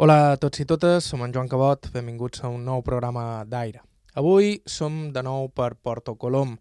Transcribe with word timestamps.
Hola 0.00 0.30
a 0.32 0.36
tots 0.40 0.62
i 0.62 0.64
totes, 0.64 1.04
som 1.10 1.20
en 1.20 1.32
Joan 1.34 1.48
Cabot, 1.52 1.90
benvinguts 1.92 2.40
a 2.40 2.48
un 2.48 2.62
nou 2.64 2.80
programa 2.80 3.42
d'Aire. 3.44 3.82
Avui 4.16 4.54
som 4.64 4.94
de 5.12 5.20
nou 5.20 5.50
per 5.52 5.74
Porto 5.76 6.14
Colom. 6.16 6.54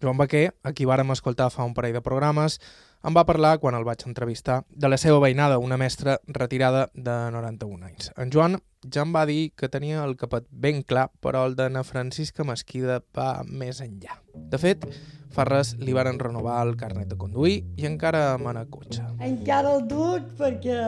Joan 0.00 0.16
Baquer, 0.16 0.54
a 0.64 0.72
qui 0.72 0.86
vàrem 0.88 1.12
escoltar 1.12 1.50
fa 1.52 1.66
un 1.68 1.74
parell 1.76 1.98
de 1.98 2.00
programes, 2.00 2.56
em 3.04 3.12
va 3.12 3.26
parlar, 3.28 3.58
quan 3.60 3.76
el 3.76 3.84
vaig 3.84 4.06
entrevistar, 4.08 4.62
de 4.72 4.88
la 4.88 4.96
seva 4.96 5.20
veïnada, 5.20 5.60
una 5.60 5.76
mestra 5.76 6.16
retirada 6.24 6.86
de 6.94 7.18
91 7.36 7.90
anys. 7.90 8.08
En 8.16 8.32
Joan 8.32 8.56
ja 8.90 9.02
em 9.06 9.12
va 9.14 9.24
dir 9.28 9.52
que 9.56 9.68
tenia 9.70 10.02
el 10.04 10.16
capet 10.18 10.46
ben 10.50 10.82
clar, 10.82 11.08
però 11.22 11.44
el 11.46 11.56
de 11.58 11.68
na 11.70 11.84
Francisca 11.86 12.44
Mesquida 12.44 13.00
va 13.16 13.42
més 13.46 13.80
enllà. 13.84 14.18
De 14.34 14.58
fet, 14.58 14.86
fa 15.32 15.46
res 15.48 15.74
li 15.80 15.94
varen 15.96 16.18
renovar 16.20 16.58
el 16.66 16.74
carnet 16.80 17.08
de 17.12 17.18
conduir 17.20 17.62
i 17.80 17.86
encara 17.88 18.36
mana 18.42 18.64
cotxe. 18.70 19.04
Encara 19.24 19.76
el 19.76 19.86
duc 19.88 20.32
perquè 20.40 20.80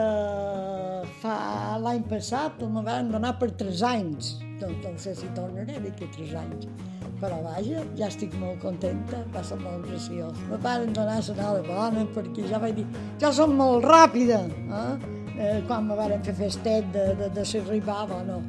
fa 1.21 1.37
l'any 1.81 2.03
passat 2.09 2.61
me 2.67 2.83
van 2.85 3.13
donar 3.13 3.37
per 3.39 3.53
3 3.63 3.85
anys. 3.93 4.35
Doncs 4.59 4.83
no 4.85 4.93
sé 5.01 5.15
si 5.15 5.31
tornaré 5.37 5.79
d'aquí 5.79 6.11
3 6.19 6.35
anys. 6.43 6.69
Però 7.15 7.39
vaja, 7.45 7.81
ja 7.95 8.09
estic 8.11 8.33
molt 8.41 8.59
contenta, 8.59 9.21
va 9.31 9.41
ser 9.43 9.55
molt 9.61 9.87
graciós. 9.87 10.35
Me 10.49 10.59
van 10.61 10.91
donar 10.93 11.21
la 11.23 11.61
bona 11.63 12.03
perquè 12.11 12.43
ja 12.51 12.59
vaig 12.59 12.75
dir, 12.81 12.87
jo 13.21 13.31
som 13.31 13.55
molt 13.55 13.87
ràpida, 13.87 14.43
eh? 14.51 15.14
Eh 15.39 15.61
quan 15.67 15.87
me 15.87 15.95
van 15.95 16.17
fer 16.23 16.35
festet 16.35 16.91
de, 16.93 17.13
de, 17.19 17.29
de 17.35 17.45
si 17.45 17.59
arribava 17.59 18.21
o 18.21 18.25
no. 18.25 18.41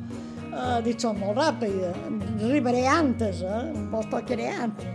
Uh, 0.56 0.78
dit, 0.80 0.96
som 0.96 1.18
molt 1.20 1.36
ràpida, 1.36 1.90
arribaré 2.46 2.86
antes, 2.88 3.42
eh? 3.44 3.64
Vos 3.92 4.06
tocaré 4.08 4.46
antes. 4.54 4.86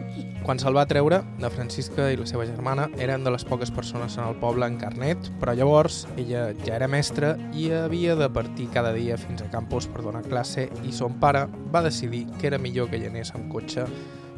Quan 0.42 0.58
se'l 0.58 0.74
va 0.74 0.88
treure, 0.90 1.20
de 1.38 1.50
Francisca 1.54 2.08
i 2.10 2.18
la 2.18 2.26
seva 2.26 2.48
germana 2.50 2.88
eren 2.98 3.22
de 3.22 3.30
les 3.30 3.46
poques 3.46 3.70
persones 3.70 4.16
en 4.18 4.24
el 4.26 4.40
poble 4.42 4.66
en 4.66 4.80
carnet, 4.82 5.30
però 5.38 5.54
llavors 5.54 6.08
ella 6.16 6.48
ja 6.64 6.80
era 6.80 6.88
mestra 6.90 7.36
i 7.54 7.68
havia 7.78 8.16
de 8.18 8.30
partir 8.34 8.72
cada 8.74 8.96
dia 8.96 9.20
fins 9.22 9.46
a 9.46 9.52
campus 9.54 9.86
per 9.86 10.02
donar 10.02 10.24
classe 10.26 10.66
i 10.82 10.96
son 10.98 11.20
pare 11.22 11.46
va 11.70 11.86
decidir 11.86 12.24
que 12.40 12.50
era 12.50 12.58
millor 12.58 12.90
que 12.90 12.98
hi 12.98 13.06
anés 13.12 13.30
amb 13.38 13.54
cotxe 13.54 13.86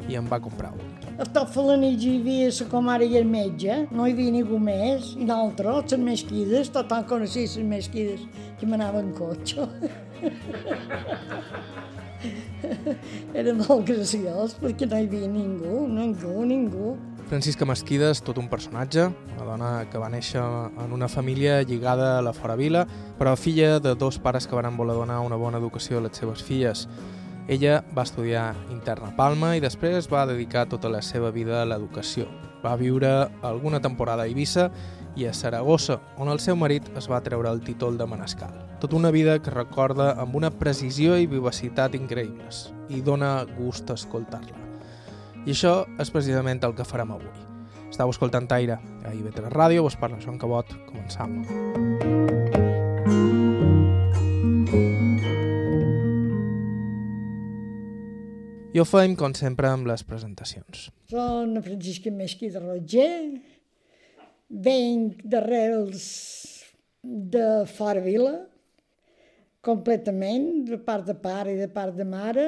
i 0.10 0.16
en 0.20 0.28
va 0.30 0.40
comprar 0.44 0.72
un. 0.74 0.80
A 1.20 1.26
tot 1.26 1.50
Falanich 1.54 2.04
hi 2.04 2.20
havia 2.20 2.50
la 2.50 2.66
comare 2.72 3.06
i 3.06 3.18
el 3.20 3.26
metge, 3.30 3.88
no 3.92 4.08
hi 4.08 4.12
havia 4.16 4.32
ningú 4.34 4.58
més, 4.60 5.14
i 5.18 5.26
nosaltres, 5.30 5.94
les 5.94 6.02
mesquides, 6.08 6.72
tothom 6.74 7.04
coneixia 7.10 7.46
les 7.46 7.58
mesquides 7.70 8.22
que 8.60 8.66
m'anaven 8.70 9.06
en 9.10 9.14
cotxe. 9.18 9.62
Era 13.34 13.54
molt 13.58 13.88
graciós 13.88 14.54
perquè 14.62 14.88
no 14.88 14.98
hi 15.00 15.08
havia 15.10 15.28
ningú, 15.28 15.88
ningú, 15.92 16.46
ningú. 16.48 16.94
Francisca 17.28 17.66
Mesquida 17.66 18.12
és 18.14 18.22
tot 18.22 18.38
un 18.38 18.48
personatge, 18.52 19.08
una 19.34 19.46
dona 19.48 19.70
que 19.90 20.02
va 20.02 20.10
néixer 20.12 20.42
en 20.44 20.92
una 20.94 21.08
família 21.10 21.62
lligada 21.64 22.18
a 22.18 22.22
la 22.22 22.34
fora 22.36 22.56
vila, 22.60 22.86
però 23.18 23.36
filla 23.40 23.80
de 23.82 23.96
dos 23.96 24.20
pares 24.22 24.48
que 24.48 24.56
van 24.56 24.78
voler 24.78 24.96
donar 24.98 25.22
una 25.26 25.40
bona 25.40 25.58
educació 25.58 25.98
a 25.98 26.02
les 26.06 26.18
seves 26.20 26.44
filles. 26.44 26.88
Ella 27.48 27.84
va 27.96 28.06
estudiar 28.08 28.54
interna 28.72 29.10
a 29.12 29.16
Palma 29.18 29.54
i 29.58 29.62
després 29.64 30.08
va 30.12 30.28
dedicar 30.30 30.68
tota 30.72 30.90
la 30.90 31.02
seva 31.04 31.32
vida 31.32 31.62
a 31.62 31.68
l'educació. 31.68 32.28
Va 32.64 32.78
viure 32.80 33.10
alguna 33.44 33.82
temporada 33.84 34.24
a 34.24 34.32
Eivissa 34.32 34.70
i 35.20 35.28
a 35.28 35.34
Saragossa, 35.36 36.00
on 36.18 36.32
el 36.32 36.40
seu 36.40 36.56
marit 36.56 36.88
es 36.98 37.10
va 37.12 37.22
treure 37.22 37.52
el 37.52 37.62
títol 37.62 38.00
de 38.00 38.08
Manescal. 38.08 38.56
Tota 38.80 38.96
una 38.96 39.12
vida 39.12 39.38
que 39.44 39.52
recorda 39.52 40.14
amb 40.22 40.36
una 40.40 40.52
precisió 40.52 41.18
i 41.20 41.28
vivacitat 41.28 41.96
increïbles 42.00 42.70
i 42.90 43.04
dona 43.04 43.44
gust 43.58 43.92
escoltar-la. 43.92 44.64
I 45.44 45.52
això 45.52 45.82
és 46.00 46.12
precisament 46.12 46.64
el 46.64 46.76
que 46.78 46.88
farem 46.88 47.12
avui. 47.12 47.50
Estau 47.92 48.10
escoltant 48.10 48.48
Aire 48.56 48.80
a 49.04 49.12
IB3 49.12 49.52
Ràdio, 49.52 49.84
vos 49.84 50.00
parla 50.00 50.24
Joan 50.24 50.40
Cabot, 50.42 50.72
començam. 50.88 51.44
I 58.74 58.80
ho 58.82 58.86
fem, 58.90 59.12
com 59.14 59.36
sempre, 59.38 59.70
amb 59.70 59.86
les 59.86 60.02
presentacions. 60.02 60.88
Són 61.12 61.60
Francisca 61.62 62.10
Mesquí 62.10 62.48
de 62.50 62.62
Roger, 62.64 63.18
venc 64.66 65.20
d'arrels 65.30 66.08
de 67.04 67.44
Fora 67.70 68.02
Vila, 68.02 68.32
completament, 69.62 70.48
de 70.72 70.80
part 70.88 71.06
de 71.06 71.14
pare 71.14 71.54
i 71.54 71.60
de 71.60 71.68
part 71.76 71.94
de 72.00 72.08
mare. 72.16 72.48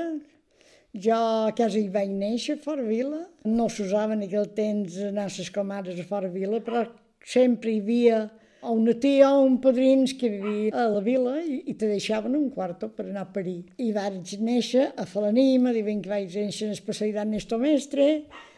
Jo 1.05 1.19
quasi 1.59 1.83
hi 1.83 1.93
vaig 1.93 2.09
néixer 2.17 2.57
a 2.57 2.63
Fora 2.63 2.87
Vila. 2.89 3.21
No 3.45 3.69
s'usava 3.69 4.17
en 4.17 4.25
aquell 4.25 4.49
temps 4.57 4.97
anar 5.11 5.27
a 5.29 5.35
les 5.37 5.53
comares 5.53 6.01
a 6.01 6.07
Fora 6.09 6.33
Vila, 6.33 6.57
però 6.65 6.87
sempre 7.21 7.75
hi 7.75 7.83
havia 7.83 8.23
una 8.71 8.95
tia 9.01 9.29
o 9.33 9.43
un 9.45 9.59
padrins 9.61 10.15
que 10.17 10.29
vivia 10.31 10.73
a 10.73 10.87
la 10.93 11.03
vila 11.05 11.37
i, 11.41 11.61
i 11.71 11.75
te 11.77 11.89
deixaven 11.91 12.37
un 12.37 12.49
quarto 12.53 12.89
per 12.89 13.07
anar 13.07 13.27
a 13.27 13.33
parir. 13.35 13.61
I 13.77 13.91
vaig 13.95 14.35
néixer 14.39 14.91
a 14.95 15.05
Falanima, 15.09 15.75
diuen 15.75 16.01
que 16.01 16.11
vaig 16.11 16.33
néixer 16.33 16.71
en 16.71 16.81
passeig 16.87 17.13
d'Ernesto 17.15 17.59
Mestre, 17.61 18.09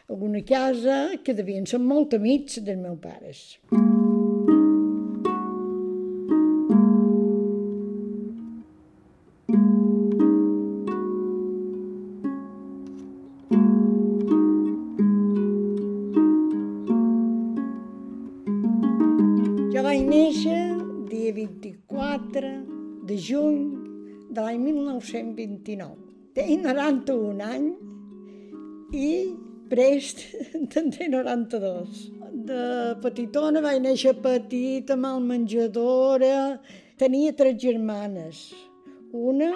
alguna 0.08 0.44
casa 0.48 1.18
que 1.24 1.36
devien 1.36 1.68
ser 1.68 1.84
molt 1.84 2.16
amics 2.18 2.62
dels 2.64 2.82
meus 2.82 3.02
pares. 3.04 3.46
Jo 3.74 4.37
juny 23.18 23.60
de 24.30 24.42
l'any 24.42 24.60
1929. 24.64 25.96
Tinc 26.38 26.66
91 26.66 27.42
anys 27.42 28.96
i 28.96 29.10
prest 29.70 30.24
tindré 30.74 31.08
92. 31.12 32.04
De 32.48 32.62
petitona 33.04 33.64
vaig 33.64 33.82
néixer 33.84 34.16
petita, 34.24 34.96
mal 34.96 35.24
menjadora. 35.24 36.60
Tenia 36.98 37.34
tres 37.38 37.58
germanes. 37.62 38.52
Una 39.14 39.52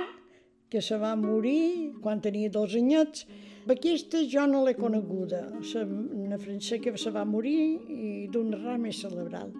que 0.71 0.81
se 0.81 0.97
va 0.97 1.15
morir 1.19 1.93
quan 2.01 2.21
tenia 2.23 2.49
dos 2.49 2.75
anyets. 2.79 3.25
Aquesta 3.69 4.23
jo 4.27 4.47
no 4.49 4.63
l'he 4.65 4.73
coneguda. 4.75 5.43
Una 5.83 6.39
francesa 6.41 6.81
que 6.81 6.97
se 6.97 7.11
va 7.13 7.25
morir 7.25 7.61
i 7.91 8.27
d'una 8.31 8.57
rama 8.57 8.87
més 8.87 9.01
celebral. 9.03 9.53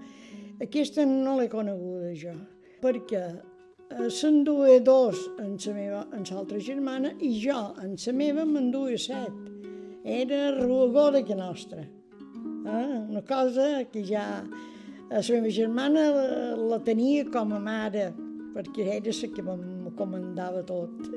Aquesta 0.62 1.06
no 1.06 1.38
l'he 1.40 1.50
coneguda 1.50 2.12
jo, 2.18 2.36
perquè 2.84 3.22
s'enduia 4.10 4.80
dos 4.80 5.18
en 5.40 5.58
la 5.66 5.74
meva, 5.74 6.02
en 6.16 6.24
l'altra 6.30 6.60
germana 6.60 7.12
i 7.20 7.32
jo 7.40 7.60
en 7.84 7.96
la 7.96 8.14
meva 8.14 8.46
m'enduia 8.46 8.98
set 8.98 9.50
era 10.04 10.52
ruagoda 10.58 11.22
que 11.24 11.36
nostra. 11.36 11.82
Eh? 11.82 12.98
Una 13.10 13.22
cosa 13.22 13.84
que 13.92 14.04
ja 14.04 14.44
la 15.10 15.22
meva 15.30 15.50
germana 15.50 16.10
la, 16.10 16.56
la 16.56 16.80
tenia 16.80 17.26
com 17.26 17.54
a 17.54 17.60
mare, 17.60 18.14
perquè 18.56 18.88
era 18.98 19.12
la 19.12 19.34
que 19.36 19.44
me 19.44 19.92
comandava 19.98 20.64
tot. 20.64 21.12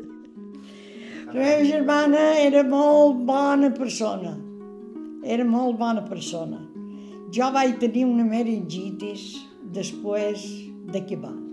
La 1.27 1.33
meva 1.33 1.65
germana 1.65 2.27
era 2.41 2.63
molt 2.63 3.25
bona 3.25 3.71
persona, 3.71 4.37
era 5.25 5.45
molt 5.45 5.79
bona 5.79 6.05
persona. 6.09 6.61
Jo 7.35 7.51
vaig 7.51 7.79
tenir 7.81 8.05
una 8.07 8.25
meningitis 8.25 9.33
després 9.75 10.45
de 10.93 11.01
que 11.07 11.17
va. 11.17 11.44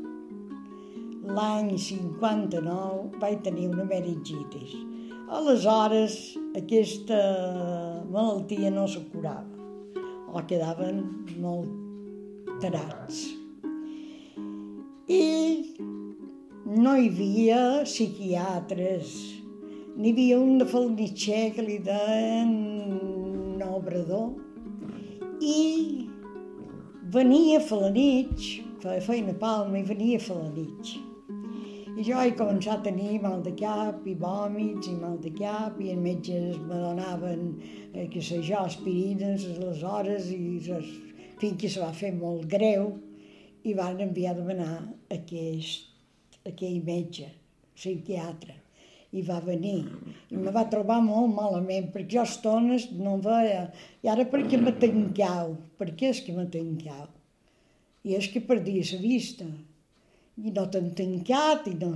L'any 1.35 1.77
59 1.79 3.19
vaig 3.21 3.43
tenir 3.45 3.69
una 3.71 3.85
meningitis 3.87 4.75
Aleshores, 5.31 6.37
aquesta 6.59 7.17
malaltia 8.11 8.69
no 8.69 8.83
se 8.85 8.99
curava, 9.13 9.47
o 10.27 10.41
quedaven 10.43 10.97
molt 11.39 12.57
tarats. 12.59 13.21
I 15.07 15.21
no 16.67 16.97
hi 16.99 17.07
havia 17.13 17.61
psiquiatres, 17.87 19.13
n'hi 19.95 20.11
havia 20.11 20.39
un 20.39 20.59
de 20.59 20.67
Falnitxer 20.73 21.45
que 21.55 21.63
li 21.63 21.77
deien 21.85 22.51
Obrador, 23.69 24.33
i 25.39 25.61
venia 27.15 27.61
a 27.61 27.63
Falanitx, 27.69 28.51
feia 28.83 29.07
feina 29.07 29.31
a 29.31 29.39
Palma 29.45 29.79
i 29.79 29.87
venia 29.93 30.19
a 30.19 30.25
Falanitx. 30.27 31.10
I 31.91 32.03
jo 32.07 32.19
he 32.23 32.31
començat 32.39 32.79
a 32.79 32.83
tenir 32.85 33.17
mal 33.19 33.41
de 33.43 33.51
cap 33.59 34.05
i 34.07 34.13
vòmits 34.19 34.87
i 34.87 34.93
mal 34.95 35.17
de 35.19 35.31
cap 35.35 35.79
i 35.83 35.89
els 35.91 35.99
metges 35.99 36.59
me 36.69 36.77
donaven, 36.79 37.41
eh, 37.91 38.05
que 38.13 38.21
sé 38.23 38.37
jo, 38.47 38.61
aspirines 38.61 39.43
aleshores 39.51 40.29
i 40.31 40.59
fins 41.41 41.57
que 41.59 41.69
se 41.73 41.81
va 41.81 41.91
fer 41.91 42.13
molt 42.15 42.45
greu 42.53 42.93
i 43.67 43.73
van 43.75 43.99
enviar 44.05 44.31
a 44.31 44.39
demanar 44.39 44.77
aquest, 45.17 45.89
aquell 46.47 46.79
metge, 46.87 47.27
psiquiatre 47.75 48.55
i 49.11 49.25
va 49.27 49.41
venir. 49.43 49.81
I 50.31 50.39
me 50.39 50.53
va 50.55 50.63
trobar 50.71 51.01
molt 51.03 51.35
malament, 51.35 51.89
perquè 51.91 52.15
jo 52.15 52.23
estones 52.23 52.87
no 52.95 53.17
veia. 53.25 53.65
I 53.99 54.13
ara 54.13 54.23
per 54.31 54.45
què 54.47 54.61
me 54.61 54.71
tancau? 54.85 55.57
Per 55.77 55.89
què 55.91 56.13
és 56.15 56.23
que 56.23 56.37
me 56.37 56.47
tancau? 56.55 57.09
I 58.07 58.15
és 58.17 58.31
que 58.31 58.39
perdia 58.47 58.87
la 58.93 59.01
vista 59.03 59.49
i 60.43 60.51
no 60.55 60.65
t'han 60.73 60.91
tancat, 60.97 61.67
i 61.71 61.75
no... 61.79 61.91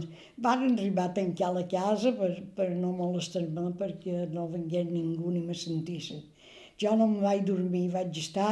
Van 0.45 0.63
arribar 0.67 1.09
a 1.09 1.13
tancar 1.17 1.51
la 1.55 1.63
casa 1.71 2.11
per, 2.17 2.31
per 2.57 2.69
no 2.75 2.91
molestar-me, 2.97 3.69
perquè 3.79 4.25
no 4.33 4.47
vengués 4.51 4.87
ningú 4.91 5.31
ni 5.33 5.41
me 5.45 5.55
sentisse. 5.57 6.21
Jo 6.81 6.95
no 6.99 7.07
em 7.09 7.19
vaig 7.23 7.45
dormir, 7.47 7.87
vaig 7.93 8.17
estar 8.19 8.51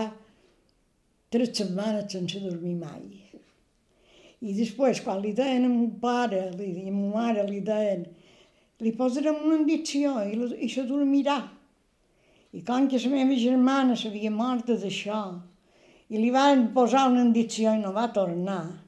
tres 1.34 1.54
setmanes 1.58 2.12
sense 2.14 2.40
dormir 2.40 2.76
mai. 2.80 3.06
I 4.44 4.54
després, 4.58 5.00
quan 5.04 5.22
li 5.24 5.32
deien 5.36 5.66
a 5.68 5.72
mon 5.72 5.92
pare, 6.02 6.50
li, 6.58 6.88
a 6.88 6.92
ma 6.92 7.10
mare, 7.18 7.46
li 7.48 7.62
deien 7.64 8.06
li 8.84 8.92
posarem 8.98 9.38
una 9.46 9.62
injecció 9.62 10.18
i, 10.28 10.38
i 10.66 10.70
se 10.70 10.84
dormirà. 10.88 11.38
I 12.54 12.62
com 12.68 12.90
que 12.90 13.00
la 13.02 13.12
meva 13.14 13.38
germana 13.40 13.96
s'havia 13.98 14.32
morta 14.32 14.76
d'això, 14.78 15.22
i 16.14 16.20
li 16.20 16.30
van 16.34 16.68
posar 16.76 17.08
una 17.10 17.24
injecció 17.24 17.74
i 17.74 17.82
no 17.82 17.94
va 17.96 18.10
tornar, 18.14 18.83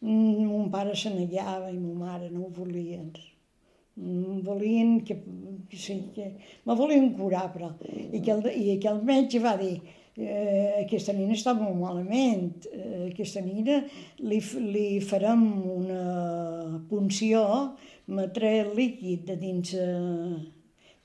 mon 0.00 0.70
pare 0.70 0.94
se 0.94 1.10
negava 1.10 1.70
i 1.70 1.78
ma 1.78 1.94
mare 2.04 2.30
no 2.30 2.46
ho 2.46 2.52
volien. 2.54 3.10
Mm, 3.98 4.42
volien 4.46 5.00
que, 5.02 5.16
que, 5.68 5.76
sí, 5.76 5.96
que 6.14 6.36
me 6.64 6.74
volien 6.74 7.14
curar, 7.16 7.48
però. 7.52 7.72
I 7.82 8.20
aquell, 8.20 8.44
i 8.54 8.76
aquell 8.76 9.00
metge 9.02 9.40
va 9.42 9.56
dir, 9.58 9.80
eh, 10.14 10.84
aquesta 10.84 11.14
nina 11.16 11.34
està 11.34 11.54
molt 11.58 11.74
malament, 11.80 12.68
eh, 12.70 13.08
aquesta 13.08 13.42
nina 13.42 13.80
li, 14.22 14.38
li 14.70 14.86
farem 15.02 15.42
una 15.74 16.78
punció, 16.90 17.42
metré 18.06 18.60
el 18.60 18.70
líquid 18.78 19.26
de 19.32 19.36
dins, 19.40 19.74
eh, 19.74 20.38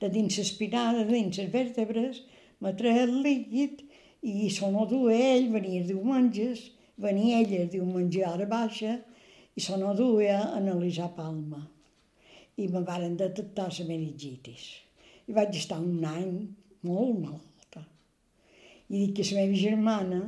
de 0.00 0.12
dins 0.14 0.38
l'espinada, 0.38 1.02
de 1.02 1.10
dins 1.18 1.42
les 1.42 1.50
vèrtebres, 1.50 2.22
metré 2.62 2.94
el 3.02 3.18
líquid 3.26 3.82
i 4.22 4.48
se 4.54 4.70
no 4.70 4.86
duia 4.86 5.18
ell, 5.34 5.50
venia 5.52 5.82
diumenges, 5.82 6.68
venia 6.96 7.40
ella 7.42 7.62
el 7.62 7.70
diumenge 7.72 8.22
a 8.24 8.32
hora 8.32 8.46
baixa 8.50 8.98
i 9.54 9.62
se 9.62 9.78
no 9.78 9.94
duia 9.94 10.40
a 10.40 10.56
analitzar 10.58 11.10
Palma. 11.16 11.62
I 12.56 12.68
me 12.70 12.82
varen 12.86 13.16
detectar 13.18 13.68
la 13.70 13.86
meningitis. 13.88 14.66
I 15.26 15.32
vaig 15.34 15.56
estar 15.58 15.80
un 15.80 16.04
any 16.04 16.36
molt 16.86 17.18
malalta. 17.18 17.82
I 18.90 19.06
dic 19.06 19.16
que 19.16 19.26
la 19.30 19.40
meva 19.40 19.58
germana 19.58 20.20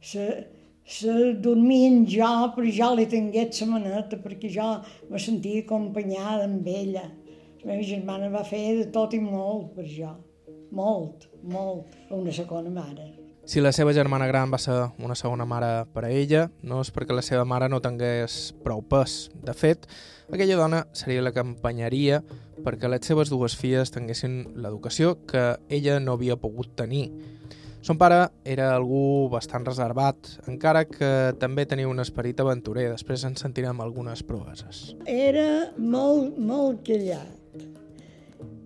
se, 0.00 0.26
se 0.84 1.16
dormien 1.44 2.06
jo, 2.08 2.30
però 2.54 2.72
jo 2.78 2.94
li 2.94 3.06
tinguet 3.10 3.60
la 3.60 3.68
maneta, 3.74 4.20
perquè 4.24 4.48
jo 4.56 4.70
me 5.10 5.20
sentia 5.20 5.66
acompanyada 5.66 6.48
amb 6.48 6.66
ella. 6.66 7.04
La 7.60 7.72
meva 7.74 7.84
germana 7.84 8.32
va 8.32 8.46
fer 8.48 8.64
de 8.80 8.90
tot 8.94 9.12
i 9.12 9.20
molt 9.20 9.74
per 9.76 9.88
jo 9.88 10.16
molt, 10.70 11.26
molt, 11.42 11.96
una 12.10 12.32
segona 12.32 12.70
mare. 12.70 13.08
Si 13.50 13.58
la 13.58 13.72
seva 13.74 13.90
germana 13.90 14.28
gran 14.30 14.52
va 14.54 14.60
ser 14.62 14.76
una 15.02 15.16
segona 15.18 15.42
mare 15.42 15.82
per 15.90 16.04
a 16.06 16.10
ella, 16.14 16.44
no 16.62 16.76
és 16.84 16.92
perquè 16.94 17.16
la 17.16 17.24
seva 17.26 17.42
mare 17.42 17.66
no 17.66 17.80
tingués 17.82 18.52
prou 18.62 18.78
pes. 18.86 19.24
De 19.42 19.50
fet, 19.58 19.88
aquella 20.30 20.54
dona 20.60 20.84
seria 20.94 21.24
la 21.26 21.32
que 21.34 21.42
empenyaria 21.42 22.20
perquè 22.62 22.86
les 22.86 23.10
seves 23.10 23.32
dues 23.34 23.56
filles 23.58 23.90
tinguessin 23.90 24.36
l'educació 24.54 25.16
que 25.26 25.42
ella 25.66 25.98
no 25.98 26.14
havia 26.14 26.38
pogut 26.38 26.76
tenir. 26.78 27.08
Son 27.82 27.98
pare 27.98 28.20
era 28.46 28.70
algú 28.76 29.26
bastant 29.34 29.66
reservat, 29.66 30.30
encara 30.46 30.84
que 30.86 31.10
també 31.42 31.66
tenia 31.66 31.90
un 31.90 31.98
esperit 31.98 32.38
aventurer. 32.38 32.86
Després 32.94 33.26
ens 33.26 33.42
sentirem 33.42 33.82
algunes 33.82 34.22
proeses. 34.22 34.92
Era 35.10 35.72
molt, 35.74 36.38
molt 36.38 36.86
callat, 36.86 37.66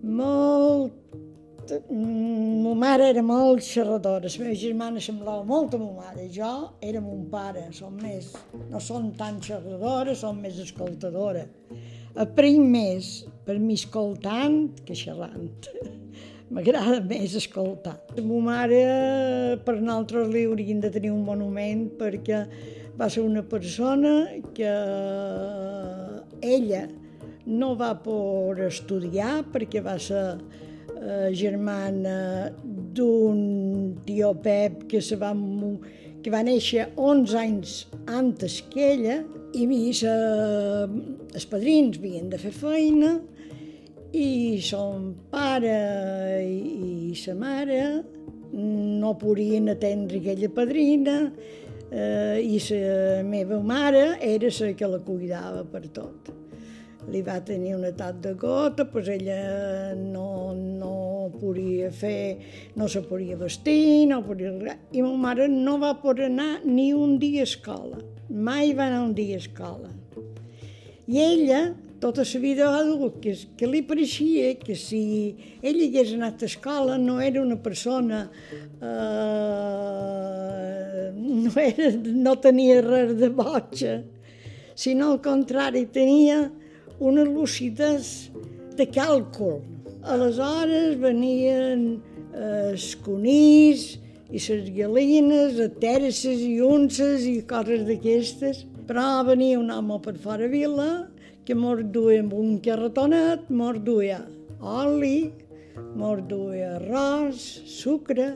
molt 0.05 1.24
ma 1.71 2.73
mare 2.73 3.09
era 3.09 3.21
molt 3.25 3.63
xerradora, 3.65 4.29
la 4.29 4.43
meva 4.43 4.55
germana 4.55 5.01
semblava 5.01 5.43
molt 5.43 5.73
a 5.73 5.79
ma 5.81 5.91
mare, 5.97 6.27
jo 6.29 6.51
era 6.79 7.01
mon 7.01 7.25
pare, 7.31 7.67
som 7.73 7.95
més, 8.01 8.31
no 8.69 8.79
som 8.79 9.11
tan 9.17 9.39
xerradora, 9.41 10.15
som 10.15 10.37
més 10.41 10.59
escoltadora. 10.61 11.45
Aprenc 12.15 12.61
més 12.71 13.25
per 13.45 13.57
mi 13.59 13.75
escoltant 13.75 14.69
que 14.85 14.95
xerrant. 14.95 15.69
M'agrada 16.53 17.01
més 17.01 17.33
escoltar. 17.35 17.97
Ma 18.21 18.41
mare, 18.45 18.81
per 19.65 19.79
nosaltres, 19.79 20.29
li 20.31 20.45
haurien 20.45 20.83
de 20.83 20.91
tenir 20.93 21.11
un 21.11 21.25
monument 21.25 21.87
perquè 21.99 22.45
va 22.95 23.09
ser 23.09 23.25
una 23.25 23.43
persona 23.43 24.13
que 24.55 24.75
ella 26.45 26.85
no 27.45 27.75
va 27.77 27.91
poder 28.01 28.69
estudiar 28.71 29.43
perquè 29.53 29.81
va 29.85 29.97
ser 30.01 30.23
eh, 31.05 31.29
germana 31.33 32.51
d'un 32.65 33.95
tio 34.05 34.33
Pep 34.41 34.87
que, 34.89 35.01
se 35.01 35.17
va, 35.21 35.31
que 36.23 36.33
va 36.33 36.41
néixer 36.43 36.89
11 36.97 37.37
anys 37.39 37.77
antes 38.09 38.61
que 38.71 38.91
ella 38.95 39.21
i 39.55 39.93
sa, 39.95 40.15
els 41.35 41.45
padrins 41.47 41.99
havien 41.99 42.27
de 42.31 42.39
fer 42.41 42.51
feina 42.51 43.15
i 44.15 44.59
son 44.63 45.13
pare 45.31 45.77
i, 46.43 47.11
i 47.11 47.15
sa 47.19 47.35
mare 47.37 47.79
no 48.55 49.13
podien 49.19 49.69
atendre 49.71 50.21
aquella 50.21 50.49
padrina 50.55 51.17
eh, 51.91 52.39
i 52.43 52.59
la 52.69 53.23
meva 53.27 53.59
mare 53.59 54.17
era 54.21 54.51
la 54.59 54.73
que 54.73 54.87
la 54.87 54.99
cuidava 54.99 55.63
per 55.63 55.87
tot 55.91 56.31
li 57.11 57.21
va 57.21 57.37
tenir 57.45 57.75
un 57.75 57.85
atac 57.85 58.19
de 58.23 58.33
gota, 58.39 58.85
doncs 58.89 59.09
ella 59.13 59.93
no, 59.99 60.53
no 60.55 61.29
podia 61.35 61.91
fer, 61.91 62.37
no 62.75 62.87
se 62.89 63.01
podia 63.05 63.37
vestir, 63.37 64.07
no 64.09 64.21
podia... 64.25 64.77
I 64.91 65.01
ma 65.05 65.13
mare 65.27 65.47
no 65.51 65.77
va 65.81 65.93
poder 66.01 66.29
anar 66.31 66.61
ni 66.65 66.93
un 66.93 67.17
dia 67.21 67.41
a 67.45 67.49
escola. 67.49 67.97
Mai 68.29 68.73
va 68.73 68.87
anar 68.89 69.03
un 69.05 69.13
dia 69.17 69.35
a 69.37 69.43
escola. 69.43 69.89
I 71.05 71.21
ella, 71.21 71.61
tota 72.01 72.23
la 72.25 72.39
vida 72.41 72.71
va 72.73 72.81
dur 72.83 73.11
que, 73.21 73.35
que 73.57 73.67
li 73.69 73.81
pareixia 73.85 74.55
que 74.57 74.75
si 74.75 75.35
ella 75.61 75.85
hagués 75.85 76.13
anat 76.17 76.41
a 76.41 76.45
escola 76.49 76.97
no 76.97 77.21
era 77.21 77.41
una 77.41 77.57
persona... 77.61 78.29
Eh, 78.81 80.45
no, 81.15 81.51
era, 81.61 81.91
no 82.25 82.35
tenia 82.41 82.81
res 82.81 83.15
de 83.19 83.29
boja, 83.29 84.01
sinó 84.75 85.11
al 85.13 85.21
contrari, 85.21 85.85
tenia 85.85 86.51
una 86.99 87.23
lucidesa 87.23 88.31
de 88.75 88.85
càlcul. 88.91 89.61
Aleshores 90.05 90.97
venien 91.01 91.85
eh, 92.33 92.71
els 92.71 92.93
conills 93.05 93.95
i 94.29 94.41
les 94.41 94.69
galines, 94.75 95.59
a 95.59 95.69
terces 95.81 96.41
i 96.43 96.59
unces 96.61 97.25
i 97.29 97.41
coses 97.47 97.85
d'aquestes. 97.87 98.65
Però 98.85 99.23
venia 99.25 99.59
un 99.59 99.71
home 99.73 99.97
per 100.03 100.15
fora 100.21 100.47
vila 100.47 101.07
que 101.45 101.55
mos 101.57 101.81
duia 101.93 102.21
amb 102.23 102.33
un 102.33 102.57
carretonet, 102.61 103.49
mos 103.49 103.79
duia 103.85 104.19
oli, 104.61 105.31
mos 105.97 106.21
duia 106.29 106.75
arròs, 106.79 107.41
sucre, 107.69 108.33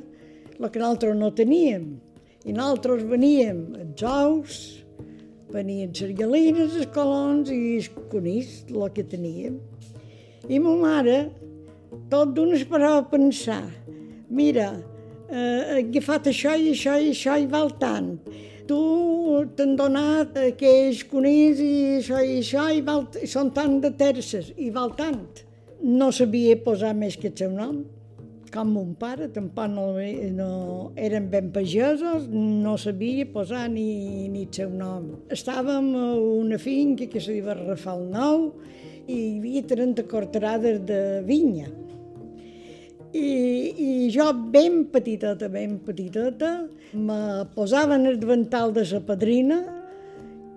el 0.59 0.69
que 0.69 0.81
nosaltres 0.81 1.17
no 1.17 1.31
teníem. 1.33 1.97
I 2.45 2.53
nosaltres 2.55 3.03
veníem 3.09 3.63
els 3.81 4.03
ous, 4.05 4.59
venien 5.53 5.91
les 5.95 6.13
galines, 6.17 6.75
els 6.77 6.89
colons 6.93 7.49
i 7.53 7.79
conills, 8.11 8.63
el 8.69 8.85
que 8.95 9.03
teníem. 9.03 9.57
I 10.49 10.59
ma 10.63 10.75
mare, 10.79 11.17
tot 12.11 12.33
d'una 12.35 12.57
es 12.57 12.65
parava 12.69 13.01
a 13.03 13.09
pensar, 13.09 13.63
mira, 14.29 14.69
eh, 15.29 15.35
he 15.35 15.81
agafat 15.83 16.29
això 16.31 16.55
i 16.55 16.71
això 16.73 16.95
i 17.01 17.11
això 17.13 17.37
i 17.37 17.49
val 17.49 17.73
tant. 17.81 18.15
Tu 18.69 18.79
t'han 19.57 19.75
donat 19.77 20.37
aquells 20.37 21.03
conills 21.09 21.61
i 21.65 21.75
això 21.99 22.21
i 22.21 22.39
això 22.43 22.69
i, 22.73 22.81
val, 22.85 23.07
són 23.25 23.53
tant 23.53 23.79
de 23.81 23.93
terces 23.97 24.53
i 24.57 24.69
val 24.73 24.93
tant. 24.97 25.23
No 25.81 26.11
sabia 26.11 26.57
posar 26.61 26.93
més 26.93 27.17
que 27.17 27.31
el 27.31 27.37
seu 27.39 27.55
nom 27.55 27.81
com 28.53 28.69
mon 28.73 28.93
pare, 28.99 29.29
tampoc 29.33 29.69
no, 29.71 29.85
no 30.35 30.51
eren 30.97 31.29
ben 31.31 31.49
pagesos, 31.55 32.27
no 32.29 32.75
sabia 32.77 33.27
posar 33.33 33.67
ni, 33.71 34.27
ni 34.29 34.45
el 34.45 34.53
seu 34.55 34.71
nom. 34.73 35.11
Estàvem 35.33 35.91
a 35.97 36.05
una 36.17 36.59
finca 36.61 37.07
que 37.11 37.21
se 37.21 37.37
diu 37.37 37.49
Rafal 37.49 38.05
Nou 38.11 38.49
i 39.09 39.17
hi 39.17 39.37
havia 39.39 39.67
30 39.69 40.05
corterades 40.09 40.81
de 40.89 40.99
vinya. 41.27 41.69
I, 43.09 43.29
I 43.73 43.91
jo, 44.13 44.27
ben 44.53 44.83
petitota, 44.93 45.49
ben 45.49 45.79
petitota, 45.85 46.53
me 46.93 47.45
posaven 47.55 48.05
el 48.05 48.19
davantal 48.21 48.73
de 48.73 48.85
la 48.91 49.01
padrina 49.05 49.59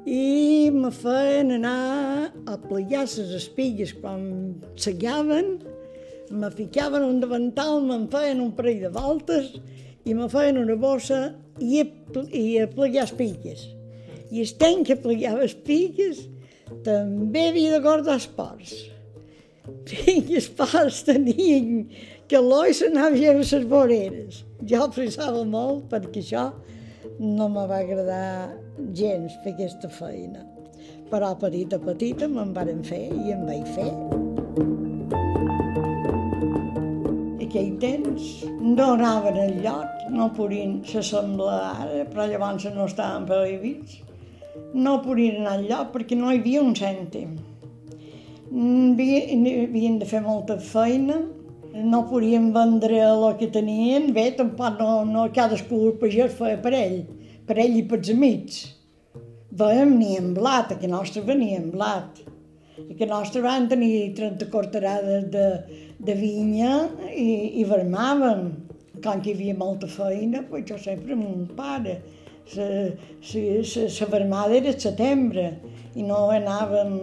i 0.05 0.71
me 0.75 0.91
feien 0.91 1.55
anar 1.55 2.33
a 2.45 2.57
plegar 2.59 3.07
les 3.07 3.37
espigues 3.39 3.95
quan 3.95 4.25
segaven 4.75 5.55
me 6.33 6.51
ficaven 6.51 7.05
un 7.05 7.21
davantal, 7.21 7.81
me'n 7.85 8.09
feien 8.13 8.41
un 8.41 8.53
parell 8.57 8.87
de 8.87 8.91
voltes 8.95 9.53
i 10.09 10.15
me 10.17 10.29
feien 10.33 10.59
una 10.59 10.77
bossa 10.81 11.21
i 11.61 11.83
a, 11.83 11.87
i 12.33 12.47
a 12.63 12.69
plegar 12.73 13.05
espigues. 13.05 13.67
I 14.33 14.41
el 14.41 14.55
temps 14.59 14.89
que 14.89 14.97
plegava 14.97 15.45
espigues 15.45 16.25
també 16.87 17.49
havia 17.51 17.75
de 17.75 17.83
guardar 17.85 18.17
els 18.17 18.29
ports. 18.39 18.73
I 19.93 20.39
els 20.39 21.03
tenien 21.07 21.85
calor 22.33 22.71
i 22.71 22.75
s'anava 22.75 23.13
a 23.13 23.37
les 23.39 23.53
voreres. 23.69 24.43
Jo 24.65 24.89
frisava 24.97 25.45
molt 25.45 25.85
perquè 25.93 26.25
això 26.25 26.49
no 27.21 27.51
me 27.53 27.67
va 27.69 27.83
agradar 27.85 28.57
gens 28.97 29.37
fer 29.45 29.53
aquesta 29.53 29.93
feina. 29.93 30.49
Però 31.13 31.35
petita, 31.39 31.79
petita 31.79 32.27
me'n 32.27 32.57
varen 32.57 32.81
fer 32.89 33.05
i 33.13 33.37
em 33.37 33.45
vaig 33.47 33.69
fer. 33.77 33.91
Aquell 37.53 37.75
temps 37.77 38.29
no 38.49 38.85
anaven 38.95 39.35
al 39.37 39.51
lloc, 39.61 40.05
no 40.09 40.31
podien 40.33 40.79
s'assemblar 40.89 41.59
ara, 41.83 42.07
però 42.09 42.25
llavors 42.31 42.65
no 42.73 42.87
estaven 42.89 43.27
prohibits. 43.29 43.99
No 44.73 44.95
podien 45.05 45.43
anar 45.43 45.59
al 45.59 45.67
lloc 45.69 45.91
perquè 45.93 46.17
no 46.17 46.31
hi 46.33 46.39
havia 46.41 46.63
un 46.65 46.73
cèntim. 46.79 47.35
Havien 48.49 50.01
de 50.01 50.09
fer 50.09 50.23
molta 50.25 50.57
feina, 50.65 51.19
no 51.93 52.03
podien 52.09 52.49
vendre 52.57 53.05
el 53.11 53.29
que 53.37 53.51
tenien, 53.53 54.09
bé, 54.17 54.31
tampoc 54.41 54.81
no, 54.81 54.91
no 55.13 55.29
cadascú 55.37 55.85
el 55.91 55.99
pagès 56.01 56.33
feia 56.41 56.57
per 56.65 56.73
ell, 56.81 57.03
per 57.45 57.61
ell 57.61 57.77
i 57.83 57.85
pels 57.93 58.15
amics. 58.17 58.63
Veiem 59.61 59.99
ni 60.01 60.15
en 60.17 60.33
blat, 60.41 60.73
a 60.73 60.81
que 60.81 60.89
nostre 60.89 61.21
venia 61.29 61.61
en 61.61 61.69
blat. 61.77 62.25
A 62.81 62.95
que 62.97 63.07
nostre 63.07 63.43
van 63.45 63.69
tenir 63.69 64.15
30 64.17 64.49
corterades 64.53 65.27
de, 65.33 65.47
de 65.99 66.15
vinya 66.17 66.89
i, 67.13 67.61
i 67.61 67.67
vermaven. 67.69 68.49
Quan 69.03 69.21
hi 69.25 69.35
havia 69.35 69.55
molta 69.59 69.89
feina, 69.91 70.45
pues 70.49 70.65
jo 70.69 70.79
sempre 70.81 71.17
amb 71.17 71.27
mon 71.27 71.47
pare. 71.57 71.99
La 72.57 74.09
vermada 74.11 74.57
era 74.57 74.73
setembre 74.79 75.47
i 75.95 76.03
no 76.07 76.25
anàvem, 76.33 76.97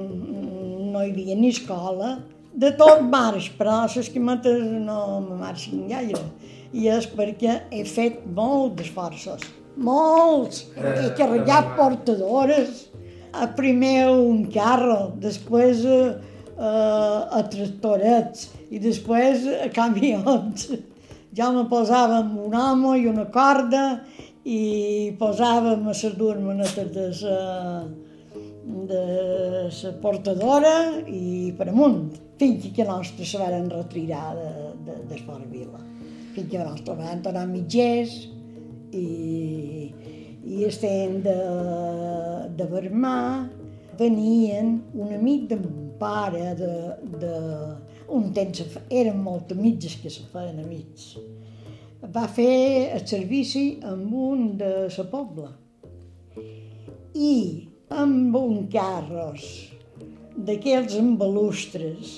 no 0.91 1.03
hi 1.03 1.13
havia 1.13 1.37
ni 1.37 1.53
escola 1.53 2.17
de 2.59 2.71
tot 2.75 3.01
marx, 3.05 3.49
però 3.57 3.85
les 3.95 4.09
quimetes 4.09 4.61
no 4.83 4.99
me 5.27 5.37
marxen 5.39 5.87
gaire. 5.87 6.23
I 6.73 6.89
és 6.93 7.07
perquè 7.09 7.61
he 7.73 7.85
fet 7.87 8.21
molt 8.35 8.77
d'esforços, 8.77 9.45
molts. 9.77 10.67
He 10.75 11.09
carregat 11.17 11.75
portadores, 11.77 12.88
a 13.33 13.47
primer 13.57 14.09
un 14.09 14.45
carro, 14.53 15.13
després 15.21 15.85
a, 15.85 15.99
a, 16.57 16.71
a 17.39 17.43
tractorets 17.51 18.49
i 18.69 18.81
després 18.83 19.47
a 19.65 19.71
camions. 19.73 20.69
Jo 21.37 21.51
me 21.53 21.61
posava 21.69 22.23
amb 22.23 22.39
un 22.41 22.55
home 22.57 22.95
i 22.97 23.03
una 23.05 23.27
corda 23.29 23.99
i 24.49 25.13
posàvem 25.19 25.83
a 25.85 25.93
les 25.93 26.15
dues 26.17 26.39
manetes 26.41 26.89
de 26.95 27.03
la 27.21 27.83
de 28.69 29.03
la 29.69 29.91
portadora 30.01 30.73
i 31.07 31.51
per 31.57 31.69
amunt 31.71 32.09
fins 32.39 32.67
que 32.75 32.85
nostre 32.85 33.25
se 33.25 33.39
van 33.41 33.69
retirar 33.69 34.35
de, 34.37 34.49
de, 34.85 34.97
de 35.09 35.21
Fort 35.25 35.47
Vila. 35.51 35.81
Fins 36.35 36.49
que 36.51 36.61
nostre 36.61 36.95
van 36.95 37.23
tornar 37.25 37.47
mitgers 37.49 38.15
i, 38.93 39.89
i 40.45 40.63
estem 40.67 41.19
de, 41.25 41.35
de 42.55 42.67
Vermà, 42.71 43.47
venien 43.99 44.77
un 44.95 45.13
amic 45.15 45.49
de 45.49 45.57
mon 45.59 45.89
pare, 45.99 46.53
de, 46.55 46.71
de, 47.19 47.33
un 48.15 48.29
temps, 48.33 48.63
eren 48.89 49.19
molt 49.23 49.51
amics 49.51 49.97
que 50.01 50.11
se 50.13 50.23
feien 50.31 50.61
amics. 50.63 51.11
Va 52.13 52.27
fer 52.31 52.93
el 52.95 53.03
servici 53.07 53.65
amb 53.83 54.13
un 54.15 54.45
de 54.59 54.71
la 54.87 55.05
pobla 55.11 55.49
i 57.19 57.35
amb 57.91 58.35
un 58.39 58.67
carros 58.71 59.45
d'aquells 60.37 60.95
amb 61.01 61.19
balustres 61.19 62.15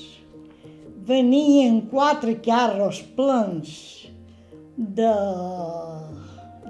venien 1.08 1.82
quatre 1.90 2.36
carros 2.46 3.02
plens 3.18 3.72
de 4.78 5.14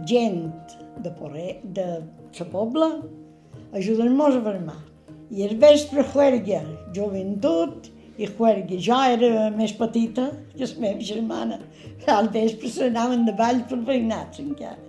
gent 0.08 0.61
de, 1.00 1.12
Poré, 1.18 1.62
de 1.64 1.88
la 2.40 2.46
pobla 2.52 2.92
ajudant-nos 3.74 4.36
a 4.36 4.44
vermar. 4.46 4.80
I 5.32 5.46
el 5.48 5.56
vespre 5.62 6.04
juerga 6.12 6.62
joventut 6.96 7.88
i 8.20 8.28
juerga. 8.28 8.78
Jo 8.78 9.00
era 9.14 9.50
més 9.56 9.74
petita 9.78 10.30
que 10.56 10.66
la 10.66 10.84
meva 10.84 11.08
germana. 11.08 11.60
Al 12.12 12.30
vespre 12.34 12.70
s'anaven 12.70 13.26
de 13.28 13.36
ball 13.38 13.64
per 13.70 13.80
veïnats 13.88 14.42
encara. 14.44 14.80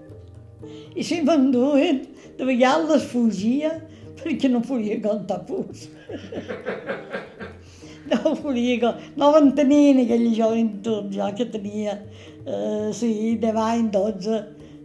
I 0.96 1.02
si 1.06 1.20
m'enduen, 1.26 2.04
de 2.38 2.46
vegades 2.46 2.90
les 2.90 3.08
fugia 3.10 3.72
perquè 4.22 4.50
no 4.50 4.62
podia 4.62 4.98
cantar 5.02 5.42
pus. 5.46 5.88
no 8.12 8.34
volia, 8.42 8.92
no 9.16 9.30
mantenien 9.34 10.02
aquella 10.02 10.34
joventut, 10.36 11.10
jo 11.14 11.28
que 11.36 11.46
tenia, 11.54 11.96
eh, 12.44 12.90
sí, 12.94 13.12
10 13.42 13.60
anys, 13.66 13.90
12, 13.96 14.40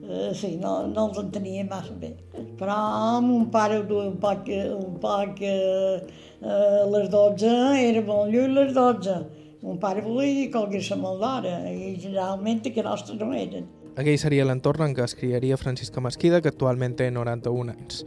eh, 0.08 0.32
sí, 0.36 0.56
no, 0.62 0.88
no 0.88 1.08
els 1.10 1.20
entenia 1.22 1.66
massa 1.68 1.96
bé. 2.00 2.14
Però 2.60 2.78
mon 3.24 3.50
pare 3.54 3.82
duia 3.88 4.10
un 4.12 4.18
poc, 4.22 4.50
un 4.50 4.96
poc 5.04 5.42
eh, 5.46 6.00
eh, 6.42 6.84
les 6.94 7.10
12, 7.14 7.52
era 7.90 8.04
molt 8.08 8.34
lluny 8.34 8.56
les 8.56 8.74
12. 8.76 9.18
Mon 9.66 9.80
pare 9.82 10.04
volia 10.06 10.48
que 10.52 10.60
algués 10.60 10.90
molt 11.02 11.22
d'hora 11.24 11.58
i 11.72 11.96
generalment 12.00 12.64
que 12.64 12.86
nostres 12.86 13.20
no 13.20 13.34
eren. 13.34 13.68
Aquell 13.98 14.20
seria 14.22 14.46
l'entorn 14.46 14.86
en 14.86 14.94
què 14.94 15.06
es 15.08 15.16
criaria 15.18 15.58
Francisca 15.58 16.02
Mesquida, 16.06 16.42
que 16.42 16.54
actualment 16.54 16.94
té 17.00 17.10
91 17.10 17.74
anys. 17.74 18.04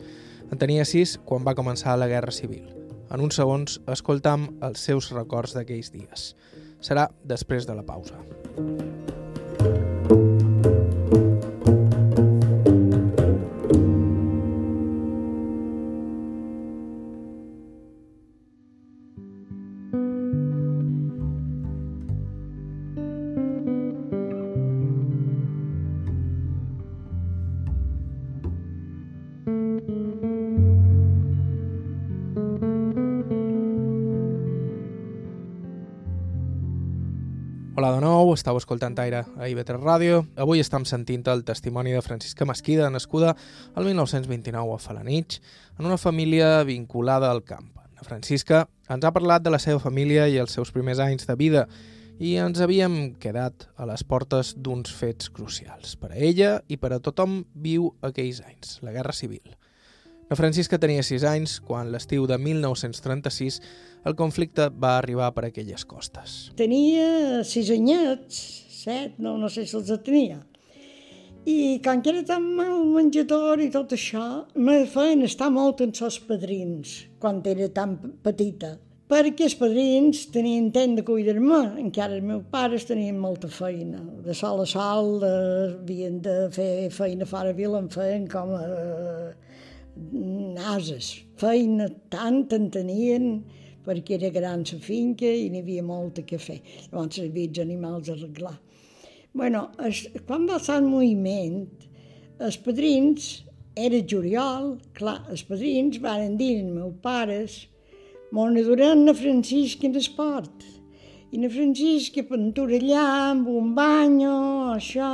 En 0.51 0.59
tenia 0.59 0.87
6 0.87 1.19
quan 1.27 1.43
va 1.47 1.57
començar 1.59 1.99
la 1.99 2.09
Guerra 2.11 2.35
Civil. 2.35 2.71
En 3.11 3.27
uns 3.27 3.41
segons 3.41 3.81
escoltam 3.91 4.47
els 4.63 4.87
seus 4.87 5.11
records 5.11 5.57
d'aquells 5.59 5.91
dies. 5.91 6.31
Serà 6.81 7.11
després 7.27 7.67
de 7.67 7.75
la 7.75 7.87
pausa. 7.87 8.23
Hola 8.57 9.00
de 38.31 38.35
nou, 38.35 38.39
estàu 38.39 38.59
escoltant 38.61 38.95
Aire 39.03 39.25
a 39.43 39.47
IB3 39.51 39.81
Ràdio. 39.83 40.21
Avui 40.39 40.61
estem 40.63 40.85
sentint 40.87 41.25
el 41.27 41.43
testimoni 41.43 41.91
de 41.91 42.01
Francisca 42.01 42.45
Mesquida, 42.47 42.87
nascuda 42.91 43.35
el 43.75 43.85
1929 43.89 44.75
a 44.75 44.79
Falanich, 44.79 45.41
en 45.79 45.87
una 45.87 45.99
família 45.99 46.63
vinculada 46.63 47.31
al 47.31 47.43
camp. 47.43 47.75
La 47.97 48.07
Francisca 48.07 48.69
ens 48.89 49.05
ha 49.05 49.11
parlat 49.11 49.43
de 49.43 49.51
la 49.51 49.59
seva 49.59 49.81
família 49.81 50.29
i 50.29 50.39
els 50.39 50.55
seus 50.55 50.71
primers 50.71 51.01
anys 51.01 51.27
de 51.27 51.35
vida 51.35 51.67
i 52.21 52.37
ens 52.37 52.61
havíem 52.61 53.17
quedat 53.19 53.67
a 53.77 53.89
les 53.91 54.05
portes 54.05 54.55
d'uns 54.55 54.93
fets 54.95 55.31
crucials 55.31 55.97
per 55.97 56.13
a 56.13 56.21
ella 56.21 56.61
i 56.69 56.79
per 56.79 56.93
a 56.95 57.01
tothom 57.03 57.41
viu 57.55 57.91
aquells 58.01 58.45
anys, 58.47 58.79
la 58.87 58.95
Guerra 58.95 59.17
Civil. 59.17 59.57
La 60.31 60.37
Francisca 60.39 60.79
tenia 60.79 61.03
6 61.03 61.25
anys 61.27 61.57
quan 61.67 61.89
l'estiu 61.91 62.23
de 62.31 62.37
1936 62.39 63.57
el 64.07 64.15
conflicte 64.15 64.69
va 64.71 64.93
arribar 65.01 65.33
per 65.35 65.49
aquelles 65.49 65.83
costes. 65.91 66.35
Tenia 66.61 67.41
6 67.43 67.73
anyets, 67.75 68.37
7, 68.85 69.19
no, 69.19 69.33
no 69.43 69.51
sé 69.51 69.65
si 69.67 69.75
els 69.75 69.91
tenia. 70.07 70.39
I 71.51 71.81
quan 71.83 72.05
era 72.07 72.23
tan 72.29 72.47
mal 72.55 72.85
menjador 72.93 73.59
i 73.65 73.73
tot 73.75 73.97
això, 73.97 74.45
me 74.55 74.85
feien 74.95 75.27
estar 75.27 75.51
molt 75.51 75.83
amb 75.83 75.99
els 75.99 76.21
padrins, 76.31 76.95
quan 77.19 77.43
era 77.51 77.67
tan 77.75 77.99
petita. 78.23 78.77
Perquè 79.11 79.49
els 79.49 79.59
padrins 79.59 80.29
tenien 80.31 80.71
temps 80.71 80.95
de 80.95 81.03
cuidar-me, 81.03 81.63
encara 81.83 82.15
els 82.15 82.23
meus 82.23 82.47
pares 82.55 82.87
tenien 82.87 83.19
molta 83.19 83.51
feina. 83.51 83.99
De 84.23 84.37
sol 84.39 84.63
a 84.63 84.71
sol 84.79 85.17
de, 85.25 85.37
havien 85.75 86.23
de 86.23 86.37
fer 86.55 86.73
feina 86.95 87.27
fora 87.27 87.51
vila, 87.51 87.83
em 87.83 87.91
feien 87.91 88.31
com 88.31 88.55
a... 88.55 88.67
Eh, 88.71 89.50
ases. 90.75 91.25
Feina 91.41 91.89
tant 92.13 92.47
en 92.57 92.69
tenien 92.71 93.27
perquè 93.85 94.19
era 94.19 94.31
gran 94.31 94.65
la 94.69 94.79
finca 94.85 95.27
i 95.27 95.49
n'hi 95.51 95.63
havia 95.63 95.83
molta 95.83 96.23
que 96.23 96.39
fer. 96.39 96.61
Llavors 96.91 97.19
havia 97.19 97.49
els 97.49 97.59
animals 97.59 98.09
a 98.09 98.17
arreglar. 98.17 98.59
bueno, 99.33 99.71
es, 99.87 100.09
quan 100.27 100.47
va 100.49 100.59
ser 100.59 100.81
el 100.81 100.89
moviment, 100.91 101.69
els 102.41 102.57
padrins, 102.59 103.45
era 103.77 104.01
juliol, 104.03 104.73
clar, 104.93 105.21
els 105.31 105.45
padrins 105.47 106.01
van 106.03 106.37
dir 106.37 106.57
als 106.59 106.73
meus 106.75 106.97
pares 107.01 107.69
m'ho 108.33 108.49
durant 108.67 109.05
na 109.05 109.15
Francisca 109.15 109.87
en 109.87 109.95
esport. 109.97 110.67
I 111.31 111.39
na 111.39 111.49
Francisca 111.49 112.25
pintura 112.27 112.75
allà 112.75 113.05
amb 113.31 113.47
un 113.49 113.71
banyo, 113.75 114.35
això, 114.75 115.13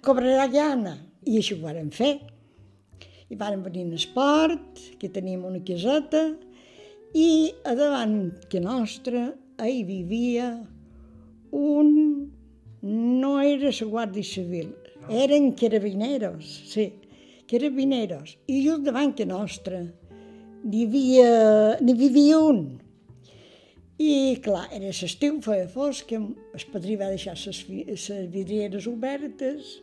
cobrarà 0.00 0.46
llana. 0.46 0.94
I 1.26 1.40
això 1.40 1.58
ho 1.58 1.64
varen 1.64 1.90
fer 1.90 2.33
i 3.34 3.38
van 3.38 3.62
venir 3.66 3.82
en 3.88 3.96
esport, 3.98 4.78
que 5.00 5.10
teníem 5.10 5.42
una 5.46 5.62
caseta, 5.66 6.28
i 7.14 7.50
a 7.66 7.74
davant 7.78 8.16
que 8.50 8.62
nostra 8.62 9.32
hi 9.62 9.82
vivia 9.86 10.52
un... 11.54 11.90
no 12.84 13.32
era 13.40 13.70
la 13.72 13.86
Guàrdia 13.90 14.26
Civil, 14.28 14.70
eren 15.08 15.52
carabineros, 15.58 16.48
sí, 16.70 16.90
carabineros, 17.50 18.36
i 18.46 18.60
just 18.66 18.84
davant 18.86 19.14
que 19.16 19.26
nostra 19.26 19.80
n'hi 20.64 20.84
havia, 20.86 21.30
n'hi 21.80 21.94
vivia 21.96 22.40
un. 22.40 22.60
I, 23.94 24.36
clar, 24.42 24.66
era 24.74 24.90
l'estiu, 24.90 25.38
feia 25.44 25.66
fosc, 25.70 26.12
el 26.18 26.66
padrí 26.72 26.98
va 27.00 27.12
deixar 27.12 27.36
les 27.38 27.60
vidrieres 28.32 28.88
obertes. 28.90 29.78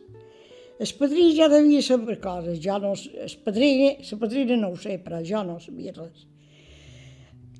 El 0.80 0.92
padrí 0.98 1.28
ja 1.36 1.48
devia 1.52 1.82
saber 1.84 2.18
coses, 2.20 2.60
jo 2.64 2.78
no, 2.80 2.92
el 2.94 3.34
padrí, 3.44 3.72
la 3.98 4.18
padrina 4.18 4.56
no 4.56 4.72
ho 4.72 4.78
sé, 4.80 4.98
però 5.04 5.20
jo 5.24 5.42
no 5.44 5.58
sabia 5.60 5.92
res. 5.96 6.24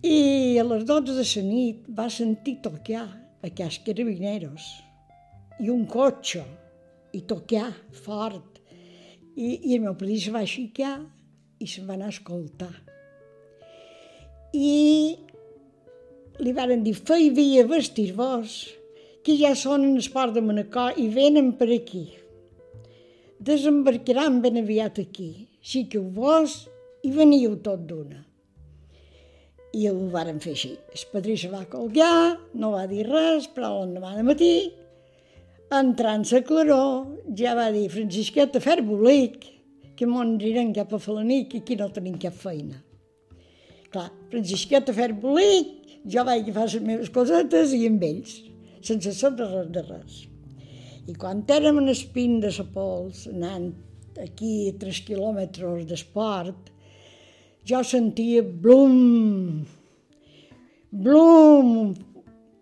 I 0.02 0.59
a 0.59 0.64
les 0.66 0.87
12 0.88 1.14
de 1.14 1.26
la 1.26 1.42
nit 1.47 1.85
va 1.99 2.09
sentir 2.11 2.57
tocar 2.64 3.04
aquests 3.47 3.85
carabineros 3.87 4.71
i 5.62 5.71
un 5.71 5.85
cotxe, 5.87 6.42
i 7.12 7.21
tocar 7.28 7.69
fort. 7.92 8.59
I, 9.37 9.61
i 9.69 9.76
el 9.76 9.85
meu 9.85 9.95
padrí 9.97 10.19
se 10.21 10.33
va 10.33 10.42
aixecar 10.42 10.97
i 11.62 11.69
se'n 11.69 11.90
a 12.02 12.09
escoltar. 12.09 12.73
I 14.52 15.16
li 16.42 16.52
varen 16.57 16.83
dir, 16.85 16.97
fei 16.97 17.31
via 17.31 17.64
vestir 17.69 18.11
vos, 18.16 18.64
que 19.23 19.37
ja 19.38 19.54
són 19.54 19.87
en 19.87 19.97
el 20.00 20.09
port 20.12 20.35
de 20.35 20.42
Manacor 20.42 20.99
i 20.99 21.07
venen 21.12 21.52
per 21.61 21.71
aquí. 21.71 22.09
Desembarcaran 23.42 24.38
ben 24.42 24.56
aviat 24.61 24.99
aquí, 25.02 25.49
si 25.58 25.88
que 25.90 25.99
vos 25.99 26.68
i 27.02 27.11
veniu 27.11 27.56
tot 27.64 27.80
d'una. 27.88 28.20
I 29.75 29.88
ho 29.88 29.94
varen 30.12 30.38
fer 30.44 30.52
així. 30.54 30.70
El 30.94 31.08
padrí 31.11 31.34
se 31.40 31.50
va 31.50 31.64
colgar, 31.72 32.38
no 32.54 32.70
va 32.76 32.84
dir 32.87 33.08
res, 33.08 33.49
però 33.50 33.72
l'endemà 33.80 34.12
de 34.14 34.25
matí, 34.28 34.52
entrant 35.75 36.28
la 36.30 36.42
claror, 36.46 37.18
ja 37.42 37.56
va 37.58 37.70
dir 37.75 37.88
Francisqueta, 37.90 38.62
fer 38.62 38.78
bolic, 38.87 39.49
que 39.99 40.06
m'on 40.06 40.37
anirem 40.37 40.70
cap 40.76 40.94
a 40.94 41.02
Falanic 41.02 41.56
i 41.56 41.64
aquí 41.64 41.80
no 41.80 41.90
tenim 41.90 42.20
cap 42.22 42.37
feina. 42.38 42.78
Clar, 43.90 44.11
Francisqueta, 44.30 44.94
fer 44.94 45.11
bolic, 45.18 45.96
jo 46.06 46.22
vaig 46.28 46.46
agafar 46.46 46.68
les 46.68 46.84
meves 46.92 47.11
cosetes 47.11 47.75
i 47.75 47.88
amb 47.90 48.06
ells, 48.06 48.38
sense 48.87 49.18
ser 49.18 49.34
de 49.40 49.50
res 49.50 49.75
de 49.75 49.90
res. 49.90 50.26
I 51.02 51.14
quan 51.18 51.40
érem 51.50 51.80
en 51.80 51.90
espín 51.90 52.37
de 52.42 52.50
la 52.54 52.64
Pols, 52.75 53.25
anant 53.26 53.73
aquí 54.23 54.68
a 54.71 54.75
tres 54.78 55.00
quilòmetres 55.02 55.87
d'esport, 55.90 56.68
jo 57.66 57.80
sentia 57.82 58.42
blum, 58.42 59.64
blum, 60.90 61.71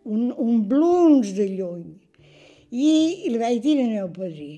un, 0.08 0.22
un 0.32 0.62
blums 0.70 1.34
de 1.36 1.46
lluny. 1.52 1.90
I, 2.70 2.92
li 3.28 3.38
vaig 3.42 3.60
dir 3.64 3.76
al 3.82 3.90
meu 3.92 4.08
padrí 4.14 4.52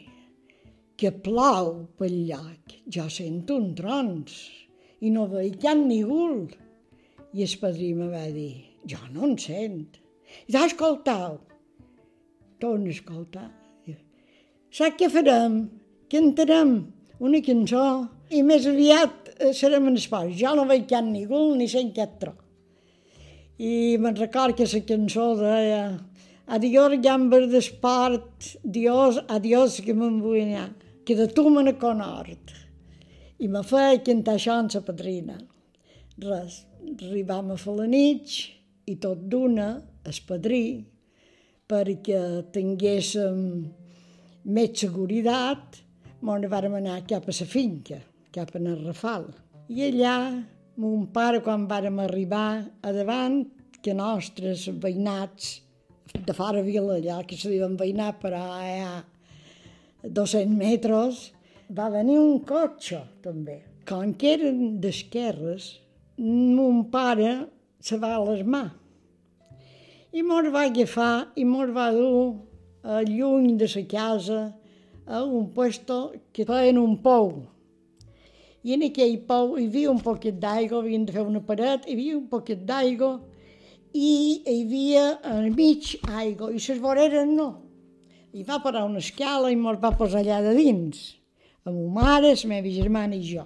que 1.01 1.11
plou 1.25 1.73
pel 1.99 2.15
llac, 2.29 2.77
jo 2.87 3.09
sento 3.11 3.57
un 3.59 3.73
trons 3.75 4.37
i 5.03 5.11
no 5.11 5.25
veig 5.33 5.57
cap 5.65 5.81
ningú. 5.81 6.47
I 7.35 7.43
el 7.49 7.57
padrí 7.59 7.91
me 7.99 8.07
va 8.13 8.29
dir, 8.31 8.53
jo 8.87 9.01
no 9.11 9.27
en 9.27 9.35
sent. 9.43 9.99
I 10.47 10.55
t'ha 10.55 10.69
escoltat? 10.69 11.59
Torna 12.63 12.93
a 12.93 12.95
escoltar. 12.95 13.49
Saps 14.73 14.97
què 14.97 15.09
farem? 15.13 15.57
Cantarem 16.09 16.71
una 17.21 17.41
cançó 17.45 17.83
i 18.33 18.39
més 18.41 18.65
aviat 18.71 19.27
eh, 19.35 19.51
serem 19.53 19.91
en 19.91 19.99
esport. 20.01 20.31
Jo 20.39 20.55
no 20.57 20.65
veig 20.71 20.87
cap 20.89 21.05
ningú 21.05 21.43
ni 21.59 21.67
sent 21.69 21.91
cap 21.99 22.15
tro. 22.23 22.33
I 23.61 23.99
me'n 24.01 24.17
record 24.17 24.57
que 24.57 24.65
la 24.71 24.81
cançó 24.89 25.27
deia 25.37 25.83
Adiós, 26.57 26.97
gambes 27.05 27.45
d'esport, 27.53 28.49
adiós, 28.65 29.21
adiós, 29.37 29.77
que 29.85 29.93
me'n 29.93 30.17
vull 30.25 30.41
anar, 30.41 30.71
que 31.05 31.15
de 31.21 31.29
tu 31.29 31.45
me 31.53 31.63
ne 31.63 31.77
conhort. 31.77 32.57
I 33.45 33.49
me 33.53 33.63
feia 33.69 34.01
cantar 34.09 34.39
això 34.41 34.57
amb 34.57 34.73
la 34.73 34.83
padrina. 34.89 35.37
Res, 36.25 36.63
arribam 36.97 37.53
a 37.53 37.61
fer 37.61 37.77
la 37.77 37.87
nit, 37.93 38.41
i 38.89 38.97
tot 39.05 39.21
d'una, 39.29 39.69
el 40.09 40.19
padrí, 40.27 40.65
perquè 41.69 42.25
tinguéssim 42.57 43.39
més 44.45 44.75
seguretat, 44.81 45.79
mos 46.23 46.47
vàrem 46.51 46.75
anar 46.79 47.03
cap 47.09 47.29
a 47.29 47.35
la 47.35 47.47
finca, 47.47 47.99
cap 48.35 48.55
a 48.55 48.59
el 48.59 48.85
Rafal. 48.85 49.27
I 49.69 49.89
allà, 49.89 50.17
mon 50.77 51.07
pare, 51.15 51.43
quan 51.43 51.69
vàrem 51.71 51.99
arribar 52.03 52.65
a 52.83 52.93
davant, 52.93 53.45
que 53.83 53.95
nostres 53.95 54.69
veïnats 54.83 55.61
de 56.15 56.35
fora 56.35 56.63
vila, 56.63 56.99
allà 56.99 57.23
que 57.27 57.37
se 57.37 57.51
diuen 57.51 57.77
veïnat, 57.77 58.21
però 58.23 58.43
ha 58.59 59.03
200 60.03 60.55
metres, 60.57 61.31
va 61.71 61.89
venir 61.91 62.19
un 62.21 62.43
cotxe, 62.47 63.01
també. 63.23 63.63
Com 63.89 64.13
que 64.15 64.37
eren 64.37 64.79
d'esquerres, 64.83 65.73
mon 66.19 66.85
pare 66.91 67.33
se 67.83 67.99
va 67.99 68.15
alarmar. 68.17 68.69
I 70.13 70.23
mos 70.23 70.51
va 70.53 70.67
agafar 70.69 71.33
i 71.41 71.45
mos 71.49 71.73
va 71.75 71.91
dur 71.95 72.13
a 72.13 72.52
lluny 72.83 73.57
de 73.57 73.69
la 73.75 73.83
casa 73.87 74.41
a 75.07 75.23
un 75.25 75.51
puesto 75.53 76.13
que 76.33 76.45
feien 76.45 76.79
un 76.79 76.97
pou. 77.03 77.47
I 78.63 78.75
en 78.77 78.85
aquell 78.87 79.19
pou 79.27 79.57
hi 79.59 79.67
havia 79.67 79.91
un 79.91 80.01
poquet 80.03 80.39
d'aigua, 80.39 80.83
havien 80.83 81.05
de 81.07 81.13
fer 81.13 81.25
una 81.27 81.43
paret, 81.43 81.87
hi 81.87 81.95
havia 81.95 82.17
un 82.17 82.29
poquet 82.31 82.63
d'aigua 82.67 83.17
i 83.93 84.43
hi 84.47 84.61
havia 84.63 85.19
al 85.29 85.51
mig 85.51 85.97
aigua 86.09 86.53
i 86.53 86.61
les 86.61 86.79
voreres 86.81 87.27
no. 87.29 87.49
I 88.33 88.45
va 88.45 88.63
parar 88.63 88.85
una 88.87 89.03
escala 89.03 89.51
i 89.51 89.57
mos 89.57 89.81
va 89.83 89.93
posar 89.99 90.23
allà 90.23 90.41
de 90.47 90.55
dins, 90.57 91.03
amb 91.67 91.77
ma 91.93 92.07
mare, 92.07 92.33
la 92.35 92.49
meva 92.49 92.71
germana 92.71 93.19
i 93.19 93.27
jo. 93.27 93.45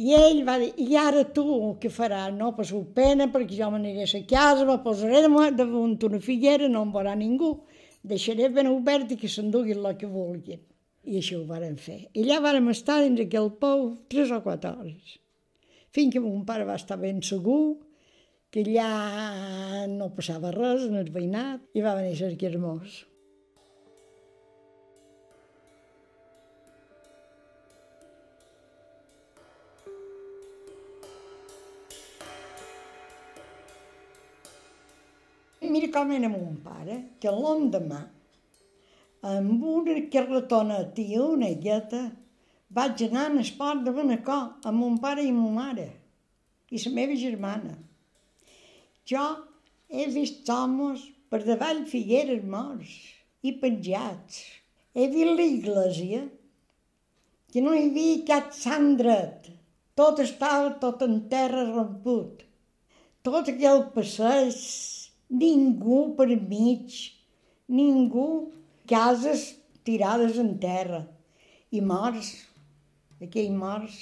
I 0.00 0.14
ell 0.16 0.44
va 0.46 0.54
dir, 0.58 0.70
i 0.80 0.96
ara 0.96 1.26
tu 1.34 1.44
què 1.82 1.90
faràs? 1.92 2.30
No 2.32 2.54
passeu 2.56 2.86
pena 2.94 3.26
perquè 3.28 3.58
jo 3.58 3.68
m'aniré 3.70 4.06
a 4.06 4.12
la 4.14 4.22
casa, 4.30 4.64
me 4.64 4.78
posaré 4.80 5.20
damunt 5.26 5.98
una 6.08 6.20
figuera, 6.22 6.68
no 6.68 6.86
em 6.86 6.94
veurà 6.94 7.16
ningú, 7.18 7.50
deixaré 8.02 8.48
ben 8.48 8.70
obert 8.70 9.12
i 9.12 9.18
que 9.20 9.28
s'enduguin 9.28 9.84
el 9.84 9.96
que 10.00 10.08
vulguin. 10.08 10.60
I 11.04 11.18
això 11.20 11.40
ho 11.40 11.46
varen 11.48 11.76
fer. 11.80 12.00
I 12.12 12.24
allà 12.24 12.40
vàrem 12.44 12.68
estar 12.72 13.00
dins 13.02 13.20
aquell 13.24 13.50
pou 13.60 13.86
tres 14.12 14.32
o 14.32 14.40
quatre 14.44 14.72
hores. 14.72 15.16
Fins 15.90 16.12
que 16.14 16.22
mon 16.22 16.44
pare 16.46 16.66
va 16.68 16.76
estar 16.78 17.00
ben 17.00 17.22
segur 17.24 17.78
que 18.50 18.64
allà 18.66 19.86
no 19.90 20.10
passava 20.16 20.52
res 20.54 20.88
en 20.88 20.98
el 21.00 21.10
veïnat 21.14 21.62
i 21.74 21.84
va 21.84 21.96
venir 21.98 22.16
a 22.16 22.20
ser 22.20 22.34
hermós. 22.50 23.04
Mira 35.70 35.90
com 35.94 36.10
era 36.12 36.28
mon 36.28 36.56
pare, 36.64 36.96
que 37.20 37.32
l'endemà, 37.34 38.00
amb 39.30 39.64
una 39.74 39.96
carretona 40.12 40.80
i 40.96 41.18
una 41.20 41.50
gueta, 41.64 42.02
vaig 42.78 43.02
anar 43.06 43.26
a 43.28 43.34
l'esport 43.34 43.82
de 43.86 43.92
Benacó 43.94 44.38
amb 44.64 44.78
mon 44.78 44.98
pare 45.02 45.24
i 45.26 45.32
mon 45.34 45.54
mare 45.54 45.88
i 46.70 46.82
la 46.84 46.92
meva 46.94 47.16
germana. 47.18 47.74
Jo 49.10 49.24
he 49.90 50.06
vist 50.14 50.48
homes 50.54 51.02
per 51.30 51.42
davall 51.46 51.82
figueres 51.90 52.44
morts 52.54 52.92
i 53.42 53.56
penjats. 53.62 54.44
He 54.94 55.08
vist 55.10 55.34
l'església, 55.38 56.22
que 57.50 57.62
no 57.64 57.74
hi 57.74 57.88
havia 57.88 58.22
cap 58.30 58.54
sant 58.54 58.94
dret. 59.00 59.50
Tot 59.98 60.22
estava 60.22 60.70
tot 60.82 61.02
en 61.06 61.18
terra 61.32 61.66
romput. 61.72 62.46
Tot 63.26 63.50
aquell 63.52 63.82
passeig 63.94 64.56
ningú 65.30 66.14
per 66.18 66.28
mig, 66.34 66.94
ningú, 67.70 68.52
cases 68.90 69.54
tirades 69.86 70.38
en 70.42 70.56
terra 70.58 71.04
i 71.70 71.80
morts, 71.80 72.32
aquells 73.22 73.54
morts, 73.54 74.00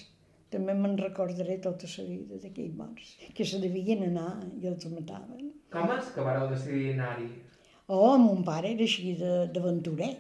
també 0.49 0.73
me'n 0.73 0.97
recordaré 0.97 1.59
tota 1.61 1.89
la 1.99 2.05
vida 2.09 2.39
d'aquells 2.41 2.77
morts, 2.77 3.11
que 3.37 3.45
se 3.45 3.61
devien 3.61 4.07
anar 4.07 4.31
i 4.57 4.71
els 4.71 4.87
mataven. 4.89 5.53
Com 5.73 5.93
és 5.93 6.09
que 6.15 6.25
vareu 6.25 6.49
decidir 6.49 6.95
anar-hi? 6.95 7.29
Oh, 7.89 8.17
mon 8.21 8.41
pare 8.45 8.73
era 8.73 8.85
així 8.85 9.13
d'aventurer. 9.19 10.15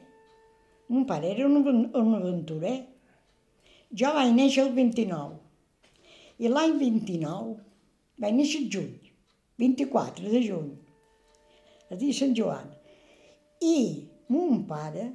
Mon 0.92 1.06
pare 1.08 1.32
era 1.32 1.46
un, 1.48 1.56
un 1.64 2.14
aventurer. 2.16 2.76
Jo 3.92 4.12
vaig 4.16 4.34
néixer 4.36 4.66
el 4.66 4.74
29 4.76 6.44
i 6.44 6.52
l'any 6.52 6.76
29 6.80 7.56
vaig 8.20 8.34
néixer 8.36 8.60
el 8.60 8.68
juny, 8.74 8.92
24 9.58 10.28
de 10.34 10.42
juny 10.44 10.68
a 11.90 11.96
dir 11.96 12.12
Sant 12.16 12.34
Joan. 12.36 12.68
I 13.64 14.06
mon 14.28 14.64
pare, 14.68 15.08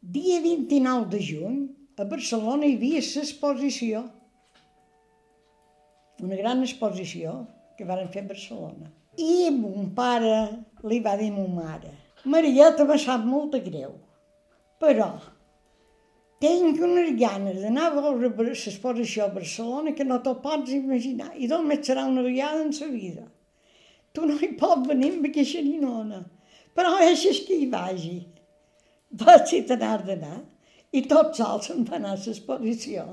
dia 0.00 0.40
29 0.44 1.08
de 1.12 1.20
juny, 1.22 1.58
a 1.96 2.04
Barcelona 2.04 2.66
hi 2.66 2.76
havia 2.78 3.02
l'exposició, 3.04 4.04
una 6.24 6.38
gran 6.40 6.62
exposició 6.64 7.36
que 7.78 7.86
varen 7.86 8.10
fer 8.14 8.24
a 8.24 8.30
Barcelona. 8.32 8.90
I 9.18 9.50
mon 9.54 9.92
pare 9.94 10.34
li 10.88 10.98
va 11.04 11.14
dir 11.20 11.30
a 11.30 11.36
mon 11.36 11.54
mare, 11.54 11.92
Marieta 12.24 12.86
me 12.88 12.96
sap 12.96 13.24
molt 13.28 13.52
de 13.52 13.58
greu, 13.60 13.90
però 14.80 15.10
tinc 16.40 16.80
unes 16.86 17.10
ganes 17.20 17.58
d'anar 17.60 17.90
a 17.90 17.94
veure 17.98 18.30
l'exposició 18.48 19.26
a 19.26 19.34
Barcelona 19.34 19.92
que 19.98 20.06
no 20.08 20.18
t'ho 20.24 20.34
pots 20.44 20.72
imaginar. 20.72 21.34
I 21.36 21.48
només 21.52 21.84
serà 21.84 22.06
una 22.08 22.24
vegada 22.24 22.62
en 22.64 22.72
la 22.78 22.88
vida. 22.94 23.26
Tu 24.14 24.26
no 24.30 24.36
hi 24.38 24.52
pots 24.58 24.86
venir 24.88 25.10
amb 25.16 25.28
aquesta 25.28 25.62
ninona, 25.66 26.20
però 26.74 26.92
deixes 27.00 27.40
que 27.46 27.56
hi 27.58 27.68
vagi. 27.70 28.18
Vaig 29.22 29.46
si 29.50 29.62
t'anar 29.68 29.96
d'anar. 30.06 30.40
I 30.94 31.00
tot 31.10 31.34
sol 31.34 31.62
se'n 31.62 31.82
va 31.88 31.96
anar 31.98 32.12
a 32.14 32.20
l'exposició 32.22 33.06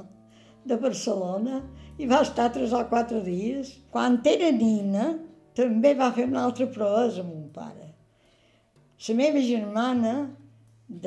de 0.70 0.78
Barcelona 0.84 1.64
i 1.98 2.06
va 2.12 2.20
estar 2.26 2.52
tres 2.54 2.76
o 2.78 2.82
quatre 2.92 3.22
dies. 3.26 3.72
Quan 3.94 4.20
era 4.30 4.52
nina, 4.54 5.08
també 5.58 5.96
va 5.98 6.12
fer 6.14 6.28
una 6.30 6.44
altra 6.46 6.68
proesa 6.76 7.24
amb 7.24 7.34
mon 7.34 7.48
pare. 7.56 7.88
La 9.08 9.16
meva 9.18 9.42
germana 9.42 10.14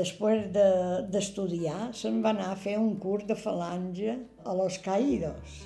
després 0.00 0.48
d'estudiar, 0.54 1.90
de, 1.92 1.98
se'n 2.00 2.18
va 2.24 2.32
anar 2.34 2.50
a 2.52 2.58
fer 2.58 2.74
un 2.80 2.96
curs 2.98 3.26
de 3.28 3.36
falange 3.36 4.16
a 4.44 4.56
Los 4.56 4.78
Caídos, 4.82 5.60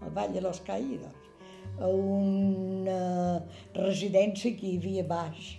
al 0.00 0.10
Vall 0.16 0.32
de 0.32 0.40
Los 0.40 0.60
Caídos, 0.66 1.25
a 1.80 1.90
una 1.90 3.00
residència 3.76 4.54
que 4.56 4.68
hi 4.68 4.76
havia 4.80 5.04
baix. 5.06 5.54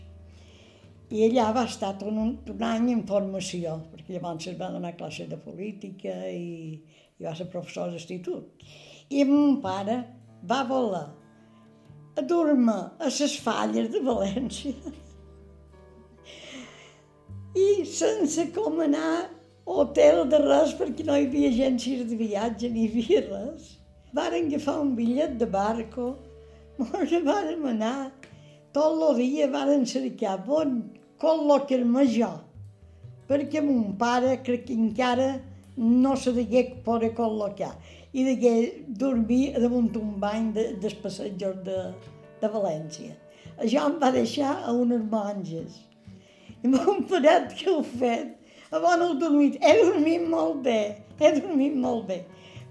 I 1.09 1.23
allà 1.27 1.51
va 1.55 1.63
estar 1.69 1.93
tot 1.99 2.11
un, 2.11 2.33
un 2.53 2.63
any 2.67 2.89
en 2.91 3.05
formació, 3.07 3.77
perquè 3.93 4.17
llavors 4.17 4.49
es 4.51 4.57
va 4.59 4.71
donar 4.73 4.95
classe 4.99 5.27
de 5.29 5.39
política 5.39 6.17
i, 6.27 6.75
i 7.19 7.27
va 7.27 7.35
ser 7.35 7.47
professor 7.53 7.93
d'institut. 7.93 8.67
I 9.09 9.23
mon 9.29 9.61
pare 9.63 10.01
va 10.49 10.63
voler 10.67 11.05
a 12.17 12.23
dur-me 12.25 12.77
a 12.99 13.11
les 13.11 13.37
falles 13.45 13.91
de 13.93 14.01
València 14.03 14.93
i 17.57 17.85
sense 17.89 18.47
com 18.55 18.81
anar 18.85 19.11
a 19.17 19.27
hotel 19.81 20.23
de 20.31 20.39
res 20.43 20.73
perquè 20.79 21.05
no 21.07 21.17
hi 21.17 21.27
havia 21.27 21.51
agències 21.53 22.05
de 22.09 22.17
viatge 22.19 22.69
ni 22.73 22.85
hi 22.85 22.89
havia 22.91 23.21
res. 23.27 23.76
Varen 24.17 24.47
agafar 24.49 24.79
un 24.81 24.95
bitllet 24.97 25.37
de 25.37 25.45
barco, 25.45 26.15
mos 26.79 27.11
vàrem 27.25 27.65
anar, 27.69 28.11
tot 28.73 29.01
el 29.09 29.19
dia 29.21 29.47
varen 29.53 29.85
cercar 29.85 30.39
bon 30.45 30.79
col·locar-me 31.21 32.05
jo, 32.13 32.31
perquè 33.29 33.61
mon 33.61 33.93
pare 33.99 34.39
crec 34.47 34.65
que 34.67 34.77
encara 34.77 35.27
no 35.77 36.15
se 36.17 36.33
degué 36.33 36.63
poder 36.85 37.11
col·locar 37.17 37.75
i 38.13 38.25
degué 38.25 38.53
dormir 38.87 39.53
damunt 39.61 39.93
un 40.01 40.15
bany 40.21 40.49
de, 40.55 40.65
dels 40.81 40.97
passatgers 41.03 41.61
de, 41.67 41.77
de 42.41 42.49
València. 42.53 43.13
Això 43.57 43.85
em 43.89 43.99
va 44.01 44.09
deixar 44.15 44.55
a 44.65 44.73
unes 44.73 45.03
monges. 45.11 45.77
I 46.63 46.73
mon 46.73 47.05
paret 47.09 47.53
que 47.59 47.69
heu 47.69 47.83
fet, 47.85 48.33
abans 48.71 49.05
heu 49.05 49.13
dormit, 49.21 49.61
he 49.61 49.75
dormit 49.83 50.25
molt 50.29 50.63
bé, 50.65 50.79
he 51.21 51.31
dormit 51.37 51.77
molt 51.77 52.09
bé. 52.09 52.23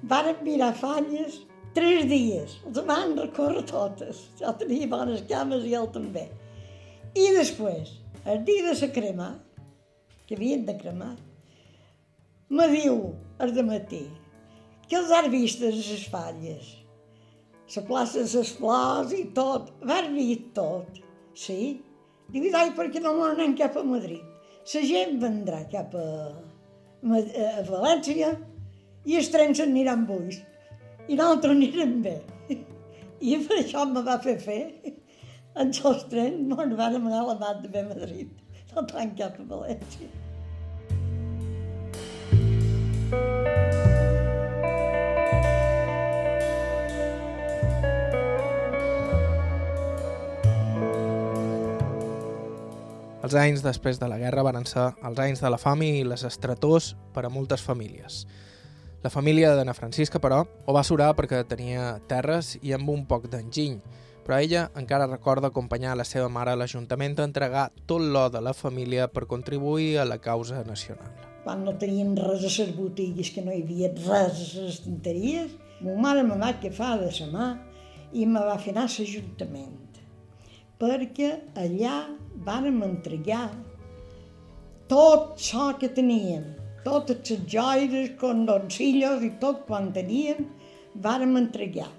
Varen 0.02 0.42
mirar 0.44 0.72
falles 0.76 1.40
tres 1.76 2.06
dies, 2.08 2.56
els 2.68 2.80
van 2.88 3.14
recórrer 3.18 3.64
totes. 3.68 4.26
Jo 4.40 4.52
tenia 4.60 4.88
bones 4.92 5.24
cames 5.30 5.64
i 5.64 5.74
ell 5.76 5.88
també. 5.92 6.26
I 7.16 7.30
després, 7.36 7.96
el 8.24 8.44
dia 8.44 8.66
de 8.68 8.74
la 8.80 8.90
crema, 8.92 9.30
que 10.26 10.36
havien 10.36 10.66
de 10.66 10.76
cremar, 10.76 11.14
me 12.48 12.68
diu, 12.72 13.14
el 13.40 13.52
de 13.56 13.64
matí, 13.66 14.04
que 14.88 14.98
els 15.00 15.10
has 15.10 15.28
vist 15.32 15.64
les 15.64 16.06
falles. 16.12 16.74
La 17.74 17.82
plaça 17.82 18.22
de 18.22 18.30
les 18.38 18.52
flors 18.56 19.12
i 19.12 19.24
tot, 19.34 19.72
vas 19.82 20.08
vist 20.14 20.52
tot. 20.54 21.02
Sí, 21.36 21.76
Diu, 22.32 22.46
ai, 22.58 22.72
perquè 22.74 23.00
no 23.02 23.12
anem 23.22 23.54
cap 23.58 23.76
a 23.78 23.84
Madrid. 23.86 24.22
La 24.72 24.82
gent 24.82 25.18
vendrà 25.22 25.60
cap 25.70 25.92
a, 25.94 26.06
a 27.06 27.50
València 27.68 28.32
i 29.06 29.16
els 29.20 29.30
trens 29.30 29.62
aniran 29.62 30.04
buits 30.08 30.42
i 31.06 31.14
nosaltres 31.14 31.54
anirem 31.54 31.98
bé. 32.02 32.16
I 33.22 33.38
per 33.46 33.62
això 33.62 33.86
me 33.88 34.02
va 34.04 34.18
fer 34.22 34.36
fer 34.42 34.60
en 35.56 35.72
els 35.72 36.04
trens, 36.10 36.42
me'n 36.50 36.76
van 36.76 37.00
anar 37.00 37.22
a 37.22 37.26
la 37.30 37.40
mat 37.40 37.64
de 37.72 37.82
Madrid, 37.86 38.32
no 38.74 38.84
tant 38.90 39.14
cap 39.16 39.38
a 39.40 39.50
València. 39.54 40.10
Els 53.26 53.34
anys 53.34 53.62
després 53.64 53.96
de 53.98 54.06
la 54.06 54.20
guerra 54.20 54.44
van 54.46 54.66
ser 54.70 54.90
els 55.08 55.18
anys 55.18 55.40
de 55.42 55.50
la 55.50 55.58
fam 55.58 55.80
i 55.82 56.04
les 56.06 56.22
estretors 56.28 56.92
per 57.14 57.24
a 57.26 57.30
moltes 57.32 57.64
famílies. 57.64 58.20
La 59.04 59.10
família 59.10 59.54
d'Anna 59.54 59.74
Francisca, 59.76 60.18
però, 60.18 60.40
ho 60.44 60.72
va 60.74 60.82
surar 60.86 61.12
perquè 61.18 61.42
tenia 61.48 61.96
terres 62.08 62.56
i 62.62 62.72
amb 62.74 62.90
un 62.90 63.04
poc 63.06 63.28
d'enginy, 63.32 63.78
però 64.26 64.40
ella 64.42 64.66
encara 64.74 65.06
recorda 65.06 65.52
acompanyar 65.52 65.94
la 65.96 66.04
seva 66.08 66.28
mare 66.32 66.54
a 66.54 66.58
l'Ajuntament 66.58 67.18
a 67.20 67.28
entregar 67.28 67.68
tot 67.86 68.02
l'or 68.02 68.32
de 68.34 68.42
la 68.42 68.54
família 68.56 69.06
per 69.08 69.28
contribuir 69.30 69.98
a 70.00 70.08
la 70.08 70.18
causa 70.18 70.64
nacional. 70.64 71.12
Quan 71.44 71.62
no 71.62 71.76
tenien 71.78 72.16
res 72.18 72.42
a 72.42 72.52
les 72.64 72.74
botigues, 72.74 73.30
que 73.30 73.44
no 73.46 73.54
hi 73.54 73.62
havia 73.62 73.92
res 73.94 74.56
a 74.56 74.66
les 74.66 74.82
tinteries, 74.82 75.54
ma 75.80 75.94
mare 76.08 76.26
me 76.26 76.40
va 76.40 76.54
fa 76.72 76.96
de 76.98 77.12
sa 77.12 77.30
mà 77.30 77.54
i 78.12 78.26
me 78.26 78.40
va 78.40 78.58
fer 78.58 78.74
anar 78.74 78.88
a 78.88 78.94
l'Ajuntament 78.98 79.86
perquè 80.80 81.30
allà 81.56 81.94
vàrem 82.44 82.82
entregar 82.84 83.48
tot 84.90 85.36
això 85.36 85.70
que 85.80 85.88
teníem, 85.88 86.44
totes 86.86 87.30
les 87.30 87.44
joies, 87.52 88.12
condoncillos 88.20 89.24
i 89.26 89.32
tot 89.42 89.64
quan 89.68 89.90
teníem, 89.96 90.46
vàrem 91.06 91.36
entregar. 91.40 91.90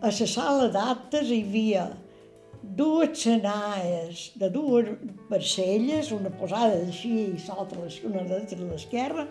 A 0.00 0.12
la 0.12 0.28
sala 0.34 0.68
d'actes 0.76 1.32
hi 1.32 1.40
havia 1.46 1.86
dues 2.62 3.22
senaes 3.24 4.26
de 4.40 4.50
dues 4.52 4.90
parcelles, 5.28 6.12
una 6.12 6.32
posada 6.42 6.82
així 6.84 7.14
i 7.30 7.40
l'altra 7.46 7.88
una 8.10 8.24
de 8.28 8.60
l'esquerra, 8.66 9.26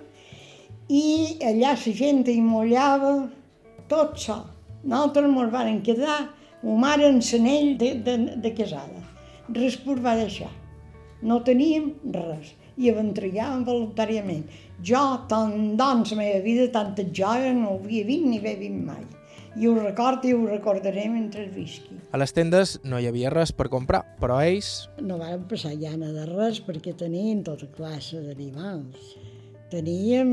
i 0.89 1.06
allà 1.45 1.75
la 1.75 1.93
gent 2.02 2.25
hi 2.28 2.39
mollava 2.41 3.13
tot 3.88 4.17
això. 4.17 4.41
Nosaltres 4.84 5.30
ens 5.30 5.54
vam 5.54 5.82
quedar, 5.86 6.19
ma 6.63 6.75
mare 6.88 7.08
en 7.13 7.21
l'anell 7.21 7.78
de, 7.78 7.93
de, 8.04 8.17
de 8.43 8.54
casada 8.58 9.10
res 9.56 9.78
va 9.86 10.15
deixar. 10.15 10.49
No 11.21 11.41
teníem 11.43 11.93
res 12.13 12.54
i 12.78 12.89
entregàvem 12.89 13.65
voluntàriament. 13.65 14.43
Jo, 14.79 14.99
tant 15.27 15.75
doncs, 15.79 16.13
la 16.13 16.21
meva 16.21 16.43
vida, 16.43 16.69
tanta 16.71 17.03
joia 17.03 17.51
no 17.55 17.73
ho 17.73 17.79
havia 17.81 18.05
vist 18.07 18.27
ni 18.27 18.37
havia 18.39 18.59
vist 18.61 18.83
mai. 18.87 19.01
I 19.59 19.67
ho 19.67 19.73
record 19.75 20.23
i 20.23 20.31
ho 20.31 20.45
recordaré 20.47 21.07
mentre 21.11 21.47
visqui. 21.51 21.97
A 22.13 22.19
les 22.21 22.31
tendes 22.31 22.77
no 22.87 22.99
hi 22.99 23.09
havia 23.09 23.31
res 23.33 23.51
per 23.51 23.67
comprar, 23.73 24.05
però 24.21 24.37
ells... 24.45 24.87
No 25.03 25.17
van 25.19 25.43
passar 25.49 25.73
llana 25.75 26.13
de 26.15 26.27
res 26.29 26.61
perquè 26.63 26.93
tenien 26.95 27.41
tota 27.43 27.67
classe 27.75 28.21
d'animals. 28.23 29.17
Teníem 29.69 30.31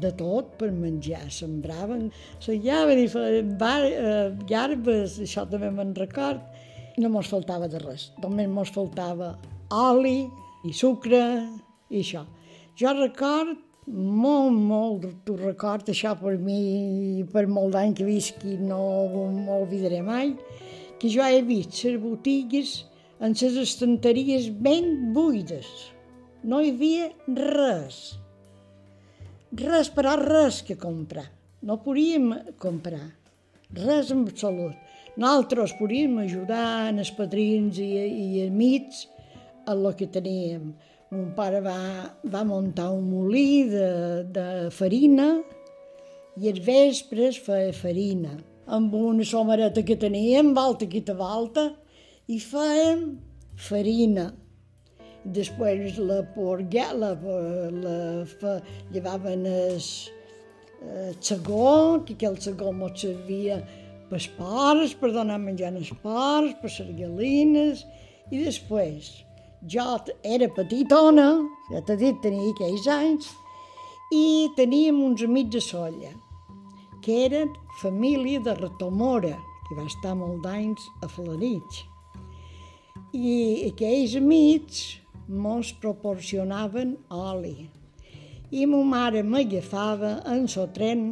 de 0.00 0.12
tot 0.16 0.54
per 0.60 0.70
menjar, 0.72 1.24
sembraven, 1.34 2.06
sellaven 2.40 3.02
i 3.02 3.08
feien 3.10 3.50
llarbes, 4.48 5.18
això 5.26 5.44
també 5.50 5.72
me'n 5.74 5.90
record, 5.98 6.40
no 7.02 7.10
mos 7.12 7.28
faltava 7.32 7.68
de 7.72 7.82
res, 7.82 8.12
només 8.22 8.48
mos 8.48 8.70
faltava 8.72 9.34
oli 9.74 10.22
i 10.64 10.72
sucre 10.76 11.20
i 11.90 12.00
això. 12.00 12.24
Jo 12.78 12.94
record 12.96 13.71
molt, 13.86 14.54
molt, 14.54 15.06
tu 15.26 15.36
record 15.36 15.88
això 15.90 16.14
per 16.18 16.36
mi, 16.38 17.24
per 17.32 17.46
molt 17.50 17.74
d'any 17.74 17.94
que 17.98 18.06
visqui, 18.06 18.56
no 18.60 18.78
m'ho 19.08 19.62
oblidaré 19.64 20.02
mai, 20.06 20.36
que 21.00 21.10
jo 21.10 21.24
he 21.26 21.42
vist 21.42 21.82
les 21.84 21.98
botigues 21.98 22.84
en 23.20 23.34
les 23.34 23.56
estanteries 23.58 24.50
ben 24.50 25.12
buides. 25.14 25.66
No 26.44 26.60
hi 26.62 26.70
havia 26.70 27.10
res. 27.26 28.18
Res, 29.52 29.90
però 29.90 30.14
res 30.18 30.62
que 30.62 30.78
comprar. 30.78 31.26
No 31.62 31.78
podíem 31.82 32.32
comprar. 32.58 33.04
Res 33.74 34.10
en 34.10 34.24
absolut. 34.26 34.74
Nosaltres 35.16 35.74
podíem 35.78 36.16
ajudar 36.22 36.88
en 36.88 37.02
els 37.02 37.12
padrins 37.14 37.78
i, 37.78 37.90
i 37.98 38.46
amics 38.46 39.06
a 39.66 39.74
el 39.74 39.90
que 39.98 40.08
teníem. 40.10 40.72
Mon 41.12 41.26
pare 41.36 41.58
va, 41.60 41.76
va 42.32 42.40
muntar 42.48 42.86
un 42.96 43.02
molí 43.04 43.66
de, 43.68 43.88
de 44.32 44.44
farina 44.72 45.26
i 46.40 46.48
els 46.48 46.60
vespres 46.64 47.36
feia 47.44 47.74
farina 47.76 48.30
amb 48.64 48.94
una 48.96 49.26
somareta 49.28 49.82
que 49.84 49.98
teníem, 50.00 50.54
volta 50.56 50.86
que 50.88 51.02
te 51.04 51.12
volta, 51.18 51.66
i 52.32 52.38
fèiem 52.40 53.02
farina. 53.68 54.30
Després 55.38 55.98
la 56.00 56.22
porga, 56.32 56.86
la, 56.96 57.10
la, 57.82 57.98
la 58.24 58.54
llevaven 58.94 59.44
el, 59.50 59.82
segó, 61.20 62.00
que 62.06 62.16
aquell 62.16 62.38
segó 62.40 62.72
mos 62.72 62.96
servia 63.02 63.58
pels 64.08 64.30
pares, 64.38 64.96
per 64.96 65.12
donar 65.12 65.36
menjar 65.42 65.74
als 65.74 65.92
pares, 66.00 66.56
per 66.62 66.72
les 66.72 66.96
galines, 67.02 67.84
i 68.32 68.40
després 68.46 69.12
jo 69.68 69.98
era 70.24 70.48
petitona, 70.48 71.28
ja 71.70 71.80
t'he 71.86 71.96
dit, 71.96 72.18
tenia 72.22 72.50
aquells 72.50 72.86
anys, 72.90 73.30
i 74.12 74.50
teníem 74.56 74.98
uns 75.04 75.22
amics 75.22 75.56
a 75.56 75.60
Solla, 75.60 76.12
que 77.02 77.24
eren 77.26 77.52
família 77.80 78.40
de 78.40 78.54
Retomora, 78.54 79.36
que 79.68 79.76
va 79.78 79.86
estar 79.86 80.14
molt 80.18 80.42
d'anys 80.44 80.82
a 81.02 81.08
Flanitx. 81.08 81.84
I 83.14 83.68
aquells 83.70 84.16
amics 84.18 84.82
mos 85.28 85.72
proporcionaven 85.80 86.96
oli. 87.08 87.70
I 88.52 88.66
ma 88.66 88.82
mare 88.84 89.22
m'agafava 89.22 90.18
en 90.28 90.48
so 90.48 90.66
tren 90.76 91.06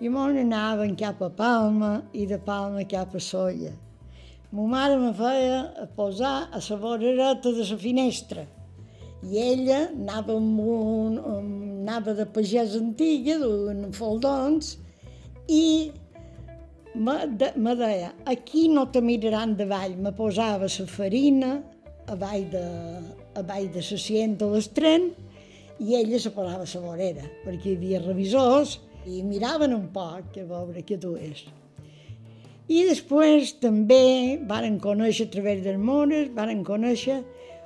i 0.00 0.08
mos 0.08 0.34
anaven 0.34 0.96
cap 0.96 1.22
a 1.22 1.30
Palma 1.30 1.92
i 2.12 2.26
de 2.26 2.38
Palma 2.38 2.82
cap 2.88 3.14
a 3.14 3.20
Solla. 3.20 3.76
Ma 4.50 4.64
mare 4.66 4.96
me 4.98 5.12
feia 5.14 5.60
a 5.78 5.86
posar 5.86 6.48
a 6.50 6.58
la 6.58 6.76
vorereta 6.76 7.52
de 7.54 7.64
la 7.68 7.76
finestra 7.78 8.42
i 9.22 9.36
ella 9.38 9.80
anava, 9.90 10.34
amb 10.34 10.60
un, 10.64 11.18
anava 11.20 12.14
de 12.16 12.24
pagès 12.34 12.74
antiga, 12.78 13.36
duent 13.38 13.92
faldons, 13.94 14.72
i 15.46 15.92
me, 16.94 17.16
de, 17.38 17.52
me 17.56 17.76
deia, 17.76 18.14
aquí 18.32 18.66
no 18.72 18.86
te 18.90 19.04
miraran 19.04 19.54
davall, 19.58 19.96
me 19.96 20.14
posava 20.16 20.66
la 20.66 20.86
farina 20.88 21.52
a 22.08 22.16
avall 22.16 22.48
de, 22.50 22.64
a 23.36 23.44
avall 23.44 23.68
de 23.70 23.84
la 23.84 24.02
cienta 24.08 24.46
de 24.46 24.56
l'estren 24.56 25.10
i 25.78 25.94
ella 26.00 26.18
se 26.18 26.32
posava 26.34 26.64
la 26.64 26.84
vorera, 26.88 27.28
perquè 27.44 27.70
hi 27.70 27.76
havia 27.78 28.02
revisors 28.02 28.78
i 29.06 29.22
miraven 29.22 29.76
un 29.76 29.88
poc 29.92 30.40
a 30.40 30.48
veure 30.48 30.82
què 30.82 30.98
dues. 31.00 31.44
I 32.70 32.84
després 32.86 33.56
també 33.58 34.38
varen 34.46 34.76
conèixer 34.78 35.24
a 35.26 35.30
través 35.32 35.64
dels 35.64 35.80
mores, 35.82 36.28
varen 36.36 36.60
conèixer 36.62 37.16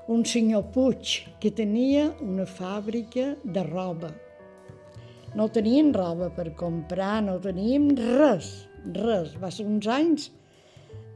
un 0.09 0.23
senyor 0.25 0.71
Puig 0.73 1.19
que 1.43 1.53
tenia 1.53 2.07
una 2.25 2.47
fàbrica 2.49 3.35
de 3.45 3.67
roba. 3.69 4.15
No 5.37 5.51
tenien 5.53 5.93
roba 5.93 6.31
per 6.33 6.55
comprar, 6.57 7.19
no 7.27 7.37
teníem 7.37 7.91
res, 8.01 8.51
res. 8.97 9.37
Va 9.43 9.53
ser 9.53 9.69
uns 9.69 9.93
anys 9.93 10.31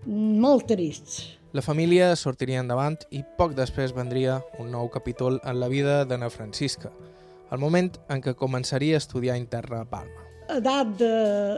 molt 0.04 0.68
trists. 0.68 1.24
La 1.56 1.64
família 1.64 2.12
sortiria 2.12 2.60
endavant 2.60 3.00
i 3.08 3.24
poc 3.40 3.56
després 3.56 3.96
vendria 3.96 4.42
un 4.60 4.68
nou 4.74 4.92
capítol 4.92 5.40
en 5.40 5.62
la 5.62 5.72
vida 5.72 6.02
d'Anna 6.04 6.28
Francisca, 6.28 6.92
el 7.48 7.64
moment 7.64 7.94
en 8.12 8.20
què 8.20 8.36
començaria 8.36 8.98
a 8.98 9.04
estudiar 9.06 9.40
interna 9.40 9.86
a 9.86 9.88
Palma. 9.88 10.26
A 10.48 10.58
edat 10.60 10.92
de, 11.00 11.14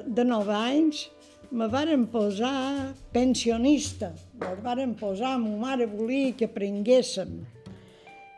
de 0.07 0.23
9 0.27 0.55
anys 0.55 1.09
me 1.51 1.67
varen 1.69 2.07
posar 2.07 2.95
pensionista. 3.13 4.13
Me 4.39 4.55
varen 4.63 4.95
posar, 4.95 5.39
ma 5.39 5.57
mare 5.57 5.87
volia 5.87 6.33
que 6.33 6.47
aprenguéssim, 6.47 7.41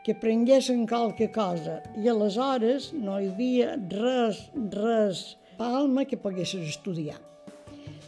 que 0.03 0.11
aprenguéssim 0.11 0.87
qualque 0.87 1.29
cosa. 1.31 1.81
I 1.97 2.09
aleshores 2.09 2.91
no 2.93 3.19
hi 3.19 3.29
havia 3.29 3.77
res, 3.77 4.49
res, 4.73 5.37
Palma 5.53 6.01
que 6.09 6.17
poguessis 6.17 6.65
estudiar. 6.65 7.19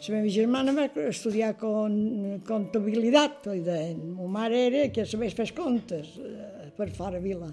La 0.05 0.13
meva 0.15 0.29
germana 0.33 0.73
va 0.73 0.85
estudiar 1.09 1.51
con, 1.57 2.41
comptabilitat, 2.45 3.45
li 3.53 3.61
deien. 3.61 4.01
Ma 4.17 4.25
mare 4.39 4.63
era 4.65 4.81
que 4.89 5.05
sabés 5.05 5.37
fer 5.37 5.51
comptes 5.53 6.15
eh, 6.17 6.71
per 6.77 6.89
fora 6.97 7.21
vila. 7.21 7.51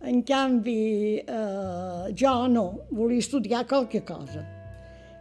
En 0.00 0.24
canvi, 0.24 1.20
eh, 1.20 2.08
jo 2.16 2.34
no, 2.48 2.66
volia 2.90 3.20
estudiar 3.20 3.66
qualque 3.68 4.00
cosa 4.00 4.61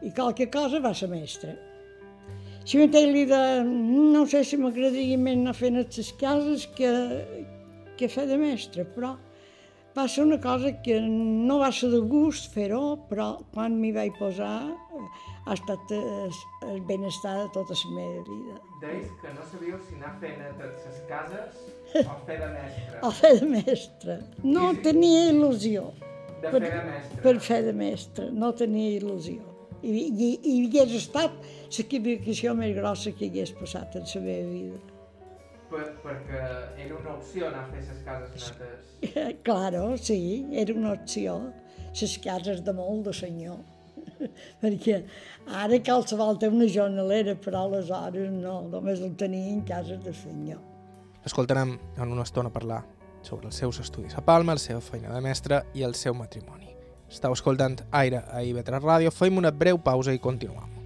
i 0.02 0.12
qualque 0.12 0.50
cosa 0.50 0.82
va 0.82 0.94
ser 0.98 1.10
mestre. 1.12 1.56
Si 2.66 2.78
m'he 2.78 3.06
li 3.10 3.26
de... 3.26 3.42
no 3.66 4.26
sé 4.30 4.44
si 4.46 4.58
m'agradaria 4.62 5.18
més 5.18 5.40
anar 5.40 5.56
fent 5.58 5.80
les 5.80 6.12
cases 6.22 6.68
que, 6.78 6.92
que 7.98 8.10
fer 8.10 8.28
de 8.30 8.38
mestre, 8.38 8.86
però 8.96 9.16
va 9.98 10.06
ser 10.08 10.24
una 10.24 10.38
cosa 10.40 10.72
que 10.86 11.00
no 11.02 11.58
va 11.60 11.72
ser 11.74 11.90
de 11.92 12.04
gust 12.14 12.54
fer-ho, 12.54 12.84
però 13.10 13.32
quan 13.56 13.80
m'hi 13.82 13.92
vaig 13.98 14.14
posar 14.20 14.54
ha 15.42 15.56
estat 15.58 15.92
el, 15.98 16.38
el 16.70 16.80
benestar 16.86 17.34
de 17.42 17.48
tota 17.58 17.76
la 17.82 17.94
meva 17.98 18.24
vida. 18.30 18.58
Deies 18.86 19.12
que 19.24 19.34
no 19.34 19.50
sabíeu 19.52 19.82
si 19.88 19.98
anar 19.98 20.14
fent 20.22 20.40
a 20.46 20.54
les 20.62 21.04
cases 21.10 21.62
o 22.06 22.18
fer 22.30 22.40
de 22.46 22.52
mestre. 22.56 23.02
O 23.10 23.12
fer 23.18 23.36
de 23.42 23.52
mestre. 23.58 24.20
No 24.46 24.72
tenia 24.86 25.30
il·lusió. 25.34 25.90
De 26.42 26.50
per, 26.50 26.62
fer 26.62 26.76
de 26.78 26.84
mestre. 26.92 27.24
Per 27.26 27.40
fer 27.50 27.64
de 27.66 27.80
mestre, 27.86 28.30
no 28.38 28.54
tenia 28.58 29.00
il·lusió 29.02 29.51
i, 29.84 30.06
i, 30.10 30.30
i 30.54 30.56
hagués 30.65 30.96
estat 31.00 31.36
l'equivocació 31.78 32.56
més 32.58 32.74
grossa 32.78 33.13
que 33.17 33.30
hagués 33.32 33.54
passat 33.60 33.98
en 34.00 34.08
la 34.08 34.24
meva 34.28 34.54
vida. 34.54 34.80
Per, 35.72 35.84
perquè 36.04 36.39
era 36.84 36.96
una 36.98 37.13
opció 37.15 37.48
anar 37.48 37.62
a 37.63 37.67
fer 37.72 37.84
les 37.88 38.02
cases 38.08 38.48
netes. 38.60 39.38
claro, 39.48 39.86
sí, 39.98 40.22
era 40.52 40.76
una 40.76 40.96
opció. 40.98 41.38
Les 41.91 42.17
cases 42.24 42.63
de 42.63 42.74
molt 42.76 43.08
de 43.08 43.13
senyor. 43.15 43.62
perquè 44.62 45.02
ara 45.62 45.80
qualsevol 45.86 46.39
té 46.41 46.50
una 46.52 46.67
jornalera, 46.72 47.36
però 47.39 47.65
aleshores 47.67 48.32
no, 48.34 48.58
només 48.72 49.02
el 49.04 49.15
tenien 49.20 49.63
cases 49.67 50.02
de 50.06 50.13
senyor. 50.15 50.60
Escoltarem 51.28 51.78
en 51.98 52.12
una 52.12 52.26
estona 52.26 52.52
parlar 52.54 52.82
sobre 53.22 53.52
els 53.52 53.62
seus 53.62 53.80
estudis 53.84 54.17
a 54.17 54.26
Palma, 54.26 54.58
la 54.58 54.63
seva 54.63 54.82
feina 54.82 55.13
de 55.13 55.22
mestre 55.22 55.63
i 55.78 55.86
el 55.86 55.96
seu 55.96 56.17
matrimoni. 56.17 56.70
Estau 57.12 57.34
escoltant 57.36 57.76
Aire 57.91 58.24
a 58.32 58.39
IB3 58.39 58.80
Ràdio. 58.80 59.12
Fem 59.12 59.36
una 59.41 59.52
breu 59.52 59.78
pausa 59.78 60.15
i 60.15 60.21
continuem. 60.30 60.81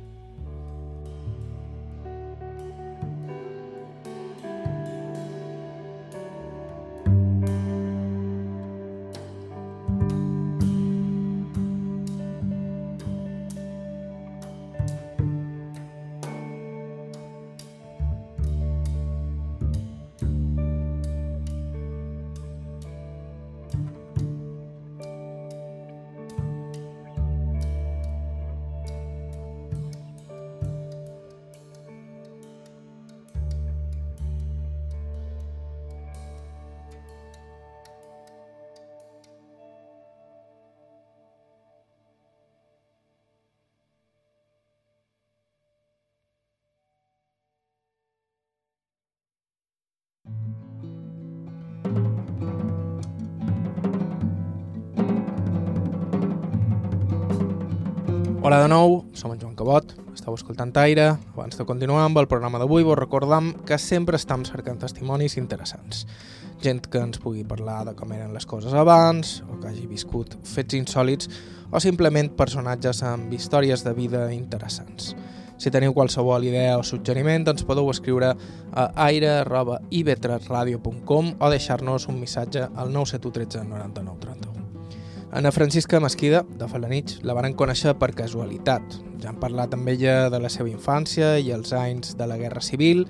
Esteu 60.26 60.34
escoltant 60.34 60.74
Aire. 60.82 61.22
Abans 61.36 61.54
de 61.54 61.62
continuar 61.70 62.08
amb 62.08 62.18
el 62.18 62.26
programa 62.26 62.58
d'avui, 62.58 62.82
vos 62.82 62.98
recordam 62.98 63.54
que 63.68 63.78
sempre 63.78 64.18
estem 64.18 64.42
cercant 64.48 64.80
testimonis 64.82 65.38
interessants. 65.38 66.08
Gent 66.64 66.88
que 66.90 66.98
ens 66.98 67.20
pugui 67.22 67.44
parlar 67.46 67.86
de 67.86 67.94
com 67.94 68.10
eren 68.16 68.34
les 68.34 68.46
coses 68.50 68.74
abans, 68.74 69.44
o 69.46 69.60
que 69.60 69.68
hagi 69.70 69.86
viscut 69.86 70.34
fets 70.42 70.74
insòlids, 70.74 71.30
o 71.70 71.78
simplement 71.80 72.34
personatges 72.34 73.04
amb 73.06 73.30
històries 73.38 73.86
de 73.86 73.94
vida 73.94 74.34
interessants. 74.34 75.14
Si 75.62 75.70
teniu 75.72 75.94
qualsevol 75.94 76.44
idea 76.44 76.80
o 76.80 76.84
suggeriment, 76.84 77.48
ens 77.54 77.64
podeu 77.64 77.90
escriure 77.94 78.36
a 78.74 78.92
aire.ib3radio.com 79.06 81.34
o 81.38 81.50
deixar-nos 81.54 82.08
un 82.10 82.20
missatge 82.20 82.66
al 82.66 82.90
971 82.90 83.32
13 83.38 83.64
99 83.70 84.20
31. 84.26 84.45
Ana 85.36 85.52
Francisca 85.52 86.00
Mesquida, 86.00 86.46
de 86.48 86.68
Falanich, 86.72 87.18
la 87.28 87.34
van 87.36 87.52
conèixer 87.60 87.92
per 88.00 88.08
casualitat. 88.16 88.94
Ja 89.20 89.34
han 89.34 89.40
parlat 89.42 89.74
amb 89.76 89.90
ella 89.92 90.30
de 90.32 90.38
la 90.40 90.48
seva 90.48 90.70
infància 90.72 91.34
i 91.44 91.50
els 91.52 91.74
anys 91.76 92.14
de 92.16 92.24
la 92.32 92.38
Guerra 92.40 92.62
Civil. 92.64 93.02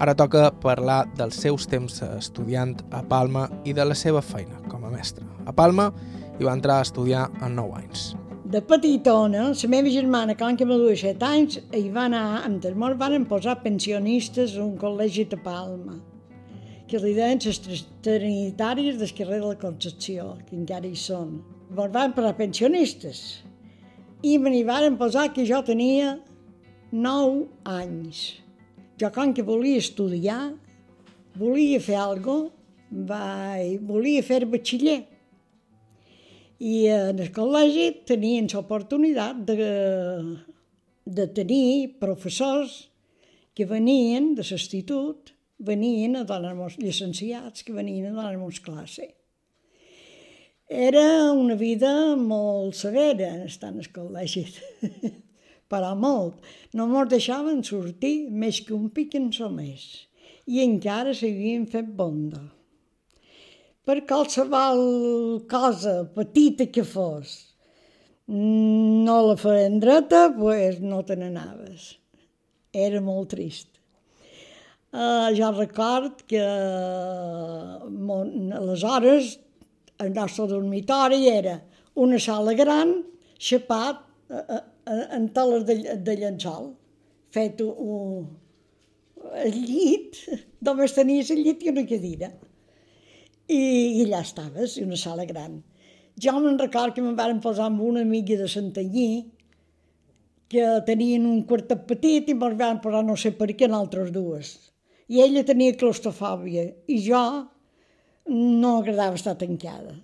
Ara 0.00 0.14
toca 0.16 0.46
parlar 0.62 1.02
dels 1.18 1.36
seus 1.44 1.66
temps 1.68 1.98
estudiant 2.06 2.78
a 2.96 3.02
Palma 3.04 3.42
i 3.68 3.74
de 3.76 3.84
la 3.84 3.92
seva 3.92 4.22
feina 4.24 4.56
com 4.70 4.86
a 4.88 4.92
mestra. 4.94 5.26
A 5.44 5.52
Palma 5.52 5.90
hi 6.38 6.46
va 6.48 6.54
entrar 6.56 6.78
a 6.78 6.86
estudiar 6.86 7.26
en 7.44 7.58
9 7.60 7.76
anys. 7.82 8.04
De 8.48 8.62
petitona, 8.64 9.42
la 9.50 9.68
meva 9.68 9.92
germana, 9.92 10.36
quan 10.40 10.56
que 10.56 10.64
me 10.64 10.78
duia 10.80 10.96
7 10.96 11.28
anys, 11.28 11.58
hi 11.76 11.90
va 11.92 12.06
anar, 12.08 12.40
amb 12.46 12.64
els 12.64 12.78
morts 12.84 12.96
van 13.02 13.26
posar 13.28 13.58
pensionistes 13.60 14.56
a 14.56 14.62
un 14.64 14.78
col·legi 14.80 15.26
de 15.28 15.36
Palma, 15.36 15.98
que 16.88 17.02
li 17.04 17.12
deien 17.12 17.44
les 17.44 17.84
trinitàries 18.00 18.96
del 18.96 19.12
carrer 19.12 19.42
de 19.42 19.52
la 19.52 19.60
Concepció, 19.60 20.38
que 20.48 20.56
encara 20.56 20.88
hi 20.88 20.96
són 20.96 21.36
me'n 21.76 21.92
van 21.92 22.14
per 22.16 22.24
a 22.24 22.34
pensionistes 22.36 23.22
i 24.24 24.38
me 24.40 24.50
n'hi 24.50 24.64
van 24.64 24.96
posar 24.98 25.28
que 25.34 25.44
jo 25.46 25.60
tenia 25.64 26.16
9 26.92 27.46
anys. 27.68 28.22
Jo, 28.96 29.10
com 29.12 29.34
que 29.36 29.44
volia 29.44 29.82
estudiar, 29.82 30.54
volia 31.36 31.80
fer 31.80 31.98
alguna 32.00 32.48
cosa, 32.48 33.76
volia 33.90 34.22
fer 34.24 34.46
batxiller. 34.48 35.02
I 36.56 36.74
en 36.88 37.20
el 37.20 37.32
col·legi 37.36 37.90
tenien 38.08 38.48
l'oportunitat 38.48 39.42
de, 39.44 39.56
de 41.04 41.26
tenir 41.36 41.98
professors 42.00 42.86
que 43.52 43.66
venien 43.68 44.32
de 44.38 44.44
l'institut, 44.46 45.34
venien 45.58 46.16
a 46.16 46.24
donar-nos, 46.24 46.78
llicenciats 46.80 47.64
que 47.64 47.76
venien 47.76 48.08
a 48.08 48.16
donar-nos 48.16 48.60
classe. 48.64 49.15
Era 50.68 51.30
una 51.32 51.54
vida 51.54 52.16
molt 52.16 52.74
severa 52.74 53.44
estar 53.44 53.70
al 53.70 53.86
col·legi, 53.94 54.46
però 55.70 55.94
molt. 55.94 56.42
No 56.74 56.88
ens 56.90 57.12
deixaven 57.14 57.62
sortir 57.62 58.28
més 58.30 58.60
que 58.66 58.74
un 58.74 58.90
pic 58.90 59.14
en 59.14 59.30
més. 59.54 59.86
I 60.46 60.62
encara 60.62 61.14
s'havien 61.14 61.66
fet 61.70 61.86
bonda 61.86 62.44
per 63.86 64.00
qualsevol 64.02 64.80
cosa 65.46 65.92
petita 66.14 66.66
que 66.74 66.82
fos, 66.82 67.34
no 68.26 69.16
la 69.28 69.36
feien 69.38 69.78
dreta, 69.78 70.24
pues 70.34 70.80
no 70.82 71.04
te 71.06 71.14
n'anaves. 71.20 71.92
Era 72.74 73.00
molt 73.00 73.30
trist. 73.30 73.70
Uh, 74.90 75.30
jo 75.38 75.52
record 75.54 76.24
que 76.26 76.42
mon, 78.08 78.50
aleshores 78.58 79.36
el 80.02 80.12
nostre 80.14 80.46
dormitori 80.50 81.28
era 81.28 81.60
una 81.94 82.18
sala 82.20 82.54
gran, 82.54 82.98
xapat 83.38 84.02
uh, 84.30 84.42
uh, 84.56 84.64
en 85.16 85.28
teles 85.36 85.64
de, 85.68 85.76
de 86.04 86.16
llençol, 86.20 86.72
fet 87.32 87.62
un, 87.64 88.26
el 89.44 89.56
llit, 89.62 90.20
només 90.66 90.94
tenies 90.96 91.32
el 91.34 91.42
llit 91.44 91.64
i 91.64 91.72
una 91.72 91.86
cadira 91.88 92.30
i, 93.48 93.58
i 93.58 94.04
allà 94.04 94.22
estaves, 94.24 94.76
una 94.82 94.98
sala 95.00 95.26
gran. 95.28 95.60
Jo 96.20 96.36
me'n 96.40 96.58
record 96.60 96.94
que 96.96 97.04
me'n 97.04 97.16
van 97.16 97.40
posar 97.44 97.68
amb 97.70 97.82
una 97.84 98.04
amiga 98.06 98.38
de 98.40 98.48
Santanyí, 98.48 99.08
que 100.48 100.66
tenien 100.86 101.26
un 101.26 101.42
quartet 101.48 101.82
petit 101.88 102.30
i 102.30 102.36
me'n 102.38 102.56
van 102.58 102.80
posar 102.82 103.02
no 103.04 103.16
sé 103.20 103.34
per 103.36 103.50
què 103.52 103.68
en 103.68 103.76
altres 103.76 104.12
dues. 104.14 104.54
I 105.12 105.22
ella 105.22 105.44
tenia 105.46 105.76
claustrofòbia 105.78 106.66
i 106.90 106.98
jo 107.04 107.22
no 108.28 108.78
agradava 108.80 109.18
estar 109.18 109.36
tancada. 109.38 109.94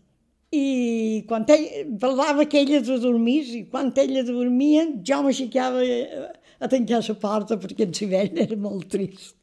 I 0.52 1.24
quan 1.28 1.46
ella, 1.48 1.84
parlava 2.00 2.44
que 2.44 2.60
ella 2.60 2.82
de 2.84 2.98
dormir, 3.00 3.42
i 3.56 3.62
quan 3.70 3.92
ella 3.96 4.24
dormia, 4.26 4.84
jo 5.02 5.22
m'aixecava 5.24 5.84
a 6.62 6.68
tancar 6.68 7.00
la 7.06 7.14
porta 7.22 7.56
perquè 7.56 7.88
en 7.88 7.94
si 7.96 8.10
era 8.12 8.56
molt 8.56 8.90
trist 8.92 9.38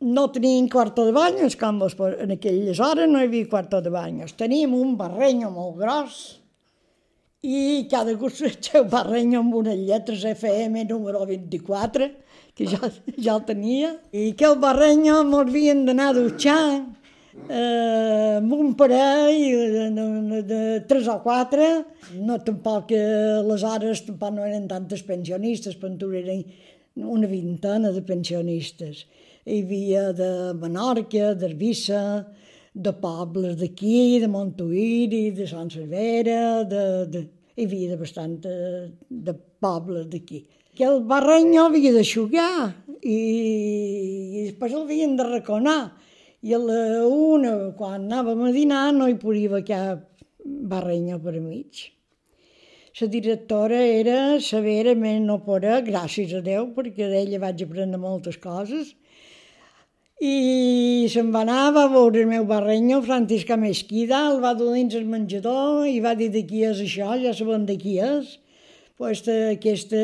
no 0.00 0.30
teníem 0.30 0.68
quarto 0.68 1.06
de 1.06 1.12
banyes, 1.12 1.56
com 1.56 1.78
vos, 1.78 1.96
en 2.20 2.34
aquelles 2.36 2.80
hores 2.80 3.08
no 3.08 3.20
hi 3.20 3.28
havia 3.28 3.48
quarto 3.48 3.80
de 3.80 3.90
banyes. 3.90 4.34
Teníem 4.36 4.74
un 4.76 4.96
barrenyo 4.96 5.50
molt 5.50 5.78
gros 5.80 6.18
i 7.46 7.86
cada 7.90 8.16
curs 8.18 8.42
el 8.42 8.58
seu 8.60 8.84
barrenyo 8.90 9.40
amb 9.40 9.54
unes 9.62 9.78
lletres 9.78 10.24
FM 10.24 10.84
número 10.90 11.24
24, 11.26 12.10
que 12.56 12.68
ja, 12.68 12.90
ja 13.16 13.36
el 13.36 13.44
tenia, 13.48 13.94
i 14.12 14.32
que 14.36 14.48
el 14.48 14.58
barrenyo 14.60 15.20
ens 15.22 15.40
havien 15.40 15.84
d'anar 15.88 16.10
a 16.12 16.16
dutxar 16.18 16.60
eh, 17.48 18.38
un 18.40 18.74
parell 18.78 19.42
de, 19.74 19.90
de, 19.96 20.42
de 20.42 20.62
tres 20.88 21.08
o 21.12 21.18
quatre, 21.24 21.68
no 22.20 22.38
tampoc 22.44 22.92
eh, 22.96 23.42
les 23.46 23.66
hores 23.66 24.06
tampoc 24.08 24.34
no 24.38 24.46
eren 24.46 24.66
tantes 24.70 25.04
pensionistes, 25.06 25.76
però 25.80 26.10
eren 26.14 26.42
una 26.96 27.28
vintena 27.28 27.92
de 27.92 28.02
pensionistes 28.02 29.06
hi 29.46 29.62
havia 29.62 30.10
de 30.12 30.28
Menorca, 30.58 31.34
d'Arbissa, 31.38 32.02
de 32.74 32.92
pobles 33.00 33.54
d'aquí, 33.60 34.18
de 34.20 34.28
Montuïri, 34.28 35.30
de 35.36 35.46
Sant 35.46 35.70
Cervera, 35.70 36.64
de, 36.66 36.82
de, 37.12 37.22
hi 37.54 37.66
havia 37.68 37.92
de 37.92 37.98
bastant 38.00 38.34
de, 38.42 38.56
de 39.08 39.34
pobles 39.62 40.08
d'aquí. 40.10 40.42
Que 40.76 40.88
el 40.90 41.04
barrenyo 41.08 41.68
havia 41.68 41.94
d'aixugar 41.94 42.74
i, 43.00 43.16
i 43.16 44.42
després 44.48 44.74
el 44.74 44.82
havien 44.82 45.14
de 45.16 45.28
reconar. 45.30 45.78
I 46.46 46.54
a 46.54 46.58
la 46.62 46.80
una, 47.10 47.52
quan 47.74 48.04
anàvem 48.04 48.44
a 48.46 48.52
dinar, 48.54 48.84
no 48.94 49.08
hi 49.10 49.16
podia 49.18 49.58
cap 49.66 50.04
barrenya 50.72 51.18
per 51.18 51.34
mig. 51.40 51.80
La 53.00 53.08
directora 53.12 53.80
era 53.82 54.38
severament 54.40 55.26
no 55.26 55.40
pora, 55.48 55.80
gràcies 55.88 56.36
a 56.38 56.44
Déu, 56.46 56.70
perquè 56.76 57.10
d'ella 57.10 57.42
vaig 57.42 57.66
aprendre 57.66 57.98
moltes 58.00 58.38
coses, 58.38 58.94
i 60.22 61.04
se'n 61.12 61.28
va 61.34 61.42
anar, 61.42 61.74
va 61.76 61.88
veure 61.92 62.22
el 62.22 62.30
meu 62.30 62.46
barrenyo, 62.48 63.02
Francisca 63.04 63.58
Mesquida, 63.60 64.22
el 64.30 64.38
va 64.40 64.54
dur 64.56 64.70
dins 64.72 64.94
el 64.96 65.04
menjador 65.04 65.84
i 65.90 65.98
va 66.00 66.14
dir 66.16 66.30
de 66.32 66.46
qui 66.48 66.62
és 66.64 66.80
això, 66.80 67.10
ja 67.20 67.34
sabem 67.36 67.66
de 67.68 67.76
qui 67.76 67.98
és. 68.00 68.36
Pues, 68.96 69.20
aquesta... 69.28 70.00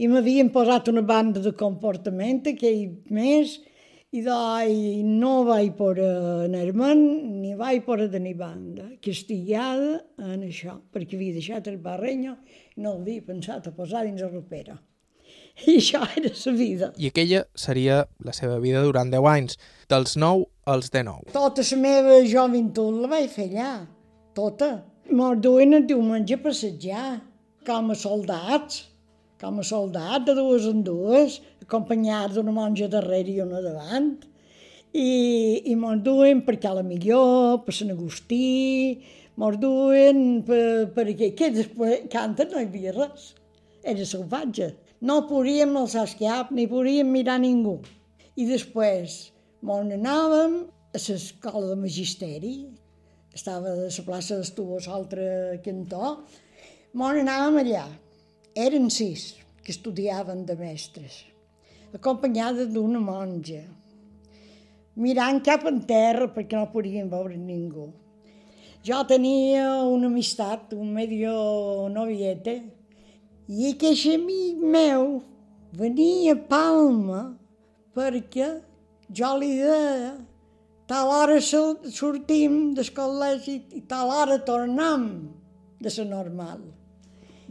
I 0.00 0.08
m'havien 0.08 0.48
posat 0.54 0.88
una 0.88 1.02
banda 1.04 1.42
de 1.44 1.52
comportament, 1.52 2.40
aquell 2.54 3.02
mes, 3.12 3.58
i 4.16 4.22
doi 4.24 5.02
no 5.04 5.42
vaig 5.44 5.74
poder 5.76 6.08
anar-me'n, 6.46 7.00
ni 7.42 7.52
vaig 7.58 7.82
poder 7.84 8.06
tenir 8.12 8.36
banda, 8.38 8.86
castigada 9.04 9.98
en 10.22 10.44
això, 10.46 10.78
perquè 10.92 11.18
havia 11.18 11.36
deixat 11.36 11.68
el 11.68 11.76
barrenyo 11.84 12.36
i 12.76 12.84
no 12.84 12.94
havia 12.96 13.24
pensat 13.26 13.68
a 13.68 13.74
posar 13.76 14.06
dins 14.06 14.22
la 14.24 14.30
ropera. 14.32 14.78
I 15.66 15.76
això 15.80 16.02
era 16.16 16.30
la 16.32 16.54
vida. 16.56 16.90
I 17.00 17.10
aquella 17.10 17.44
seria 17.56 18.02
la 18.24 18.32
seva 18.36 18.58
vida 18.62 18.82
durant 18.84 19.12
10 19.12 19.28
anys, 19.32 19.60
dels 19.92 20.16
9 20.20 20.48
als 20.72 20.90
19. 20.92 21.32
Tota 21.36 21.64
la 21.70 21.80
meva 21.84 22.18
joventut 22.28 23.00
la 23.02 23.12
vaig 23.12 23.30
fer 23.32 23.50
allà, 23.50 23.72
tota. 24.36 24.72
Mos 25.12 25.38
duien 25.38 25.76
el 25.76 25.86
diumenge 25.86 26.34
a 26.34 26.42
passejar, 26.42 27.08
com 27.66 27.92
a 27.92 27.96
soldats, 27.98 28.84
com 29.40 29.60
a 29.60 29.66
soldats 29.66 30.24
de 30.28 30.36
dues 30.38 30.68
en 30.70 30.82
dues, 30.86 31.40
acompanyats 31.62 32.36
d'una 32.36 32.54
monja 32.56 32.88
darrere 32.92 33.34
i 33.34 33.42
una 33.44 33.60
davant. 33.64 34.14
I, 34.96 35.08
i 35.68 35.74
mos 35.76 36.00
duien 36.04 36.40
per 36.46 36.56
Cala 36.62 36.84
Millor, 36.86 37.62
per 37.66 37.74
Sant 37.76 37.92
Agustí, 37.92 39.02
mos 39.36 39.58
duien 39.60 40.40
per, 40.46 40.88
per 40.96 41.08
aquí, 41.12 41.34
que 41.36 41.52
després 41.52 42.08
canten 42.12 42.54
no 42.54 42.62
hi 42.62 42.70
havia 42.70 42.96
res, 42.96 43.30
era 43.84 44.08
salvatge 44.08 44.72
no 45.00 45.26
podíem 45.28 45.76
alçar 45.76 46.06
el 46.06 46.14
cap 46.18 46.50
ni 46.50 46.66
podíem 46.66 47.10
mirar 47.12 47.36
ningú. 47.42 47.80
I 48.36 48.46
després 48.48 49.32
m'on 49.62 49.92
anàvem 49.92 50.56
a 50.96 50.98
l'escola 50.98 51.68
de 51.68 51.76
magisteri, 51.76 52.54
estava 53.36 53.74
a 53.74 53.76
la 53.84 54.04
plaça 54.06 54.38
d'Estubos, 54.38 54.88
l'altre 54.88 55.60
cantó, 55.64 56.22
m'on 56.94 57.20
anàvem 57.20 57.60
allà. 57.64 57.86
Eren 58.56 58.88
sis 58.88 59.34
que 59.60 59.68
estudiaven 59.68 60.46
de 60.48 60.54
mestres, 60.56 61.26
acompanyada 61.92 62.64
d'una 62.64 62.96
monja, 63.04 63.66
mirant 64.96 65.42
cap 65.44 65.66
en 65.68 65.82
terra 65.84 66.30
perquè 66.32 66.56
no 66.56 66.70
podien 66.72 67.10
veure 67.12 67.36
ningú. 67.36 67.90
Jo 68.80 69.02
tenia 69.10 69.66
una 69.84 70.08
amistat, 70.08 70.72
un 70.72 70.94
medio 70.96 71.34
noviete, 71.92 72.54
i 73.44 73.74
aquest 73.74 74.08
amic 74.14 74.64
meu 74.76 75.04
venia 75.76 76.32
a 76.32 76.40
Palma 76.54 77.20
perquè 77.92 78.48
jo 79.20 79.34
li 79.36 79.52
deia 79.58 80.14
tal 80.88 81.12
hora 81.18 81.36
sortim 81.44 82.72
del 82.80 82.88
col·legi 82.96 83.60
i 83.76 83.84
tal 83.84 84.16
hora 84.16 84.40
tornem 84.48 85.06
de 85.76 85.92
la 85.98 86.08
normal. 86.16 86.64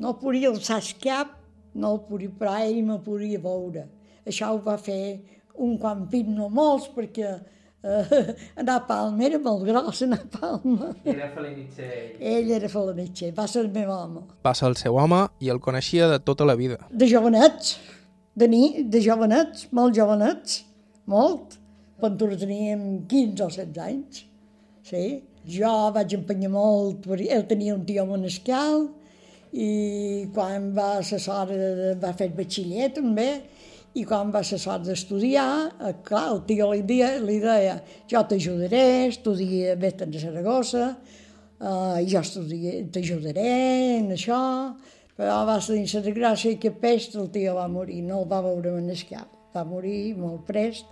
No 0.02 0.16
podia 0.20 0.52
alçar 0.52 0.82
el 0.82 0.94
cap, 1.02 1.36
no 1.76 1.96
el 1.96 2.02
podia, 2.10 2.32
però 2.40 2.56
ell 2.64 2.82
me 2.88 3.00
podia 3.04 3.40
veure. 3.42 3.86
Això 4.28 4.52
ho 4.52 4.62
va 4.64 4.76
fer 4.82 5.20
un 5.62 5.78
quan 5.80 6.06
pit, 6.12 6.28
no 6.28 6.50
molts, 6.52 6.88
perquè 6.96 7.30
uh, 7.32 8.16
anar 8.62 8.80
a 8.80 8.84
Palma 8.88 9.28
era 9.28 9.40
molt 9.40 9.64
gros, 9.68 10.02
anar 10.04 10.22
a 10.24 10.30
Palma. 10.38 10.92
Era 11.06 11.30
Felinitxer. 11.36 11.92
Ell 12.20 12.52
era 12.58 12.72
Felinitxer, 12.72 13.32
va 13.38 13.48
ser 13.52 13.66
el 13.66 13.72
meu 13.76 13.92
home. 13.94 14.26
Va 14.46 14.56
ser 14.58 14.70
el 14.72 14.80
seu 14.82 14.98
home 15.00 15.22
i 15.40 15.52
el 15.54 15.62
coneixia 15.64 16.10
de 16.12 16.20
tota 16.24 16.48
la 16.48 16.58
vida. 16.60 16.80
De 16.92 17.08
jovenets, 17.12 17.78
de, 18.36 18.50
ni, 18.52 18.64
de 18.92 19.04
jovenets, 19.06 19.70
molt 19.76 19.96
jovenets, 19.96 20.64
molt. 21.12 21.60
Quan 21.96 22.18
teníem 22.20 23.06
15 23.08 23.46
o 23.46 23.48
16 23.54 23.80
anys, 23.86 24.26
sí. 24.84 25.06
Jo 25.46 25.70
vaig 25.94 26.16
empenyar 26.18 26.50
molt, 26.52 27.06
ell 27.22 27.46
tenia 27.48 27.76
un 27.76 27.84
tio 27.86 28.04
monescal, 28.10 28.88
i 29.54 30.28
quan 30.34 30.72
va 30.76 31.00
l'hora 31.02 31.94
va 32.02 32.14
fer 32.14 32.30
batxiller 32.36 32.92
també, 32.96 33.30
i 33.96 34.04
quan 34.04 34.32
va 34.32 34.42
ser 34.44 34.58
sort 34.60 34.84
d'estudiar, 34.84 35.72
eh, 35.80 35.94
clar, 36.04 36.26
el 36.34 36.42
tio 36.48 36.72
li 36.72 36.82
deia, 36.84 37.14
li 37.24 37.40
deia 37.40 37.78
jo 38.12 38.24
t'ajudaré, 38.28 39.08
estudia, 39.08 39.76
vés 39.76 39.96
a 40.02 40.08
Saragossa, 40.20 40.98
eh, 41.62 42.06
jo 42.06 42.22
t'ajudaré 42.92 44.00
en 44.00 44.12
això, 44.12 44.76
però 45.16 45.46
va 45.48 45.62
ser 45.62 45.78
dins 45.78 45.94
la 45.94 46.12
gràcia 46.12 46.60
que 46.60 46.72
pest 46.72 47.16
el 47.16 47.30
tio 47.32 47.56
va 47.56 47.68
morir, 47.68 48.02
no 48.04 48.20
el 48.24 48.28
va 48.28 48.42
veure 48.42 48.78
en 48.78 48.90
el 48.90 49.06
cap, 49.08 49.32
va 49.56 49.64
morir 49.64 50.16
molt 50.18 50.44
prest 50.46 50.86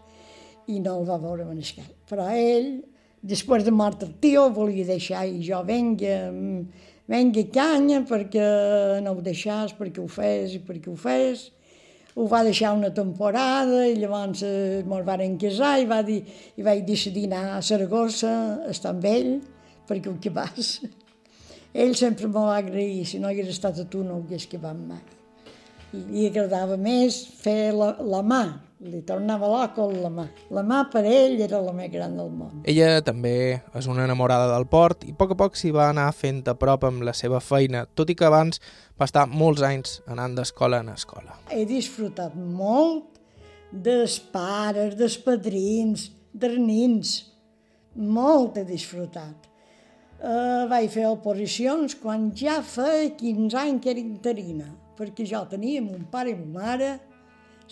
i 0.67 0.79
no 0.79 1.01
el 1.01 1.05
va 1.09 1.17
veure 1.19 1.43
en 1.43 1.57
el 1.57 1.75
cap. 1.75 1.91
Però 2.07 2.29
ell 2.31 2.83
Després 3.23 3.63
de 3.63 3.71
mort 3.71 4.01
el 4.03 4.09
tio, 4.19 4.49
volia 4.51 4.83
deixar 4.83 5.21
i 5.23 5.37
jo 5.47 5.61
venga, 5.63 6.15
venga 7.09 7.43
canya 7.53 8.03
perquè 8.07 8.45
no 9.03 9.15
ho 9.15 9.21
deixàs, 9.25 9.75
perquè 9.77 10.01
ho 10.01 10.07
fes 10.07 10.55
i 10.57 10.61
perquè 10.63 10.91
ho 10.91 10.95
fes. 10.99 11.49
Ho 12.13 12.27
va 12.29 12.43
deixar 12.45 12.75
una 12.77 12.91
temporada 12.93 13.87
i 13.89 13.95
llavors 13.97 14.43
eh, 14.45 14.83
mos 14.85 15.01
varen 15.05 15.33
casar 15.41 15.79
i, 15.81 15.87
va 15.89 16.03
dir, 16.05 16.19
i 16.57 16.65
vaig 16.65 16.83
decidir 16.85 17.25
anar 17.25 17.55
a 17.55 17.61
Saragossa, 17.65 18.33
estar 18.69 18.91
amb 18.93 19.07
ell, 19.09 19.31
perquè 19.89 20.11
ho 20.11 20.33
vas. 20.35 20.75
Ell 21.73 21.95
sempre 21.97 22.27
m'ho 22.29 22.45
va 22.45 22.59
agrair, 22.61 23.01
si 23.09 23.17
no 23.17 23.31
hagués 23.31 23.49
estat 23.49 23.79
a 23.81 23.87
tu 23.89 24.03
no 24.05 24.19
ho 24.19 24.21
hagués 24.21 24.45
quedat 24.45 24.77
mai. 24.77 25.01
I 25.93 26.03
li 26.11 26.27
agradava 26.29 26.77
més 26.77 27.17
fer 27.41 27.73
la, 27.73 27.95
la 27.97 28.21
mà, 28.21 28.43
li 28.83 29.01
tornava 29.07 29.47
loco 29.47 29.87
la 29.91 30.09
mà. 30.11 30.25
La 30.53 30.63
mà 30.67 30.83
per 30.91 31.03
ell 31.07 31.39
era 31.41 31.61
la 31.63 31.73
més 31.75 31.91
gran 31.93 32.17
del 32.19 32.31
món. 32.33 32.61
Ella 32.67 33.01
també 33.05 33.61
és 33.75 33.87
una 33.89 34.05
enamorada 34.07 34.49
del 34.51 34.67
port 34.71 35.05
i 35.07 35.13
a 35.13 35.19
poc 35.19 35.33
a 35.35 35.39
poc 35.39 35.57
s'hi 35.59 35.71
va 35.75 35.89
anar 35.91 36.09
fent 36.15 36.43
a 36.51 36.55
prop 36.59 36.83
amb 36.87 37.05
la 37.07 37.15
seva 37.17 37.39
feina, 37.43 37.85
tot 37.95 38.11
i 38.11 38.17
que 38.19 38.27
abans 38.27 38.61
va 38.99 39.07
estar 39.09 39.25
molts 39.29 39.63
anys 39.65 40.01
anant 40.11 40.35
d'escola 40.37 40.83
en 40.83 40.91
escola. 40.93 41.39
He 41.51 41.63
disfrutat 41.69 42.35
molt 42.35 43.21
dels 43.71 44.19
pares, 44.33 44.97
dels 44.99 45.17
padrins, 45.17 46.09
dels 46.33 46.59
nins. 46.59 47.15
Molt 47.95 48.59
he 48.59 48.67
disfrutat. 48.67 49.49
Uh, 50.23 50.63
vaig 50.71 50.87
fer 50.93 51.09
oposicions 51.09 51.97
quan 51.99 52.29
ja 52.37 52.61
feia 52.63 53.09
15 53.17 53.57
anys 53.59 53.81
que 53.83 53.91
era 53.91 53.99
interina, 53.99 54.69
perquè 54.95 55.25
jo 55.27 55.41
tenia 55.51 55.81
mon 55.83 56.05
pare 56.11 56.31
i 56.31 56.37
mon 56.37 56.53
mare, 56.61 56.93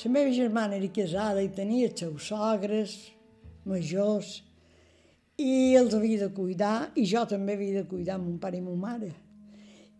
la 0.03 0.11
meva 0.11 0.31
germana 0.33 0.75
era 0.75 0.87
casada 0.89 1.41
i 1.43 1.49
tenia 1.53 1.89
els 1.89 1.99
seus 1.99 2.29
sogres 2.31 2.93
majors 3.69 4.39
i 5.37 5.75
els 5.77 5.93
havia 5.93 6.23
de 6.23 6.29
cuidar 6.33 6.77
i 6.97 7.03
jo 7.05 7.21
també 7.29 7.53
havia 7.53 7.81
de 7.81 7.89
cuidar 7.89 8.17
mon 8.21 8.39
pare 8.41 8.57
i 8.57 8.63
mon 8.63 8.79
mare. 8.79 9.11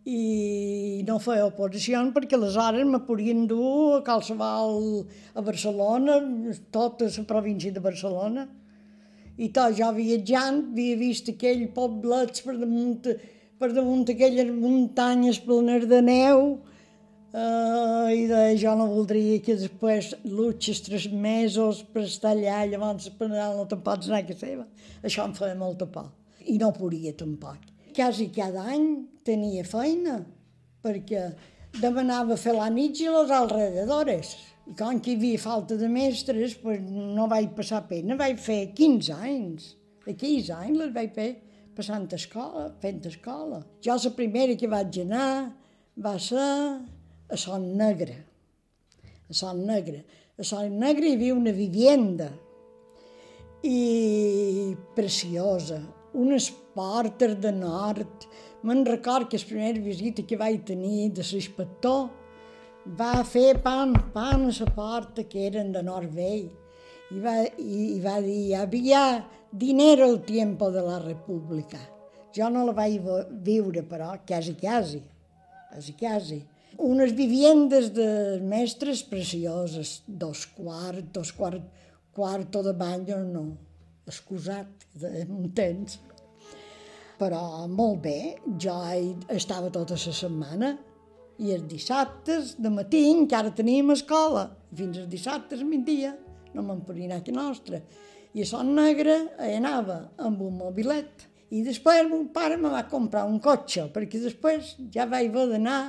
I 0.05 1.03
no 1.05 1.19
feia 1.21 1.45
oposició 1.45 2.01
perquè 2.15 2.37
aleshores 2.37 2.87
me 2.89 3.03
podien 3.05 3.45
dur 3.49 3.99
a 3.99 4.01
qualsevol 4.05 5.05
a 5.37 5.43
Barcelona, 5.45 6.17
tota 6.73 7.05
la 7.05 7.27
província 7.29 7.71
de 7.71 7.83
Barcelona. 7.83 8.47
I 9.37 9.49
tot 9.53 9.77
jo 9.77 9.91
viatjant 9.93 10.63
havia 10.71 10.97
vist 10.97 11.29
aquells 11.29 11.69
poblets 11.75 12.41
per 12.41 12.57
damunt, 12.57 13.05
per 13.61 13.71
damunt 13.77 14.09
aquelles 14.09 14.49
muntanyes 14.49 15.39
plenes 15.45 15.85
de 15.85 16.01
neu, 16.01 16.57
Uh, 17.31 18.11
I 18.11 18.25
de, 18.27 18.39
jo 18.59 18.73
no 18.75 18.89
voldria 18.91 19.37
que 19.39 19.53
després 19.55 20.09
luches 20.27 20.81
tres 20.83 21.05
mesos 21.07 21.79
per 21.93 22.03
estar 22.03 22.33
allà, 22.33 22.57
llavors 22.67 23.07
per 23.15 23.29
anar 23.29 23.53
no 23.55 23.63
te'n 23.71 23.83
pots 23.85 24.09
anar 24.09 24.25
casa 24.27 24.49
seva. 24.49 24.65
Això 24.99 25.23
em 25.23 25.35
feia 25.37 25.55
molta 25.55 25.87
por. 25.87 26.09
I 26.51 26.57
no 26.59 26.73
podia 26.75 27.15
tampoc. 27.15 27.69
Quasi 27.95 28.27
cada 28.35 28.65
any 28.75 28.89
tenia 29.23 29.63
feina, 29.63 30.17
perquè 30.83 31.23
demanava 31.79 32.35
fer 32.35 32.57
la 32.57 32.67
nit 32.73 32.99
i 32.99 33.07
les 33.07 33.31
alrededores. 33.31 34.35
I 34.67 34.75
com 34.75 34.99
que 34.99 35.13
hi 35.13 35.19
havia 35.21 35.39
falta 35.39 35.79
de 35.79 35.87
mestres, 35.87 36.59
pues 36.59 36.83
no 36.83 37.31
vaig 37.31 37.55
passar 37.55 37.85
pena, 37.87 38.19
vaig 38.19 38.43
fer 38.43 38.65
15 38.75 39.15
anys. 39.31 39.75
De 40.03 40.19
15 40.19 40.51
anys 40.57 40.83
les 40.83 40.95
vaig 40.99 41.15
fer 41.15 41.31
passant 41.77 42.11
escola, 42.11 42.73
fent 42.83 43.05
escola. 43.07 43.63
Jo 43.79 43.95
la 43.95 44.17
primera 44.19 44.59
que 44.59 44.67
vaig 44.67 45.05
anar 45.05 45.53
va 45.95 46.19
ser 46.19 46.49
a 47.31 47.37
Son 47.37 47.77
Negre. 47.77 48.25
A 49.29 49.33
Son 49.33 49.65
Negre. 49.65 50.05
A 50.37 50.43
Son 50.43 50.77
Negre 50.77 51.07
hi 51.07 51.15
havia 51.15 51.35
una 51.35 51.53
vivienda 51.55 52.29
i 53.63 54.75
preciosa, 54.95 55.79
unes 56.13 56.49
portes 56.75 57.37
de 57.39 57.53
nord. 57.55 58.27
Me'n 58.67 58.83
record 58.85 59.29
que 59.29 59.39
la 59.39 59.47
primera 59.47 59.79
visita 59.79 60.25
que 60.27 60.37
vaig 60.37 60.65
tenir 60.67 61.11
de 61.15 61.23
l'inspector 61.23 62.09
va 62.97 63.23
fer 63.23 63.61
pan, 63.63 63.93
pan 64.13 64.49
a 64.49 64.55
la 64.57 64.67
porta 64.75 65.23
que 65.23 65.47
eren 65.47 65.71
de 65.71 65.81
nord 65.85 66.11
vell 66.11 66.49
i 67.11 67.19
va, 67.21 67.37
i, 67.57 67.95
i 67.95 67.99
va 68.01 68.19
dir, 68.21 68.55
havia 68.57 69.23
dinero 69.51 70.07
el 70.09 70.21
tiempo 70.23 70.71
de 70.71 70.81
la 70.81 70.99
república. 70.99 71.79
Jo 72.35 72.47
no 72.49 72.63
la 72.65 72.73
vaig 72.73 73.01
viure, 73.43 73.83
però, 73.83 74.13
quasi, 74.25 74.55
quasi, 74.55 75.01
quasi, 75.69 75.93
quasi 75.99 76.39
unes 76.81 77.13
viviendes 77.13 77.91
de 77.93 78.39
mestres 78.41 79.03
precioses, 79.05 80.01
dos 80.07 80.45
quarts, 80.45 81.05
dos 81.13 81.31
quarts, 81.31 81.61
quarto 82.11 82.63
de 82.65 82.73
banyo, 82.73 83.21
no, 83.23 83.45
excusat, 84.09 84.87
temps. 85.55 85.99
Però 87.21 87.67
molt 87.69 88.01
bé, 88.01 88.17
jo 88.57 88.73
hi 88.89 89.13
estava 89.29 89.69
tota 89.69 89.93
la 89.93 90.15
setmana 90.17 90.71
i 91.41 91.53
els 91.53 91.67
dissabtes 91.69 92.55
de 92.57 92.69
matí 92.73 93.05
encara 93.11 93.53
teníem 93.53 93.93
escola, 93.93 94.49
fins 94.73 94.97
als 94.97 95.09
dissabtes 95.09 95.61
migdia, 95.65 96.15
no 96.53 96.65
me'n 96.65 96.81
podia 96.85 97.07
anar 97.07 97.21
a 97.21 97.35
nostra. 97.37 97.81
I 98.33 98.41
a 98.41 98.47
Son 98.47 98.73
Negre 98.73 99.17
hi 99.37 99.55
anava 99.59 100.01
amb 100.17 100.41
un 100.41 100.57
mobilet. 100.57 101.27
I 101.51 101.61
després 101.65 102.07
mon 102.07 102.29
pare 102.31 102.55
me 102.57 102.69
va 102.71 102.87
comprar 102.87 103.25
un 103.27 103.39
cotxe, 103.43 103.89
perquè 103.91 104.21
després 104.23 104.77
ja 104.93 105.05
vaig 105.05 105.29
haver 105.29 105.49
d'anar 105.51 105.81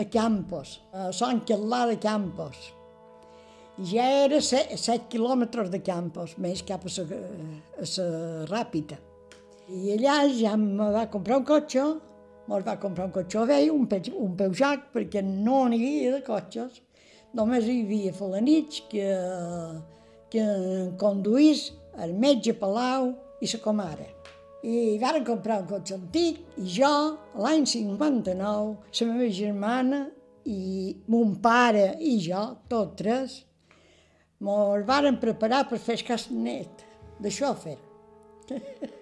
a 0.00 0.08
Campos, 0.08 0.80
a 0.92 1.10
Sant 1.12 1.42
Català 1.44 1.86
de 1.90 1.96
Campos. 2.00 2.56
Ja 3.90 4.04
era 4.24 4.40
7, 4.40 4.76
7 4.76 5.08
quilòmetres 5.12 5.70
de 5.72 5.80
Campos, 5.84 6.36
més 6.40 6.62
cap 6.66 6.84
a 6.88 6.92
la, 6.96 7.20
a 7.80 7.86
la 7.86 8.08
Ràpita. 8.50 8.98
I 9.70 9.94
allà 9.96 10.16
ja 10.34 10.54
em 10.56 10.66
va 10.80 11.06
comprar 11.12 11.40
un 11.40 11.46
cotxe, 11.48 11.84
me'l 12.50 12.66
va 12.66 12.76
comprar 12.82 13.08
un 13.08 13.14
cotxe 13.14 13.44
vell, 13.48 13.70
un, 13.72 13.86
pe, 13.88 14.00
un 14.16 14.36
Peugeot, 14.36 14.88
perquè 14.94 15.22
no 15.24 15.62
n'hi 15.68 15.80
havia 15.80 16.14
de 16.16 16.22
cotxes. 16.26 16.80
Només 17.36 17.68
hi 17.68 17.82
havia 17.84 18.14
Falanich, 18.16 18.82
que, 18.90 19.10
que 20.32 20.46
conduís 21.00 21.68
el 22.02 22.16
metge 22.18 22.56
Palau 22.58 23.12
i 23.40 23.48
la 23.52 23.62
comare 23.62 24.19
i 24.62 24.98
varen 25.00 25.24
comprar 25.24 25.60
un 25.62 25.68
cotxe 25.70 25.96
antic 25.96 26.40
i 26.60 26.66
jo, 26.68 26.92
l'any 27.40 27.66
59, 27.66 28.76
la 29.00 29.06
meva 29.08 29.30
germana 29.32 30.00
i 30.44 30.96
mon 31.08 31.36
pare 31.40 31.94
i 32.00 32.18
jo, 32.20 32.42
tots 32.68 32.96
tres, 32.98 33.36
mos 34.40 34.86
varen 34.88 35.20
preparar 35.20 35.66
per 35.68 35.80
fer 35.80 35.98
el 36.16 36.24
net 36.44 36.86
de 37.20 37.30
xòfer. 37.32 37.76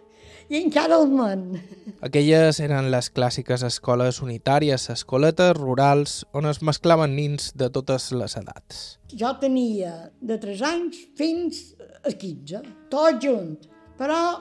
I 0.49 0.63
encara 0.63 0.97
el 0.97 1.11
món. 1.13 1.59
Aquelles 2.01 2.57
eren 2.65 2.87
les 2.89 3.11
clàssiques 3.13 3.61
escoles 3.67 4.23
unitàries, 4.25 4.87
escoletes 4.95 5.53
rurals, 5.59 6.23
on 6.33 6.49
es 6.49 6.63
mesclaven 6.65 7.13
nins 7.19 7.51
de 7.53 7.69
totes 7.69 8.09
les 8.17 8.37
edats. 8.41 8.79
Jo 9.13 9.35
tenia 9.43 10.09
de 10.25 10.39
3 10.41 10.63
anys 10.71 11.03
fins 11.21 11.61
a 12.01 12.15
15, 12.15 12.63
tot 12.89 13.21
junt. 13.21 13.59
Però 14.01 14.39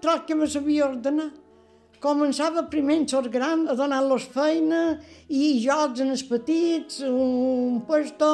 tros 0.00 0.24
que 0.26 0.34
me 0.34 0.46
sabia 0.46 0.86
ordenar. 0.88 1.30
Començava 2.02 2.66
primer 2.70 2.98
en 3.00 3.06
sort 3.08 3.30
gran 3.32 3.64
a 3.72 3.74
donar-los 3.74 4.26
feina 4.34 4.98
i 5.32 5.56
jocs 5.62 6.02
en 6.04 6.12
els 6.12 6.24
petits, 6.28 7.00
un 7.08 7.80
puesto, 7.88 8.28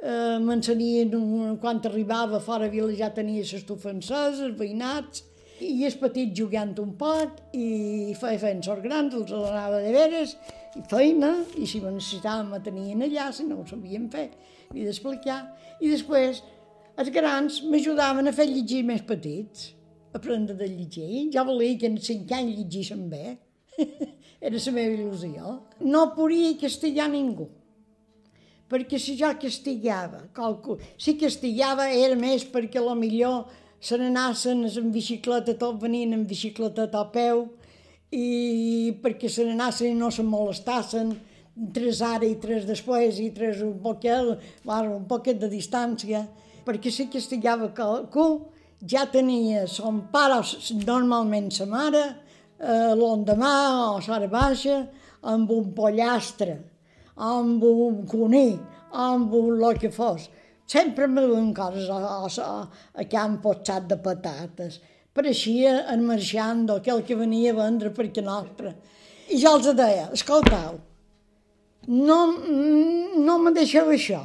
eh, 0.00 0.38
m'ensenien 0.42 1.14
quan 1.62 1.80
arribava 1.84 2.40
fora 2.40 2.68
vila 2.68 2.92
ja 2.98 3.12
tenia 3.14 3.46
l'estufa 3.46 3.92
encesa, 3.94 4.48
els 4.48 4.58
veïnats, 4.58 5.22
i 5.60 5.86
els 5.88 5.96
petits 5.96 6.34
jugant 6.36 6.74
un 6.82 6.92
poc 6.98 7.38
i 7.56 8.12
feia 8.18 8.42
fent 8.42 8.64
sort 8.66 8.82
grans, 8.84 9.14
els 9.14 9.30
donava 9.30 9.80
de 9.80 9.94
veres, 9.94 10.34
i 10.76 10.82
feina, 10.90 11.32
i 11.56 11.64
si 11.64 11.80
me 11.80 11.94
necessitàvem 11.94 12.50
me 12.52 12.60
tenien 12.60 13.06
allà, 13.06 13.30
si 13.32 13.46
no 13.46 13.62
ho 13.62 13.64
sabien 13.70 14.10
fer, 14.12 14.28
i 14.74 14.84
d'explicar. 14.84 15.40
I 15.80 15.94
després 15.94 16.42
els 16.98 17.14
grans 17.14 17.62
m'ajudaven 17.70 18.28
a 18.28 18.34
fer 18.36 18.50
llegir 18.50 18.82
més 18.84 19.02
petits 19.06 19.75
aprendre 20.16 20.56
de 20.58 20.68
llegir. 20.70 21.28
Jo 21.34 21.44
volia 21.48 21.76
que 21.80 21.90
en 21.90 22.00
cinc 22.02 22.32
anys 22.32 22.56
llegissin 22.58 23.06
bé. 23.12 23.36
Era 24.40 24.56
la 24.56 24.72
meva 24.72 24.96
il·lusió. 24.96 25.54
No 25.84 26.08
podia 26.16 26.56
castigar 26.60 27.08
ningú. 27.12 27.48
Perquè 28.66 28.98
si 28.98 29.14
jo 29.14 29.28
castigava 29.38 30.24
qualcú, 30.34 30.74
si 30.98 31.14
castigava 31.20 31.84
era 31.94 32.16
més 32.18 32.42
perquè 32.50 32.80
a 32.80 32.82
lo 32.82 32.96
millor 32.98 33.44
se 33.78 33.94
n'anassen 34.00 34.64
en 34.66 34.88
bicicleta, 34.90 35.54
tot 35.54 35.78
venien 35.78 36.16
en 36.16 36.24
bicicleta 36.26 36.88
a 36.90 37.04
peu, 37.12 37.44
i 38.10 38.98
perquè 39.02 39.30
se 39.30 39.46
n'anassen 39.46 39.92
i 39.92 39.98
no 39.98 40.10
se 40.10 40.24
molestassen, 40.26 41.14
tres 41.72 42.02
ara 42.02 42.26
i 42.26 42.34
tres 42.42 42.66
després 42.66 43.20
i 43.22 43.30
tres 43.30 43.62
un 43.62 43.78
poquet, 43.84 44.34
un 44.66 45.06
poquet 45.08 45.38
de 45.38 45.48
distància, 45.52 46.24
perquè 46.66 46.90
si 46.90 47.06
castigava 47.12 47.70
qualcú, 47.76 48.50
ja 48.84 49.06
tenia 49.06 49.66
son 49.66 50.06
pare, 50.12 50.42
normalment 50.84 51.50
sa 51.52 51.66
mare, 51.66 52.04
eh, 52.58 52.94
l'endemà 52.94 53.52
o 53.94 54.00
l'hora 54.00 54.28
baixa, 54.28 54.80
amb 55.22 55.50
un 55.50 55.72
pollastre, 55.74 56.56
amb 57.16 57.62
un 57.62 58.04
cuní, 58.06 58.58
amb 58.92 59.32
un 59.32 59.56
lo 59.58 59.72
que 59.74 59.90
fos. 59.90 60.28
Sempre 60.66 61.06
me 61.06 61.22
duen 61.22 61.54
coses 61.54 61.88
a, 61.90 62.26
a, 62.26 62.68
a 62.94 63.04
can 63.04 63.40
potxat 63.40 63.86
de 63.86 63.96
patates, 63.96 64.80
pareixia 65.14 65.86
en 65.92 66.04
marxant 66.04 66.66
aquell 66.74 67.04
que 67.06 67.16
venia 67.16 67.54
a 67.54 67.60
vendre 67.62 67.90
per 67.94 68.10
que 68.12 68.22
nostre. 68.22 68.74
I 69.30 69.40
jo 69.40 69.56
els 69.56 69.70
deia, 69.74 70.10
escoltau, 70.14 70.78
no, 71.88 72.18
no 73.26 73.38
me 73.38 73.52
deixeu 73.54 73.90
això, 73.94 74.22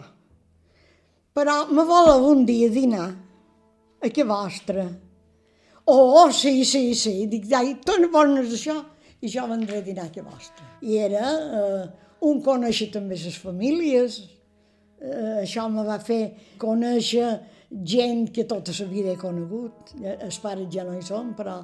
però 1.34 1.66
me 1.72 1.86
voleu 1.88 2.28
un 2.34 2.43
dia 2.45 2.70
dinar 2.70 3.10
a 4.02 4.10
que 4.10 4.24
vostre. 4.24 4.86
Oh, 5.86 6.30
sí, 6.32 6.66
sí, 6.66 6.93
sí. 6.95 7.28
Dic, 7.28 7.47
tu 7.86 7.97
no 8.02 8.10
vols 8.14 8.54
això? 8.54 8.78
I 9.22 9.30
jo 9.30 9.45
vendré 9.49 9.82
a 9.82 9.86
dinar 9.86 10.08
a 10.10 10.14
que 10.14 10.24
vostre. 10.26 10.66
I 10.82 10.97
era 10.97 11.26
eh, 11.30 11.84
un 12.26 12.41
conèixer 12.41 12.89
també 12.93 13.18
les 13.20 13.38
famílies. 13.38 14.18
Eh, 15.02 15.41
això 15.43 15.68
me 15.70 15.86
va 15.86 15.99
fer 16.02 16.56
conèixer 16.62 17.30
gent 17.72 18.28
que 18.34 18.47
tota 18.49 18.74
la 18.80 18.89
vida 18.89 19.14
he 19.14 19.22
conegut. 19.22 19.93
Eh, 20.02 20.18
els 20.26 20.41
pares 20.41 20.70
ja 20.74 20.86
no 20.88 20.97
hi 20.97 21.06
són, 21.06 21.34
però 21.38 21.60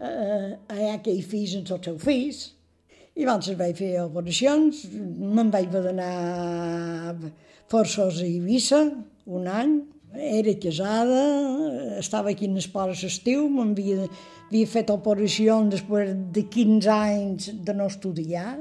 eh, 0.00 0.56
hi 0.72 0.88
ha 0.88 0.96
aquells 0.96 1.28
fills 1.28 1.56
amb 1.58 1.68
tots 1.68 1.92
els 1.92 1.92
seus 1.92 2.04
fills. 2.08 2.42
I 3.12 3.26
abans 3.26 3.50
vaig 3.60 3.76
fer 3.76 3.92
operacions, 4.00 4.86
me'n 4.88 5.50
vaig 5.52 5.74
anar 5.76 7.16
forçós 7.68 8.22
a 8.22 8.24
Eivissa 8.24 8.86
un 9.28 9.48
any, 9.48 9.74
era 10.14 10.54
casada, 10.54 11.22
estava 11.98 12.30
aquí 12.30 12.46
en 12.46 12.56
esport 12.60 12.96
l'estiu, 13.02 13.48
m'havia 13.48 14.08
havia 14.52 14.68
fet 14.68 14.90
operacions 14.92 15.72
després 15.72 16.12
de 16.36 16.42
15 16.52 16.88
anys 16.92 17.46
de 17.64 17.72
no 17.72 17.86
estudiar. 17.88 18.58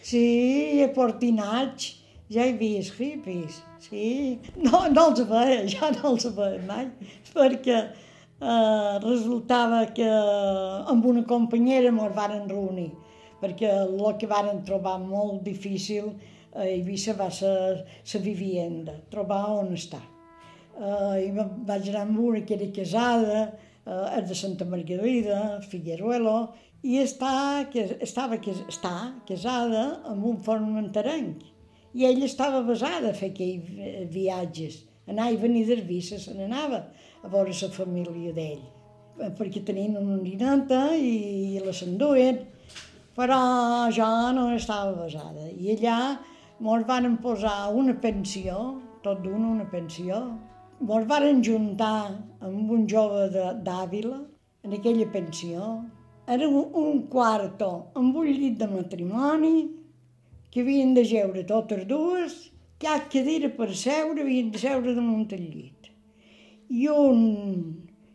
Sí, 0.00 0.80
a 0.80 0.88
Portinats 0.94 1.90
ja 2.32 2.46
hi 2.46 2.54
havia 2.54 2.80
hippies, 2.80 3.58
sí. 3.84 4.38
No, 4.56 4.86
no 4.88 5.10
els 5.10 5.20
veia, 5.28 5.58
ja 5.68 5.90
no 5.92 6.14
els 6.14 6.24
veia 6.32 6.62
mai, 6.64 6.88
perquè 7.34 7.76
eh, 7.76 8.94
resultava 9.04 9.84
que 9.96 10.08
amb 10.08 11.04
una 11.12 11.26
companyera 11.28 11.92
ens 11.92 12.16
varen 12.16 12.48
reunir, 12.48 12.88
perquè 13.44 13.68
el 13.82 14.00
que 14.16 14.30
varen 14.30 14.64
trobar 14.64 14.96
molt 15.04 15.44
difícil 15.44 16.14
a 16.54 16.64
Eivissa 16.64 17.12
va 17.20 17.28
ser 17.28 17.54
la 17.84 18.24
vivienda, 18.24 18.96
trobar 19.12 19.44
on 19.60 19.72
estar 19.76 20.13
eh, 20.78 21.26
i 21.26 21.30
vaig 21.34 21.88
anar 21.90 22.04
amb 22.06 22.20
una 22.20 22.42
que 22.46 22.56
era 22.58 22.70
casada, 22.74 23.40
eh, 23.86 24.20
de 24.28 24.34
Santa 24.34 24.64
Margarida, 24.64 25.60
Figueruelo, 25.70 26.38
i 26.84 26.98
està, 27.00 27.64
que, 27.72 27.86
estava 28.04 28.38
que, 28.44 28.52
està 28.68 28.94
casada 29.28 29.84
amb 30.10 30.26
un 30.28 30.40
formenterenc. 30.44 31.44
I 31.94 32.08
ella 32.08 32.26
estava 32.26 32.60
basada 32.66 33.12
a 33.12 33.16
fer 33.16 33.30
aquells 33.32 34.10
viatges. 34.12 34.82
Anar 35.08 35.30
i 35.32 35.38
venir 35.40 35.64
d'Arbissa, 35.68 36.18
se 36.18 36.34
n'anava 36.34 36.80
a 37.22 37.30
veure 37.32 37.54
la 37.54 37.70
família 37.72 38.32
d'ell. 38.36 38.64
Perquè 39.38 39.62
tenien 39.64 39.96
una 40.00 40.18
nineta 40.18 40.80
i 40.98 41.60
la 41.62 41.72
s'enduen, 41.72 42.40
però 43.14 43.38
jo 43.94 44.08
no 44.34 44.48
estava 44.56 44.92
basada. 45.04 45.46
I 45.54 45.76
allà 45.76 45.98
mos 46.60 46.82
van 46.88 47.16
posar 47.22 47.70
una 47.72 47.94
pensió, 48.00 48.80
tot 49.04 49.22
d'una 49.22 49.52
una 49.54 49.68
pensió, 49.70 50.20
ens 50.92 51.08
varen 51.08 51.42
juntar 51.44 52.12
amb 52.44 52.70
un 52.76 52.86
jove 52.90 53.28
d'Àvila, 53.64 54.18
en 54.64 54.72
aquella 54.76 55.06
pensió. 55.12 55.68
Era 56.26 56.48
un, 56.48 56.70
un 56.80 57.02
quarto 57.12 57.70
amb 57.96 58.16
un 58.16 58.28
llit 58.28 58.58
de 58.60 58.68
matrimoni, 58.68 59.56
que 60.50 60.62
havien 60.62 60.94
de 60.94 61.04
geure 61.04 61.42
totes 61.48 61.82
dues, 61.90 62.36
cap 62.80 63.08
cadira 63.12 63.50
per 63.56 63.72
seure, 63.74 64.22
havien 64.22 64.52
de 64.54 64.60
seure 64.60 64.94
damunt 64.94 65.32
el 65.34 65.42
llit. 65.50 65.90
I 66.70 66.86
un, 66.92 67.20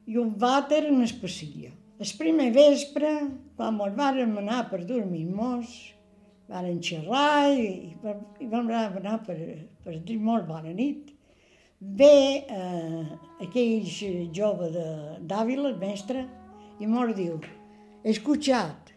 i 0.08 0.18
un 0.18 0.34
vàter 0.42 0.86
en 0.88 1.04
el 1.04 1.14
passillo. 1.22 1.74
El 2.00 2.12
primer 2.18 2.52
vespre, 2.56 3.12
quan 3.58 3.82
ens 3.84 3.98
vàrem 3.98 4.38
anar 4.40 4.64
per 4.70 4.86
dormir 4.88 5.26
mos, 5.28 5.74
varen 6.50 6.80
xerrar 6.82 7.52
i, 7.52 7.68
i, 7.92 8.14
i 8.46 8.48
vam 8.50 8.72
anar 8.72 9.20
per, 9.26 9.38
per 9.84 10.00
dir 10.06 10.18
molt 10.22 10.48
bona 10.48 10.72
nit. 10.74 11.12
Ve 11.82 12.44
eh, 12.52 13.06
aquell 13.40 13.86
jove 14.36 14.68
d'Àvila, 15.24 15.70
el 15.70 15.78
mestre, 15.80 16.26
i 16.76 16.88
mos 16.92 17.14
diu, 17.16 17.38
escuchad, 18.04 18.92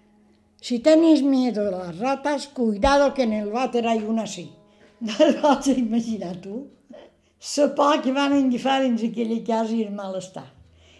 si 0.59 0.81
tenéis 0.83 1.23
miedo 1.23 1.63
de 1.63 1.71
las 1.71 2.01
ratas, 2.01 2.49
cuidado 2.49 3.15
que 3.15 3.23
en 3.23 3.35
el 3.35 3.53
váter 3.53 3.87
hay 3.87 4.03
una 4.03 4.25
así. 4.25 4.51
No 5.01 5.15
pots 5.41 5.69
imaginar 5.69 6.37
tu? 6.41 6.71
La 7.57 7.75
por 7.75 8.03
que 8.03 8.13
van 8.13 8.33
agafar 8.33 8.83
dins 8.83 9.03
aquella 9.03 9.39
casa 9.47 9.75
i 9.75 9.87
el 9.87 9.95
malestar. 9.95 10.47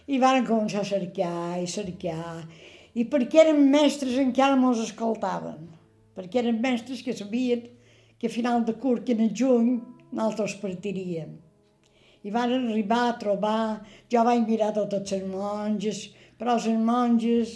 I 0.07 0.19
van 0.19 0.47
començar 0.47 0.81
a 0.83 0.87
cercar 0.87 1.59
i 1.59 1.67
cercar. 1.67 2.47
I 2.95 3.03
perquè 3.11 3.43
eren 3.43 3.63
mestres 3.71 4.19
encara 4.19 4.55
mos 4.55 4.79
escoltaven. 4.79 5.67
Perquè 6.15 6.43
eren 6.43 6.63
mestres 6.63 7.03
que 7.03 7.15
sabien 7.15 7.67
que 8.19 8.27
a 8.27 8.35
final 8.39 8.63
de 8.63 8.75
curt, 8.75 9.03
que 9.03 9.15
en 9.15 9.27
el 9.27 9.35
juny, 9.35 9.81
nosaltres 10.11 10.59
partiríem 10.63 11.42
i 12.23 12.31
van 12.31 12.53
arribar 12.55 13.09
a 13.09 13.15
trobar, 13.19 13.83
jo 14.11 14.23
vaig 14.23 14.45
mirar 14.47 14.71
totes 14.75 15.11
les 15.11 15.23
monges, 15.27 16.03
però 16.39 16.55
les 16.55 16.67
monges 16.79 17.55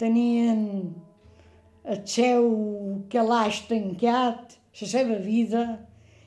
tenien 0.00 0.60
el 1.84 2.02
seu 2.04 2.48
calaix 3.12 3.62
tancat, 3.70 4.58
la 4.80 4.90
seva 4.94 5.16
vida, 5.24 5.64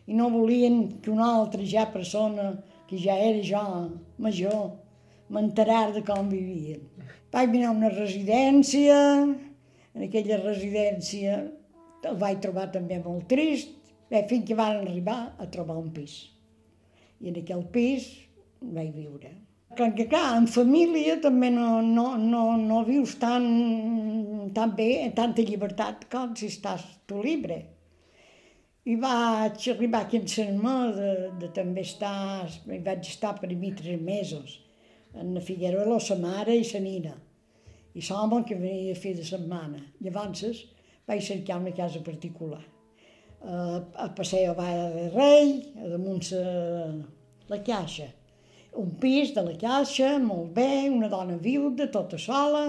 i 0.10 0.18
no 0.18 0.32
volien 0.34 0.98
que 1.02 1.14
una 1.14 1.30
altra 1.38 1.64
ja 1.64 1.86
persona, 1.94 2.56
que 2.90 2.98
ja 2.98 3.16
era 3.22 3.46
jo 3.46 3.64
major, 4.18 4.74
m'enterar 5.30 5.94
de 5.94 6.04
com 6.10 6.28
vivien. 6.34 6.82
Vaig 7.34 7.54
mirar 7.54 7.72
una 7.78 7.94
residència, 7.94 8.98
en 9.94 10.10
aquella 10.10 10.42
residència 10.42 11.40
el 12.04 12.20
vaig 12.20 12.42
trobar 12.44 12.68
també 12.74 12.98
molt 13.00 13.30
trist, 13.30 13.78
bé, 14.10 14.26
fins 14.28 14.50
que 14.50 14.58
van 14.58 14.82
arribar 14.82 15.20
a 15.40 15.48
trobar 15.54 15.78
un 15.80 15.94
pis 15.94 16.33
i 17.24 17.32
en 17.32 17.40
aquell 17.40 17.64
pis 17.72 18.08
vaig 18.76 18.92
viure. 18.96 19.32
Que, 19.78 19.88
que 19.98 20.06
clar, 20.12 20.36
en 20.38 20.48
família 20.52 21.16
també 21.24 21.50
no, 21.54 21.80
no, 21.82 22.10
no, 22.22 22.42
no 22.62 22.82
vius 22.86 23.16
tan, 23.22 23.46
tan 24.54 24.74
bé, 24.78 24.90
tanta 25.18 25.46
llibertat 25.48 26.06
com 26.12 26.36
si 26.38 26.52
estàs 26.52 26.84
tu 27.10 27.24
libre. 27.26 27.62
I 28.86 28.98
vaig 29.00 29.70
arribar 29.72 30.04
aquí 30.04 30.20
en 30.20 30.28
Sermó 30.28 30.76
de, 30.98 31.14
de 31.40 31.50
també 31.56 31.88
estar, 31.88 32.44
i 32.68 32.82
vaig 32.84 33.08
estar 33.08 33.34
per 33.40 33.50
mi 33.56 33.72
tres 33.80 34.02
mesos, 34.04 34.60
en 35.16 35.32
la 35.38 35.42
Figueroa, 35.48 35.88
la 35.88 36.20
mare 36.20 36.60
i 36.60 36.68
la 36.68 36.84
Nina. 36.84 37.16
I 37.96 38.04
l'home 38.10 38.44
que 38.44 38.60
venia 38.60 38.94
a 38.94 39.00
fer 39.00 39.16
de 39.16 39.26
setmana. 39.26 39.80
Llavors 40.04 40.66
vaig 41.08 41.24
cercar 41.24 41.62
una 41.64 41.74
casa 41.78 42.04
particular 42.04 42.64
a 43.44 44.10
Passeio 44.16 44.54
Vall 44.56 44.94
de 44.96 45.10
Rei, 45.12 45.50
a 45.84 45.90
damunt 45.92 46.24
la, 46.32 46.94
la 47.50 47.60
caixa. 47.64 48.08
Un 48.80 48.96
pis 49.02 49.34
de 49.36 49.44
la 49.44 49.54
caixa, 49.60 50.16
molt 50.20 50.54
bé, 50.56 50.88
una 50.90 51.10
dona 51.12 51.36
viuda, 51.38 51.90
tota 51.92 52.18
sola, 52.18 52.64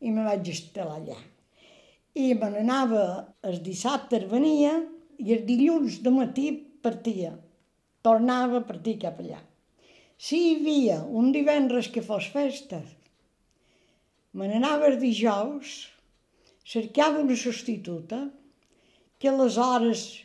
i 0.00 0.12
me 0.12 0.26
vaig 0.28 0.46
instal·lar 0.52 1.00
allà. 1.00 1.18
I 2.14 2.34
me 2.38 2.50
n'anava 2.52 3.02
el 3.48 3.58
dissabte, 3.64 4.20
venia, 4.30 4.76
i 5.18 5.34
el 5.34 5.44
dilluns 5.48 6.02
de 6.04 6.12
matí 6.14 6.50
partia. 6.82 7.32
Tornava 8.04 8.60
a 8.60 8.66
partir 8.66 8.98
cap 9.02 9.18
allà. 9.18 9.40
Si 10.18 10.38
hi 10.38 10.54
havia 10.58 11.00
un 11.02 11.32
divendres 11.34 11.88
que 11.94 12.02
fos 12.02 12.28
festa, 12.30 12.82
me 14.34 14.46
n'anava 14.50 14.86
el 14.90 14.98
dijous, 15.00 15.88
cercava 16.68 17.22
una 17.22 17.36
substituta, 17.38 18.26
que 19.18 19.28
aleshores 19.28 20.24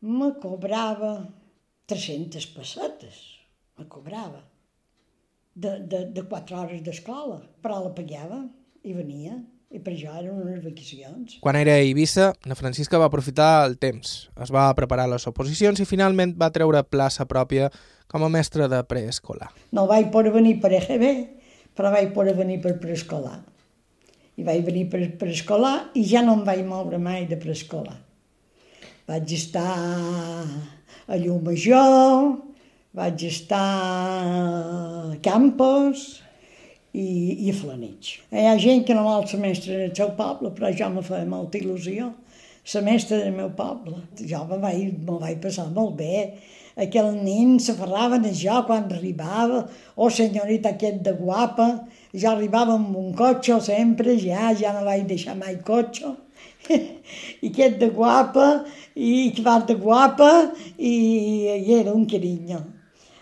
me 0.00 0.32
cobrava 0.40 1.28
300 1.86 2.46
pessetes, 2.54 3.20
me 3.76 3.86
cobrava, 3.86 4.42
de, 5.54 5.80
de, 5.80 6.04
de 6.14 6.22
4 6.24 6.56
hores 6.56 6.82
d'escola, 6.82 7.40
però 7.60 7.82
la 7.84 7.92
pagava 7.94 8.40
i 8.86 8.94
venia, 8.96 9.36
i 9.70 9.78
per 9.78 9.92
això 9.92 10.14
eren 10.18 10.40
unes 10.40 10.62
vacacions. 10.64 11.36
Quan 11.44 11.58
era 11.60 11.76
a 11.76 11.82
Eivissa, 11.84 12.30
na 12.48 12.56
Francisca 12.58 12.98
va 12.98 13.10
aprofitar 13.10 13.66
el 13.68 13.76
temps, 13.78 14.30
es 14.40 14.50
va 14.54 14.70
preparar 14.78 15.06
les 15.12 15.28
oposicions 15.30 15.82
i 15.82 15.86
finalment 15.86 16.32
va 16.40 16.50
treure 16.54 16.82
plaça 16.88 17.28
pròpia 17.28 17.68
com 18.10 18.24
a 18.24 18.32
mestre 18.32 18.66
de 18.72 18.80
preescolar. 18.88 19.52
No 19.76 19.86
vaig 19.90 20.08
poder 20.14 20.32
venir 20.34 20.56
per 20.62 20.72
EGB, 20.80 21.06
però 21.76 21.92
vaig 21.92 22.14
poder 22.16 22.34
venir 22.38 22.58
per 22.64 22.78
preescolar 22.80 23.38
i 24.40 24.46
vaig 24.46 24.64
venir 24.64 24.86
per 24.92 25.02
preescolar 25.20 25.90
i 25.94 26.04
ja 26.08 26.22
no 26.24 26.38
em 26.38 26.46
vaig 26.46 26.62
moure 26.66 27.00
mai 27.02 27.26
de 27.28 27.38
preescolar. 27.40 27.98
Vaig 29.10 29.34
estar 29.34 29.74
a 31.10 31.18
Llumajor, 31.18 32.30
vaig 32.96 33.26
estar 33.28 33.60
a 33.60 35.18
Campos 35.22 36.22
i, 36.94 37.06
i 37.46 37.50
a 37.52 37.56
Flanitx. 37.58 38.16
Hi 38.32 38.46
ha 38.48 38.56
gent 38.62 38.86
que 38.86 38.96
no 38.96 39.06
vol 39.06 39.28
ser 39.30 39.42
mestre 39.42 39.78
el 39.86 39.94
seu 39.98 40.14
poble, 40.18 40.54
però 40.56 40.72
ja 40.74 40.88
me 40.92 41.04
feia 41.06 41.28
molta 41.28 41.60
il·lusió 41.60 42.12
la 42.74 42.80
mestra 42.82 43.18
del 43.18 43.32
meu 43.32 43.50
poble. 43.56 43.96
Jo 44.30 44.44
me 44.46 44.58
vaig, 44.62 44.98
me 45.06 45.18
vaig 45.18 45.40
passar 45.42 45.68
molt 45.74 45.96
bé. 45.98 46.34
Aquell 46.80 47.16
nen 47.16 47.58
se 47.58 47.74
parlaven 47.74 48.24
a 48.24 48.32
jo 48.36 48.60
quan 48.66 48.86
arribava, 48.92 49.64
oh 49.96 50.10
senyorita 50.10 50.74
aquest 50.74 51.02
de 51.04 51.12
guapa, 51.18 51.66
ja 52.14 52.32
arribava 52.32 52.74
amb 52.74 52.96
un 52.96 53.12
cotxe 53.14 53.60
sempre, 53.64 54.16
ja, 54.18 54.50
ja 54.58 54.72
no 54.74 54.84
vaig 54.86 55.06
deixar 55.08 55.36
mai 55.38 55.60
cotxe. 55.66 56.14
I 56.70 57.50
aquest 57.50 57.78
de 57.80 57.90
guapa, 57.94 58.48
i 58.96 59.30
que 59.36 59.44
va 59.46 59.58
de 59.66 59.76
guapa, 59.78 60.30
i, 60.76 60.94
i 61.56 61.78
era 61.78 61.94
un 61.94 62.06
carinyo. 62.10 62.60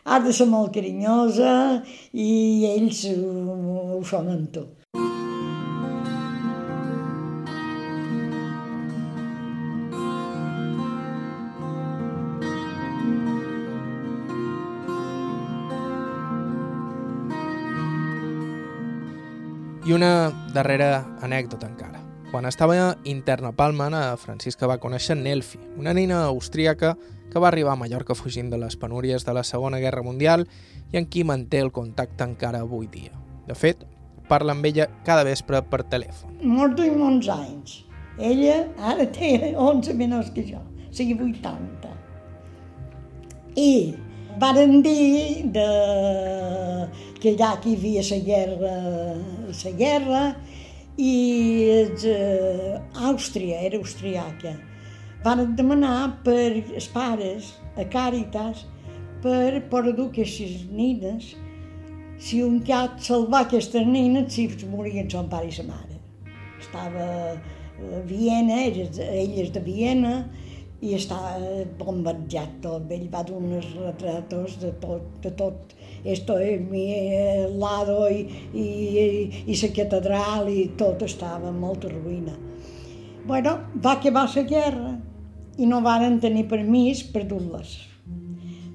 Ha 0.08 0.22
de 0.24 0.32
ser 0.32 0.46
molt 0.48 0.72
carinyosa 0.72 1.82
i 2.16 2.30
ells 2.70 3.04
ho, 3.12 3.56
ho 3.98 4.02
són 4.08 4.30
en 4.32 4.46
tot. 4.54 4.77
I 19.88 19.92
una 19.96 20.28
darrera 20.52 21.16
anècdota 21.24 21.64
encara. 21.64 22.02
Quan 22.28 22.44
estava 22.44 22.98
interna 23.08 23.54
a 23.54 23.56
Palma, 23.56 23.86
a 23.88 24.18
Francisca 24.20 24.68
va 24.68 24.76
conèixer 24.82 25.14
Nelfi, 25.16 25.56
una 25.80 25.94
nina 25.96 26.18
austríaca 26.26 26.90
que 27.32 27.40
va 27.40 27.48
arribar 27.48 27.72
a 27.72 27.80
Mallorca 27.80 28.12
fugint 28.12 28.50
de 28.52 28.58
les 28.60 28.76
penúries 28.76 29.24
de 29.24 29.32
la 29.32 29.46
Segona 29.48 29.78
Guerra 29.80 30.02
Mundial 30.04 30.44
i 30.92 30.98
amb 31.00 31.08
qui 31.08 31.24
manté 31.24 31.62
el 31.64 31.72
contacte 31.72 32.26
encara 32.28 32.60
avui 32.66 32.84
dia. 32.92 33.16
De 33.48 33.56
fet, 33.56 33.86
parla 34.28 34.52
amb 34.52 34.68
ella 34.68 34.90
cada 35.06 35.24
vespre 35.24 35.62
per 35.70 35.86
telèfon. 35.88 36.36
Molt 36.44 36.84
i 36.84 36.90
molts 36.92 37.32
anys. 37.32 37.78
Ella 38.20 38.66
ara 38.92 39.08
té 39.08 39.54
11 39.56 39.96
menys 39.96 40.28
que 40.36 40.44
jo, 40.50 40.60
o 40.60 40.92
sigui 40.92 41.16
80. 41.16 41.94
I 43.56 43.72
varen 44.40 44.80
dir 44.82 45.44
de 45.54 45.68
que 47.20 47.34
allà 47.34 47.56
que 47.62 47.72
hi 47.72 47.76
havia 47.76 48.04
la 48.10 48.18
guerra, 48.28 48.74
la 49.64 49.72
guerra 49.82 50.22
i 50.98 51.14
eh, 52.04 52.78
Àustria, 53.10 53.60
era 53.66 53.78
austriaca. 53.78 54.54
Van 55.24 55.44
demanar 55.58 56.22
per 56.24 56.62
els 56.62 56.88
pares 56.94 57.52
a 57.76 57.86
Càritas 57.90 58.64
per 59.22 59.64
poder 59.70 59.94
dur 59.98 60.08
aquestes 60.12 60.64
nines 60.70 61.34
si 62.18 62.42
un 62.42 62.60
cat 62.66 62.98
salvar 63.02 63.44
aquestes 63.46 63.86
nines 63.86 64.34
si 64.34 64.48
morien 64.70 65.10
son 65.10 65.30
pare 65.30 65.50
i 65.50 65.54
sa 65.54 65.66
mare. 65.66 65.98
Estava 66.58 67.06
a 67.34 68.00
Viena, 68.06 68.62
elles 68.66 69.50
de 69.54 69.62
Viena, 69.62 70.14
i 70.80 70.94
està 70.94 71.18
bombardejat 71.78 72.60
tot. 72.62 72.90
Ell 72.94 73.08
va 73.10 73.24
dur 73.26 73.40
uns 73.40 73.72
retratos 73.74 74.58
de 74.62 74.70
tot, 74.82 75.08
de 75.24 75.32
tot. 75.38 75.74
Esto 76.04 76.38
es 76.38 76.62
mi 76.62 76.86
lado 77.58 78.06
i, 78.08 78.22
i, 78.54 78.68
i 79.46 79.58
la 79.62 79.72
catedral 79.74 80.50
i 80.52 80.68
tot 80.78 81.02
estava 81.02 81.50
molt 81.52 81.88
ruïna. 81.90 82.36
Bueno, 83.26 83.58
va 83.84 83.98
acabar 83.98 84.28
la 84.34 84.42
guerra 84.54 84.94
i 85.58 85.66
no 85.66 85.82
varen 85.82 86.20
tenir 86.22 86.46
permís 86.48 87.02
per 87.12 87.26
dur-les. 87.28 87.74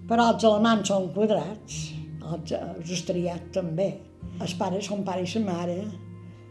Però 0.10 0.28
els 0.34 0.44
alemans 0.44 0.90
són 0.92 1.08
quadrats, 1.16 1.78
els, 2.20 2.52
els 2.52 2.90
austriats 2.92 3.54
també. 3.56 3.94
Els 4.42 4.54
pares 4.60 4.90
són 4.90 5.06
pare 5.08 5.24
i 5.24 5.30
sa 5.30 5.40
mare, 5.40 5.78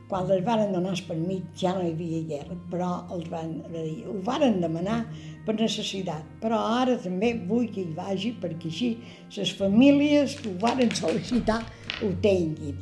quan 0.08 0.26
les 0.28 0.42
varen 0.44 0.74
donar 0.74 0.92
el 0.92 1.04
permís 1.06 1.44
ja 1.56 1.70
no 1.76 1.84
hi 1.84 1.92
havia 1.94 2.22
guerra, 2.28 2.56
però 2.72 2.88
els 3.14 3.30
van 3.32 3.54
ho 3.64 4.16
varen 4.26 4.58
demanar 4.60 4.98
per 5.46 5.56
necessitat, 5.58 6.22
però 6.42 6.58
ara 6.82 6.96
també 7.02 7.32
vull 7.48 7.66
que 7.74 7.82
hi 7.82 7.94
vagi 7.96 8.32
perquè 8.42 8.70
així 8.70 8.90
les 9.36 9.52
famílies 9.58 10.36
que 10.38 10.50
ho 10.50 10.56
varen 10.62 10.92
sol·licitar 10.94 11.60
ho 12.02 12.10
tinguin. 12.24 12.78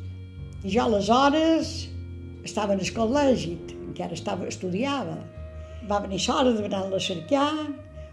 I 0.61 0.75
jo 0.75 0.83
aleshores 0.85 1.73
estava 2.45 2.75
en 2.75 2.83
el 2.83 2.91
col·legi, 2.93 3.55
encara 3.87 4.17
estava, 4.17 4.45
estudiava. 4.49 5.17
Va 5.89 6.01
venir 6.03 6.21
l'hora 6.27 6.53
de 6.53 6.61
venir-la 6.61 6.97
a 6.97 7.01
cercar, 7.01 7.49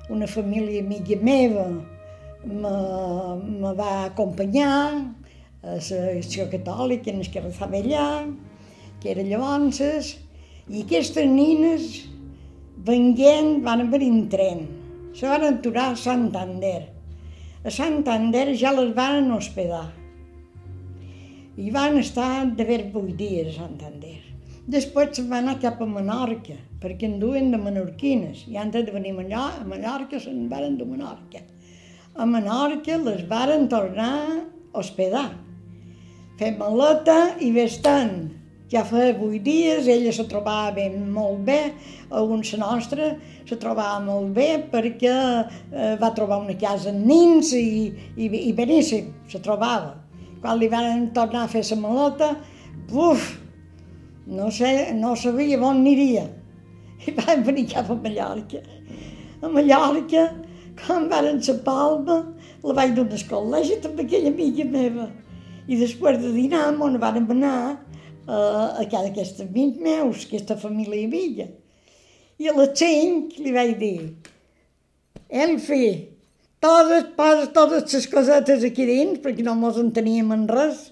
una 0.09 0.27
família 0.27 0.81
amiga 0.81 1.19
meva 1.21 1.69
me, 2.45 2.73
me 3.61 3.73
va 3.77 3.91
acompanyar 4.07 4.75
a 5.63 5.77
l'acció 5.77 6.47
catòlica 6.49 7.13
en 7.13 7.21
el 7.21 7.31
que 7.33 7.43
rezava 7.45 7.77
allà, 7.77 8.09
que 9.03 9.13
era 9.13 9.27
llavors, 9.27 10.15
i 10.69 10.85
aquestes 10.85 11.29
nines 11.29 12.07
venguent, 12.85 13.63
van 13.65 13.91
venir 13.91 14.11
en 14.13 14.29
tren. 14.29 14.67
Se 15.15 15.27
van 15.27 15.45
aturar 15.45 15.93
a 15.93 15.97
Santander. 15.97 16.89
A 17.65 17.71
Santander 17.71 18.55
ja 18.57 18.73
les 18.73 18.95
van 18.95 19.31
hospedar. 19.35 19.89
I 21.59 21.71
van 21.75 21.99
estar 21.99 22.47
de 22.55 22.65
ver 22.65 22.85
vuit 22.93 23.17
dies 23.19 23.51
a 23.55 23.65
Santander. 23.65 24.21
Després 24.69 25.17
se'n 25.17 25.31
van 25.31 25.47
anar 25.47 25.59
cap 25.63 25.81
a 25.81 25.87
Menorca, 25.89 26.55
perquè 26.79 27.09
en 27.09 27.19
duen 27.19 27.51
de 27.51 27.59
menorquines. 27.59 28.45
I 28.53 28.59
antes 28.61 28.85
de 28.87 28.93
venir 28.93 29.15
a 29.33 29.65
Mallorca 29.65 30.21
se'n 30.21 30.47
van 30.49 30.77
de 30.77 30.85
Menorca. 30.85 31.41
A 32.15 32.27
Menorca 32.27 32.99
les 32.99 33.25
varen 33.27 33.69
tornar 33.69 34.13
a 34.29 34.79
hospedar. 34.79 35.31
Fem 36.39 36.59
maleta 36.61 37.35
i 37.41 37.51
vestant 37.51 38.38
ja 38.69 38.85
fa 38.85 39.13
vuit 39.17 39.43
dies, 39.45 39.89
ella 39.89 40.13
se 40.13 40.27
trobava 40.29 40.75
ben, 40.77 40.99
molt 41.13 41.41
bé, 41.47 41.59
alguns 42.11 42.53
la 42.53 42.67
nostra 42.67 43.15
se 43.49 43.57
trobava 43.57 44.01
molt 44.05 44.35
bé 44.37 44.49
perquè 44.73 45.15
eh, 45.73 45.95
va 46.01 46.13
trobar 46.17 46.43
una 46.43 46.57
casa 46.61 46.93
amb 46.93 47.07
nins 47.09 47.55
i, 47.57 47.89
i, 48.17 48.29
i 48.29 48.53
beníssim, 48.53 49.13
se 49.29 49.41
trobava. 49.45 49.95
Quan 50.43 50.61
li 50.61 50.69
van 50.71 51.09
tornar 51.17 51.47
a 51.47 51.51
fer 51.51 51.65
la 51.71 51.79
maleta, 51.81 52.29
buf, 52.93 53.31
no, 54.29 54.51
sé, 54.53 54.93
no 54.95 55.17
sabia 55.17 55.59
on 55.59 55.81
aniria. 55.81 56.29
I 57.07 57.15
van 57.17 57.43
venir 57.47 57.69
cap 57.73 57.89
a 57.91 57.97
Mallorca. 57.97 58.61
A 59.41 59.49
Mallorca, 59.49 60.29
quan 60.85 61.09
van 61.09 61.41
a 61.41 61.57
Palma, 61.65 62.19
la 62.63 62.75
vaig 62.75 62.95
donar 62.95 63.17
al 63.17 63.27
col·legi 63.33 63.81
amb 63.81 64.05
aquella 64.05 64.31
amiga 64.35 64.69
meva. 64.69 65.09
I 65.69 65.77
després 65.81 66.21
de 66.21 66.33
dinar, 66.33 66.69
on 66.85 66.97
van 67.01 67.19
anar, 67.25 67.79
a 68.29 68.85
cada 68.91 69.09
d'aquests 69.09 69.41
amics 69.47 69.81
meus, 69.81 70.27
aquesta 70.27 70.57
família 70.61 71.09
villa. 71.09 71.49
I 72.39 72.51
a 72.51 72.55
les 72.59 72.75
cinc 72.79 73.39
li 73.41 73.55
vaig 73.55 73.75
dir, 73.81 74.11
Elfi, 75.29 75.85
totes, 76.61 77.09
poses 77.17 77.51
totes 77.57 77.95
les 77.95 78.07
cosetes 78.13 78.65
aquí 78.69 78.87
dins, 78.89 79.19
perquè 79.25 79.45
no 79.45 79.57
mos 79.59 79.81
en 79.81 79.91
teníem 79.97 80.31
en 80.37 80.47
res, 80.49 80.91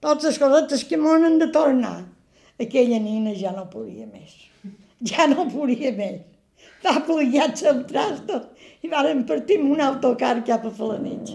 totes 0.00 0.30
les 0.30 0.40
cosetes 0.42 0.86
que 0.86 0.98
m'han 1.00 1.26
han 1.26 1.38
de 1.42 1.50
tornar. 1.54 1.98
Aquella 2.62 2.98
nina 3.02 3.34
ja 3.36 3.52
no 3.52 3.66
podia 3.70 4.06
més. 4.06 4.32
Ja 5.04 5.26
no 5.28 5.44
podia 5.50 5.92
més. 5.92 6.22
Va 6.80 7.02
pligat 7.04 7.60
el 7.68 7.82
trasto 7.88 8.40
i 8.80 8.88
varen 8.88 9.24
partir 9.28 9.58
amb 9.60 9.74
un 9.74 9.82
autocar 9.84 10.38
cap 10.46 10.64
a 10.64 10.72
Falanich. 10.72 11.34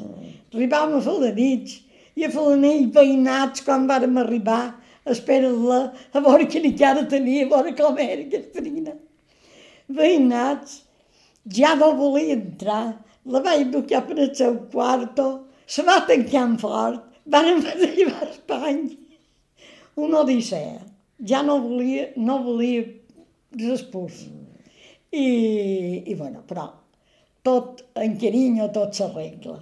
Arribàvem 0.52 0.98
a 0.98 1.02
Falanich 1.06 1.76
i 2.18 2.26
a 2.26 2.32
Falanich 2.34 2.90
veïnats 2.96 3.62
quan 3.66 3.86
vàrem 3.90 4.18
arribar 4.18 4.64
espera-la 5.06 5.82
a 6.14 6.22
veure 6.22 6.48
quina 6.52 6.72
cara 6.78 7.06
tenia, 7.10 7.46
a 7.46 7.50
veure 7.54 7.74
com 7.78 7.98
era 8.00 8.22
aquesta 8.22 8.62
nina. 8.62 8.96
Veïnats, 9.92 10.82
ja 11.58 11.74
no 11.76 11.94
volia 11.98 12.38
entrar, 12.38 12.84
la 13.26 13.42
vaig 13.46 13.70
dur 13.72 13.84
cap 13.90 14.12
al 14.14 14.30
seu 14.36 14.58
quarto, 14.74 15.28
se 15.66 15.84
va 15.88 16.02
tancar 16.08 16.48
fort, 16.60 17.04
van 17.26 17.50
arribar 17.62 18.26
a 18.26 18.30
Espanya. 18.30 18.98
Una 19.96 20.22
odissea. 20.22 20.80
Ja 21.28 21.44
no 21.46 21.60
volia, 21.62 22.08
no 22.18 22.40
volia 22.42 22.86
respús. 23.60 24.24
I, 25.12 25.26
i 26.08 26.16
bueno, 26.16 26.42
però 26.48 26.70
tot 27.46 27.84
en 28.00 28.16
carinyo 28.18 28.70
tot 28.74 28.96
s'arregla. 28.98 29.60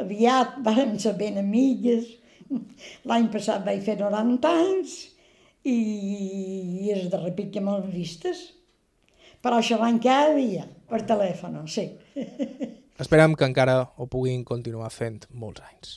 Aviat 0.00 0.60
vam 0.64 0.96
ser 1.02 1.12
ben 1.18 1.38
amigues, 1.40 2.06
L'any 3.08 3.28
passat 3.32 3.64
vaig 3.66 3.82
fer 3.86 3.96
90 4.00 4.52
anys 4.52 4.98
i 5.68 6.90
és 6.92 7.08
de 7.10 7.20
repit 7.22 7.52
que 7.54 7.62
m'ho 7.64 7.78
vistes. 7.86 8.50
Però 9.42 9.58
xerrant 9.64 9.98
cada 10.02 10.36
dia 10.36 10.68
per 10.90 11.02
telèfon, 11.06 11.58
sí. 11.66 11.88
Esperem 13.02 13.34
que 13.34 13.48
encara 13.48 13.80
ho 13.96 14.06
puguin 14.06 14.44
continuar 14.46 14.92
fent 14.94 15.24
molts 15.34 15.64
anys. 15.66 15.96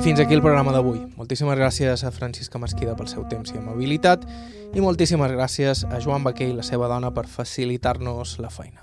I 0.00 0.02
fins 0.02 0.16
aquí 0.18 0.32
el 0.32 0.40
programa 0.40 0.72
d'avui. 0.72 1.02
Moltíssimes 1.20 1.58
gràcies 1.58 2.00
a 2.08 2.10
Francisca 2.10 2.56
Mesquida 2.56 2.94
pel 2.96 3.04
seu 3.10 3.26
temps 3.28 3.52
i 3.52 3.58
amabilitat 3.60 4.22
i 4.72 4.80
moltíssimes 4.80 5.28
gràcies 5.34 5.84
a 5.84 6.00
Joan 6.00 6.24
Baquer 6.24 6.48
i 6.48 6.56
la 6.56 6.64
seva 6.64 6.88
dona 6.88 7.10
per 7.12 7.26
facilitar-nos 7.28 8.38
la 8.40 8.48
feina. 8.48 8.80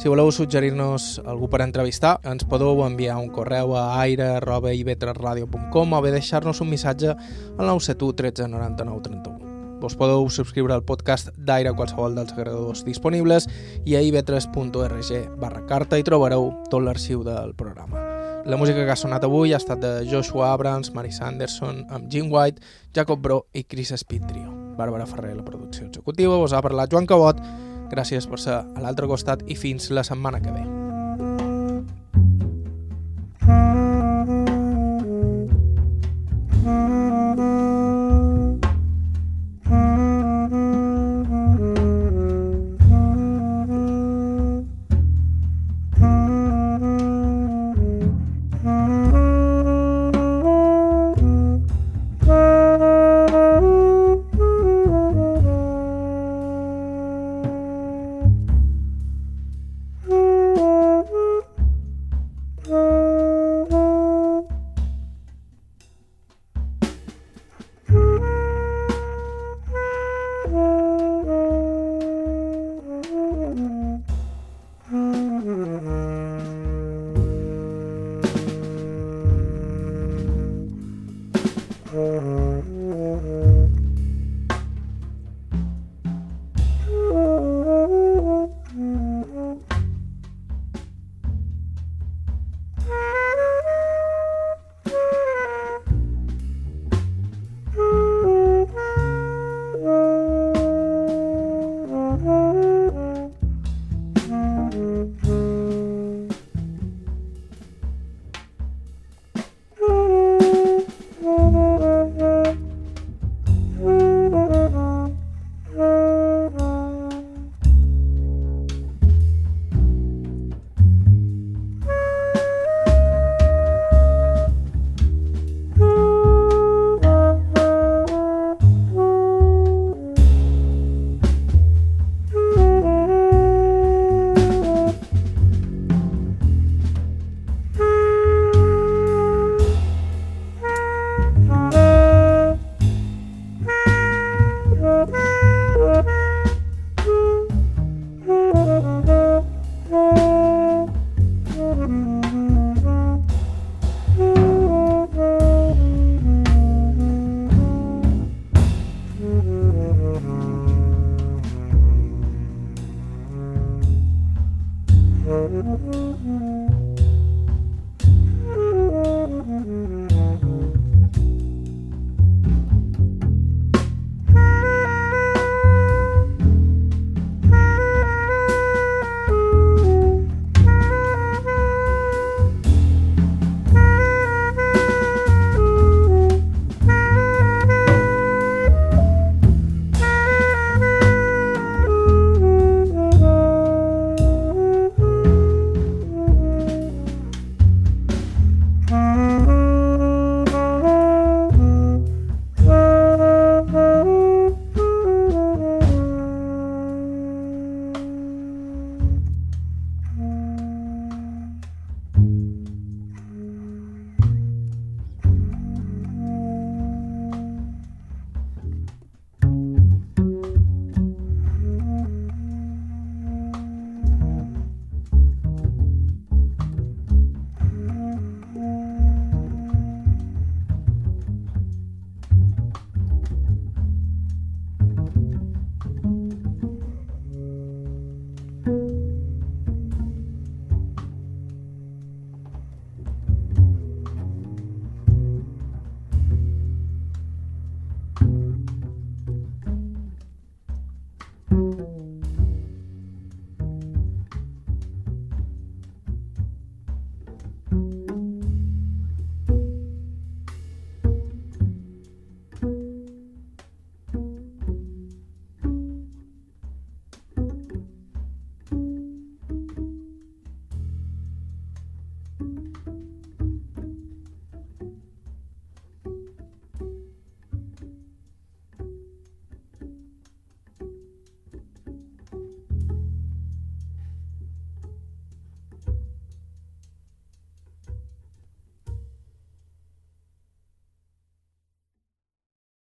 Si 0.00 0.08
voleu 0.08 0.32
suggerir-nos 0.32 1.20
algú 1.28 1.52
per 1.52 1.60
entrevistar, 1.66 2.16
ens 2.24 2.48
podeu 2.48 2.80
enviar 2.86 3.20
un 3.20 3.28
correu 3.28 3.76
a 3.76 4.00
aire.ivetresradio.com 4.06 5.92
o 5.92 6.00
bé 6.00 6.16
deixar-nos 6.16 6.64
un 6.64 6.72
missatge 6.72 7.12
al 7.12 7.66
971 7.68 8.16
13 8.16 8.48
99 8.48 9.04
31. 9.04 9.78
Vos 9.84 10.00
podeu 10.00 10.30
subscriure 10.32 10.72
al 10.72 10.80
podcast 10.82 11.28
d'Aire 11.36 11.76
a 11.76 11.76
qualsevol 11.76 12.16
dels 12.16 12.32
agregadors 12.32 12.88
disponibles 12.88 13.52
i 13.84 14.00
a 14.00 14.00
ivetres.org 14.00 15.12
barra 15.36 15.66
carta 15.68 16.00
i 16.00 16.08
trobareu 16.08 16.54
tot 16.72 16.80
l'arxiu 16.80 17.20
del 17.20 17.52
programa. 17.52 18.07
La 18.48 18.56
música 18.56 18.80
que 18.80 18.90
ha 18.90 18.96
sonat 18.96 19.26
avui 19.28 19.52
ha 19.52 19.60
estat 19.60 19.82
de 19.82 19.92
Joshua 20.08 20.54
Abrams, 20.54 20.94
Mary 20.96 21.12
Sanderson, 21.12 21.84
amb 21.92 22.08
Jim 22.08 22.32
White, 22.32 22.64
Jacob 22.96 23.20
Bro 23.20 23.42
i 23.52 23.66
Chris 23.68 23.92
Speed. 23.92 24.32
Bàrbara 24.78 25.04
Ferrer, 25.06 25.36
la 25.36 25.44
producció 25.44 25.84
executiva, 25.84 26.40
vos 26.40 26.56
ha 26.56 26.64
parlat 26.64 26.88
Joan 26.88 27.04
Cabot, 27.04 27.44
Gràcies 27.88 28.28
per 28.28 28.40
ser 28.40 28.58
a 28.60 28.82
l'altre 28.84 29.08
costat 29.08 29.46
i 29.48 29.56
fins 29.56 29.88
la 29.90 30.04
setmana 30.04 30.42
que 30.44 30.52
ve. 30.52 30.77